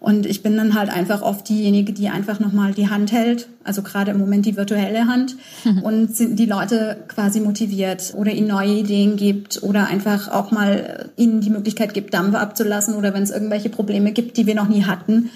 Und 0.05 0.26
ich 0.26 0.42
bin 0.42 0.55
dann 0.59 0.74
halt 0.74 0.90
einfach 0.90 1.22
oft 1.22 1.48
diejenige, 1.48 1.94
die 1.94 2.11
einfach 2.11 2.38
nochmal 2.38 2.74
die 2.74 2.90
Hand 2.90 3.11
hält, 3.11 3.48
also 3.64 3.80
gerade 3.80 4.11
im 4.11 4.18
Moment 4.18 4.44
die 4.44 4.55
virtuelle 4.55 5.07
Hand 5.07 5.36
mhm. 5.64 5.78
und 5.78 6.11
die 6.18 6.44
Leute 6.44 6.98
quasi 7.09 7.40
motiviert 7.40 8.12
oder 8.14 8.30
ihnen 8.30 8.48
neue 8.48 8.74
Ideen 8.74 9.16
gibt 9.16 9.62
oder 9.62 9.86
einfach 9.86 10.28
auch 10.28 10.50
mal 10.50 11.09
ihnen 11.16 11.40
die 11.40 11.48
Möglichkeit 11.48 11.94
gibt, 11.94 12.12
Dampf 12.12 12.34
abzulassen 12.34 12.96
oder 12.96 13.14
wenn 13.14 13.22
es 13.22 13.30
irgendwelche 13.30 13.70
Probleme 13.70 14.12
gibt, 14.12 14.36
die 14.36 14.46
wir 14.46 14.55
noch 14.55 14.68
nie 14.68 14.84
hatten, 14.84 15.30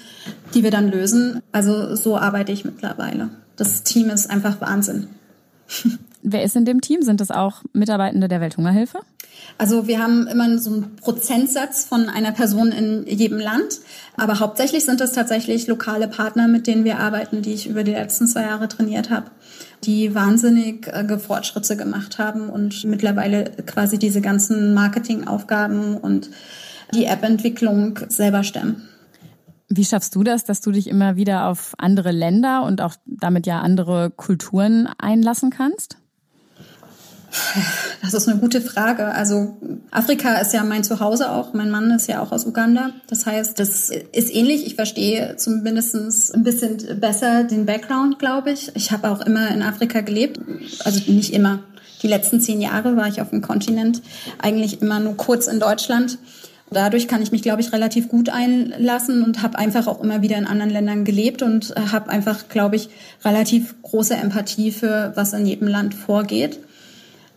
die 0.53 0.61
wir 0.61 0.69
dann 0.69 0.91
lösen. 0.91 1.41
Also 1.51 1.95
so 1.95 2.15
arbeite 2.15 2.51
ich 2.51 2.63
mittlerweile. 2.63 3.29
Das 3.55 3.81
Team 3.81 4.11
ist 4.11 4.29
einfach 4.29 4.61
Wahnsinn. 4.61 5.07
Wer 6.21 6.43
ist 6.43 6.55
in 6.55 6.65
dem 6.65 6.81
Team? 6.81 7.01
Sind 7.01 7.21
das 7.21 7.31
auch 7.31 7.63
Mitarbeitende 7.73 8.27
der 8.27 8.41
Welthungerhilfe? 8.41 8.99
Also 9.57 9.87
wir 9.87 10.01
haben 10.01 10.27
immer 10.27 10.57
so 10.57 10.71
einen 10.71 10.95
Prozentsatz 10.97 11.85
von 11.85 12.09
einer 12.09 12.31
Person 12.31 12.71
in 12.71 13.05
jedem 13.07 13.39
Land, 13.39 13.79
aber 14.17 14.39
hauptsächlich 14.39 14.85
sind 14.85 15.01
es 15.01 15.13
tatsächlich 15.13 15.67
lokale 15.67 16.07
Partner, 16.07 16.47
mit 16.47 16.67
denen 16.67 16.83
wir 16.83 16.99
arbeiten, 16.99 17.41
die 17.41 17.53
ich 17.53 17.67
über 17.67 17.83
die 17.83 17.91
letzten 17.91 18.27
zwei 18.27 18.43
Jahre 18.43 18.67
trainiert 18.67 19.09
habe, 19.09 19.31
die 19.83 20.13
wahnsinnig 20.13 20.87
äh, 20.87 21.17
Fortschritte 21.17 21.77
gemacht 21.77 22.19
haben 22.19 22.49
und 22.49 22.83
mittlerweile 22.83 23.45
quasi 23.65 23.97
diese 23.97 24.21
ganzen 24.21 24.73
Marketingaufgaben 24.73 25.95
und 25.95 26.29
die 26.93 27.05
App-Entwicklung 27.05 27.99
selber 28.09 28.43
stemmen. 28.43 28.89
Wie 29.71 29.85
schaffst 29.85 30.15
du 30.15 30.23
das, 30.23 30.43
dass 30.45 30.61
du 30.61 30.71
dich 30.71 30.87
immer 30.87 31.15
wieder 31.15 31.45
auf 31.47 31.75
andere 31.77 32.11
Länder 32.11 32.63
und 32.63 32.81
auch 32.81 32.95
damit 33.05 33.45
ja 33.45 33.61
andere 33.61 34.09
Kulturen 34.09 34.89
einlassen 34.97 35.51
kannst? 35.51 35.98
Das 38.01 38.13
ist 38.13 38.27
eine 38.27 38.39
gute 38.39 38.61
Frage. 38.61 39.05
Also 39.05 39.57
Afrika 39.91 40.35
ist 40.35 40.53
ja 40.53 40.63
mein 40.63 40.83
Zuhause 40.83 41.31
auch. 41.31 41.53
Mein 41.53 41.69
Mann 41.69 41.91
ist 41.91 42.07
ja 42.07 42.21
auch 42.21 42.31
aus 42.31 42.45
Uganda. 42.45 42.91
Das 43.07 43.25
heißt, 43.25 43.59
das 43.59 43.89
ist 43.89 44.33
ähnlich. 44.33 44.65
Ich 44.65 44.75
verstehe 44.75 45.35
zumindest 45.37 45.95
ein 46.33 46.43
bisschen 46.43 46.99
besser 46.99 47.43
den 47.43 47.65
Background, 47.65 48.19
glaube 48.19 48.51
ich. 48.51 48.71
Ich 48.75 48.91
habe 48.91 49.09
auch 49.09 49.21
immer 49.21 49.49
in 49.49 49.61
Afrika 49.61 50.01
gelebt. 50.01 50.39
Also 50.83 51.11
nicht 51.11 51.33
immer. 51.33 51.59
Die 52.01 52.07
letzten 52.07 52.39
zehn 52.39 52.61
Jahre 52.61 52.95
war 52.95 53.07
ich 53.07 53.21
auf 53.21 53.29
dem 53.29 53.41
Kontinent. 53.41 54.01
Eigentlich 54.41 54.81
immer 54.81 54.99
nur 54.99 55.17
kurz 55.17 55.47
in 55.47 55.59
Deutschland. 55.59 56.17
Dadurch 56.71 57.07
kann 57.07 57.21
ich 57.21 57.31
mich, 57.31 57.41
glaube 57.41 57.61
ich, 57.61 57.73
relativ 57.73 58.09
gut 58.09 58.29
einlassen 58.29 59.23
und 59.23 59.41
habe 59.41 59.57
einfach 59.57 59.87
auch 59.87 60.03
immer 60.03 60.21
wieder 60.21 60.37
in 60.37 60.45
anderen 60.45 60.71
Ländern 60.71 61.03
gelebt 61.03 61.41
und 61.41 61.73
habe 61.91 62.09
einfach, 62.09 62.47
glaube 62.47 62.75
ich, 62.75 62.89
relativ 63.25 63.81
große 63.81 64.13
Empathie 64.13 64.71
für 64.71 65.11
was 65.15 65.33
in 65.33 65.47
jedem 65.47 65.67
Land 65.67 65.95
vorgeht. 65.95 66.59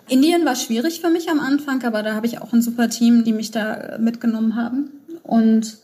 Indien 0.08 0.44
war 0.44 0.56
schwierig 0.56 1.00
für 1.00 1.10
mich 1.10 1.30
am 1.30 1.40
Anfang, 1.40 1.82
aber 1.84 2.02
da 2.02 2.14
habe 2.14 2.26
ich 2.26 2.40
auch 2.40 2.52
ein 2.52 2.62
super 2.62 2.88
Team, 2.88 3.24
die 3.24 3.32
mich 3.32 3.50
da 3.50 3.96
mitgenommen 3.98 4.56
haben. 4.56 4.90
Und 5.22 5.78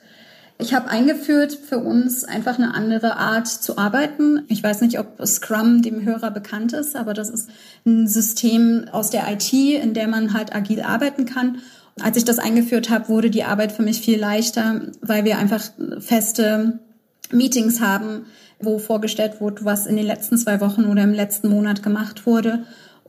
ich 0.61 0.75
habe 0.75 0.89
eingeführt 0.89 1.53
für 1.53 1.79
uns 1.79 2.25
einfach 2.25 2.59
eine 2.59 2.75
andere 2.75 3.17
Art 3.17 3.47
zu 3.47 3.79
arbeiten. 3.79 4.43
Ich 4.49 4.63
weiß 4.63 4.81
nicht, 4.81 4.99
ob 4.99 5.25
Scrum 5.25 5.83
dem 5.83 6.05
Hörer 6.05 6.33
bekannt 6.33 6.73
ist, 6.73 6.97
aber 6.97 7.15
das 7.15 7.31
ist 7.31 7.49
ein 7.87 8.09
System 8.09 8.87
aus 8.91 9.11
der 9.11 9.31
IT, 9.31 9.53
in 9.53 9.95
der 9.95 10.09
man 10.09 10.35
halt 10.35 10.55
agil 10.55 10.83
arbeiten 10.83 11.27
kann. 11.27 11.59
Als 12.01 12.17
ich 12.17 12.25
das 12.25 12.41
eingeführt 12.41 12.91
habe, 12.91 13.09
wurde 13.09 13.31
die 13.31 13.45
Arbeit 13.45 13.71
für 13.71 13.83
mich 13.83 14.01
viel 14.01 14.19
leichter, 14.19 14.83
weil 15.01 15.25
wir 15.25 15.39
einfach 15.39 15.63
feste 16.01 16.81
Meetings 17.31 17.81
haben, 17.81 18.27
wo 18.61 18.79
vorgestellt 18.79 19.41
wurde, 19.41 19.65
was 19.65 19.87
in 19.87 19.97
den 19.97 20.07
letzten 20.07 20.39
zwei 20.39 20.61
Wochen 20.61 20.87
oder 20.87 21.05
im 21.05 21.13
letzten 21.13 21.49
Monat 21.49 21.85
gemacht 21.85 22.27
wurde 22.27 22.65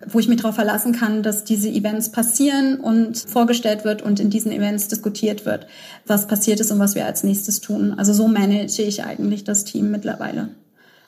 wo 0.07 0.19
ich 0.19 0.27
mich 0.27 0.41
darauf 0.41 0.55
verlassen 0.55 0.93
kann, 0.93 1.23
dass 1.23 1.43
diese 1.43 1.69
Events 1.69 2.11
passieren 2.11 2.79
und 2.79 3.17
vorgestellt 3.17 3.83
wird 3.85 4.01
und 4.01 4.19
in 4.19 4.29
diesen 4.29 4.51
Events 4.51 4.87
diskutiert 4.87 5.45
wird, 5.45 5.67
was 6.05 6.27
passiert 6.27 6.59
ist 6.59 6.71
und 6.71 6.79
was 6.79 6.95
wir 6.95 7.05
als 7.05 7.23
nächstes 7.23 7.61
tun. 7.61 7.93
Also 7.97 8.13
so 8.13 8.27
manage 8.27 8.81
ich 8.81 9.03
eigentlich 9.03 9.43
das 9.43 9.65
Team 9.65 9.91
mittlerweile. 9.91 10.49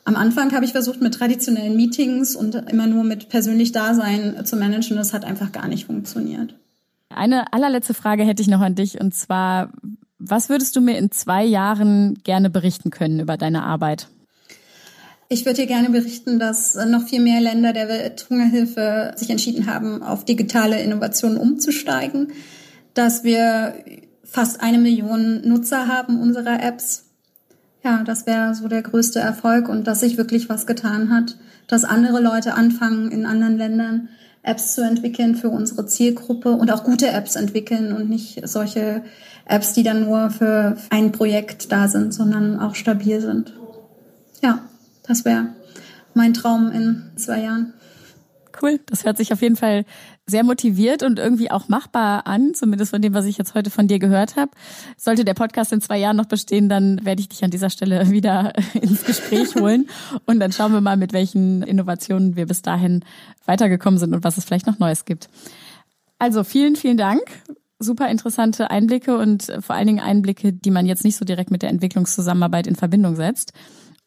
Am 0.04 0.16
Anfang 0.16 0.52
habe 0.54 0.66
ich 0.66 0.72
versucht, 0.72 1.02
mit 1.02 1.14
traditionellen 1.14 1.76
Meetings 1.76 2.36
und 2.36 2.56
immer 2.56 2.88
nur 2.88 3.04
mit 3.04 3.30
persönlich 3.30 3.72
Dasein 3.72 4.46
zu 4.46 4.56
managen. 4.56 4.98
Das 4.98 5.14
hat 5.14 5.26
einfach 5.26 5.52
gar 5.52 5.68
nicht 5.68 5.86
funktioniert. 5.86 6.56
Eine 7.10 7.54
allerletzte 7.54 7.94
Frage 7.94 8.24
hätte 8.24 8.42
ich 8.42 8.48
noch 8.48 8.62
an 8.62 8.76
dich 8.76 9.00
und 9.00 9.14
zwar, 9.14 9.70
was 10.18 10.50
würdest 10.50 10.76
du 10.76 10.82
mir 10.82 10.98
in 10.98 11.12
zwei 11.12 11.44
Jahren 11.44 12.16
gerne 12.24 12.50
berichten 12.50 12.90
können 12.90 13.20
über 13.20 13.38
deine 13.38 13.64
Arbeit? 13.64 14.08
Ich 15.34 15.46
würde 15.46 15.62
dir 15.62 15.68
gerne 15.68 15.90
berichten, 15.90 16.40
dass 16.40 16.76
noch 16.76 17.08
viel 17.08 17.22
mehr 17.22 17.40
Länder 17.40 17.72
der 17.72 17.88
Welthungerhilfe 17.88 19.14
sich 19.16 19.30
entschieden 19.30 19.66
haben, 19.66 20.04
auf 20.04 20.26
digitale 20.26 20.84
Innovationen 20.84 21.38
umzusteigen, 21.38 22.34
dass 22.96 23.24
wir 23.24 23.76
fast 24.26 24.62
eine 24.62 24.78
Million 24.78 25.48
Nutzer 25.48 25.88
haben 25.88 26.20
unserer 26.20 26.62
Apps. 26.62 27.06
Ja, 27.82 28.04
das 28.04 28.26
wäre 28.26 28.54
so 28.56 28.68
der 28.68 28.82
größte 28.82 29.20
Erfolg 29.20 29.70
und 29.70 29.88
dass 29.88 30.02
sich 30.02 30.18
wirklich 30.18 30.50
was 30.50 30.68
getan 30.68 31.10
hat, 31.16 31.38
dass 31.66 31.86
andere 31.86 32.20
Leute 32.20 32.56
anfangen 32.56 33.10
in 33.10 33.26
anderen 33.26 33.58
Ländern 33.58 34.10
Apps 34.44 34.76
zu 34.76 34.82
entwickeln 34.82 35.36
für 35.36 35.48
unsere 35.48 35.86
Zielgruppe 35.86 36.52
und 36.52 36.70
auch 36.72 36.84
gute 36.84 37.08
Apps 37.08 37.38
entwickeln 37.38 37.94
und 37.94 38.10
nicht 38.10 38.46
solche 38.50 39.02
Apps, 39.46 39.72
die 39.72 39.84
dann 39.84 40.04
nur 40.04 40.30
für 40.30 40.76
ein 40.90 41.14
Projekt 41.14 41.72
da 41.72 41.88
sind, 41.88 42.14
sondern 42.14 42.60
auch 42.60 42.76
stabil 42.76 43.22
sind. 43.22 43.54
Ja. 44.44 44.64
Das 45.12 45.26
wäre 45.26 45.48
mein 46.14 46.34
Traum 46.34 46.72
in 46.72 47.12
zwei 47.18 47.42
Jahren. 47.42 47.74
Cool, 48.62 48.80
das 48.86 49.04
hört 49.04 49.18
sich 49.18 49.34
auf 49.34 49.42
jeden 49.42 49.58
Fall 49.58 49.84
sehr 50.26 50.46
motiviert 50.46 51.04
und 51.04 51.20
irgendwie 51.20 51.52
auch 51.52 51.68
machbar 51.68 52.28
an, 52.28 52.54
zumindest 52.54 52.92
von 52.92 53.02
dem, 53.02 53.14
was 53.14 53.26
ich 53.26 53.38
jetzt 53.38 53.54
heute 53.54 53.70
von 53.70 53.90
dir 53.90 54.00
gehört 54.00 54.38
habe. 54.38 54.52
Sollte 54.96 55.26
der 55.26 55.34
Podcast 55.34 55.74
in 55.74 55.82
zwei 55.82 55.98
Jahren 55.98 56.16
noch 56.16 56.28
bestehen, 56.28 56.70
dann 56.70 57.04
werde 57.04 57.20
ich 57.20 57.28
dich 57.28 57.44
an 57.44 57.52
dieser 57.52 57.70
Stelle 57.70 58.10
wieder 58.10 58.54
ins 58.74 59.04
Gespräch 59.04 59.54
holen 59.56 59.90
und 60.28 60.40
dann 60.40 60.54
schauen 60.54 60.72
wir 60.72 60.80
mal, 60.80 60.96
mit 60.96 61.12
welchen 61.12 61.62
Innovationen 61.62 62.38
wir 62.38 62.46
bis 62.46 62.62
dahin 62.62 63.04
weitergekommen 63.46 64.00
sind 64.00 64.14
und 64.14 64.24
was 64.24 64.38
es 64.38 64.46
vielleicht 64.46 64.68
noch 64.68 64.80
Neues 64.80 65.04
gibt. 65.04 65.28
Also 66.20 66.46
vielen, 66.46 66.78
vielen 66.78 66.96
Dank. 66.96 67.24
Super 67.80 68.08
interessante 68.08 68.72
Einblicke 68.72 69.18
und 69.18 69.52
vor 69.60 69.76
allen 69.76 69.88
Dingen 69.88 70.00
Einblicke, 70.00 70.54
die 70.54 70.72
man 70.72 70.86
jetzt 70.86 71.04
nicht 71.04 71.18
so 71.18 71.26
direkt 71.26 71.52
mit 71.52 71.64
der 71.64 71.70
Entwicklungszusammenarbeit 71.70 72.66
in 72.66 72.78
Verbindung 72.78 73.18
setzt. 73.18 73.52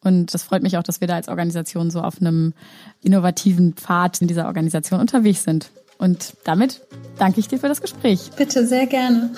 Und 0.05 0.33
das 0.33 0.43
freut 0.43 0.63
mich 0.63 0.77
auch, 0.77 0.83
dass 0.83 1.01
wir 1.01 1.07
da 1.07 1.15
als 1.15 1.27
Organisation 1.27 1.89
so 1.89 1.99
auf 1.99 2.21
einem 2.21 2.53
innovativen 3.01 3.73
Pfad 3.73 4.21
in 4.21 4.27
dieser 4.27 4.45
Organisation 4.45 4.99
unterwegs 4.99 5.43
sind. 5.43 5.71
Und 5.97 6.35
damit 6.43 6.81
danke 7.17 7.39
ich 7.39 7.47
dir 7.47 7.57
für 7.57 7.67
das 7.67 7.81
Gespräch. 7.81 8.29
Bitte, 8.37 8.67
sehr 8.67 8.85
gerne. 8.85 9.31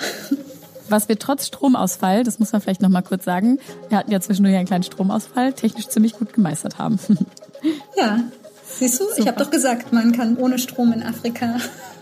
Was 0.90 1.08
wir 1.08 1.18
trotz 1.18 1.46
Stromausfall, 1.46 2.22
das 2.22 2.38
muss 2.38 2.52
man 2.52 2.60
vielleicht 2.60 2.82
noch 2.82 2.88
mal 2.90 3.02
kurz 3.02 3.24
sagen, 3.24 3.58
wir 3.88 3.98
hatten 3.98 4.10
ja 4.10 4.20
zwischendurch 4.20 4.56
einen 4.56 4.66
kleinen 4.66 4.84
Stromausfall, 4.84 5.52
technisch 5.54 5.88
ziemlich 5.88 6.14
gut 6.14 6.32
gemeistert 6.32 6.78
haben. 6.78 6.98
Ja, 7.96 8.20
siehst 8.78 9.00
du, 9.00 9.04
Super. 9.04 9.18
ich 9.18 9.26
habe 9.26 9.42
doch 9.44 9.50
gesagt, 9.50 9.92
man 9.92 10.12
kann 10.12 10.36
ohne 10.36 10.58
Strom 10.58 10.92
in 10.92 11.02
Afrika 11.02 11.56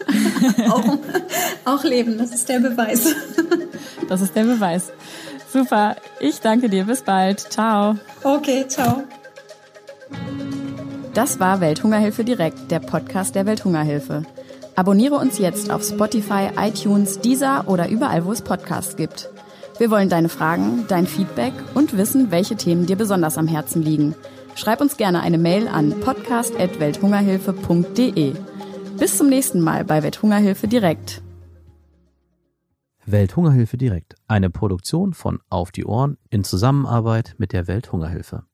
auch, 0.70 0.98
auch 1.64 1.84
leben. 1.84 2.18
Das 2.18 2.30
ist 2.32 2.48
der 2.48 2.60
Beweis. 2.60 3.14
Das 4.08 4.20
ist 4.20 4.36
der 4.36 4.44
Beweis. 4.44 4.92
Super. 5.52 5.96
Ich 6.20 6.40
danke 6.40 6.68
dir. 6.68 6.84
Bis 6.84 7.02
bald. 7.02 7.40
Ciao. 7.40 7.96
Okay, 8.22 8.66
ciao. 8.68 9.02
Das 11.14 11.40
war 11.40 11.60
Welthungerhilfe 11.60 12.24
direkt, 12.24 12.70
der 12.70 12.80
Podcast 12.80 13.34
der 13.34 13.46
Welthungerhilfe. 13.46 14.22
Abonniere 14.74 15.14
uns 15.14 15.38
jetzt 15.38 15.70
auf 15.70 15.82
Spotify, 15.82 16.50
iTunes, 16.58 17.20
Deezer 17.20 17.64
oder 17.66 17.88
überall, 17.88 18.26
wo 18.26 18.32
es 18.32 18.42
Podcasts 18.42 18.96
gibt. 18.96 19.30
Wir 19.78 19.90
wollen 19.90 20.10
deine 20.10 20.28
Fragen, 20.28 20.84
dein 20.88 21.06
Feedback 21.06 21.54
und 21.74 21.96
wissen, 21.96 22.30
welche 22.30 22.56
Themen 22.56 22.86
dir 22.86 22.96
besonders 22.96 23.38
am 23.38 23.48
Herzen 23.48 23.82
liegen. 23.82 24.14
Schreib 24.56 24.80
uns 24.80 24.96
gerne 24.96 25.20
eine 25.20 25.38
Mail 25.38 25.68
an 25.68 26.00
podcast.welthungerhilfe.de. 26.00 28.34
Bis 28.98 29.18
zum 29.18 29.28
nächsten 29.28 29.60
Mal 29.60 29.84
bei 29.84 30.02
Welthungerhilfe 30.02 30.66
direkt. 30.66 31.22
Welthungerhilfe 33.04 33.76
direkt. 33.76 34.14
Eine 34.26 34.50
Produktion 34.50 35.12
von 35.12 35.40
Auf 35.50 35.72
die 35.72 35.84
Ohren 35.84 36.16
in 36.30 36.42
Zusammenarbeit 36.42 37.34
mit 37.36 37.52
der 37.52 37.66
Welthungerhilfe. 37.68 38.44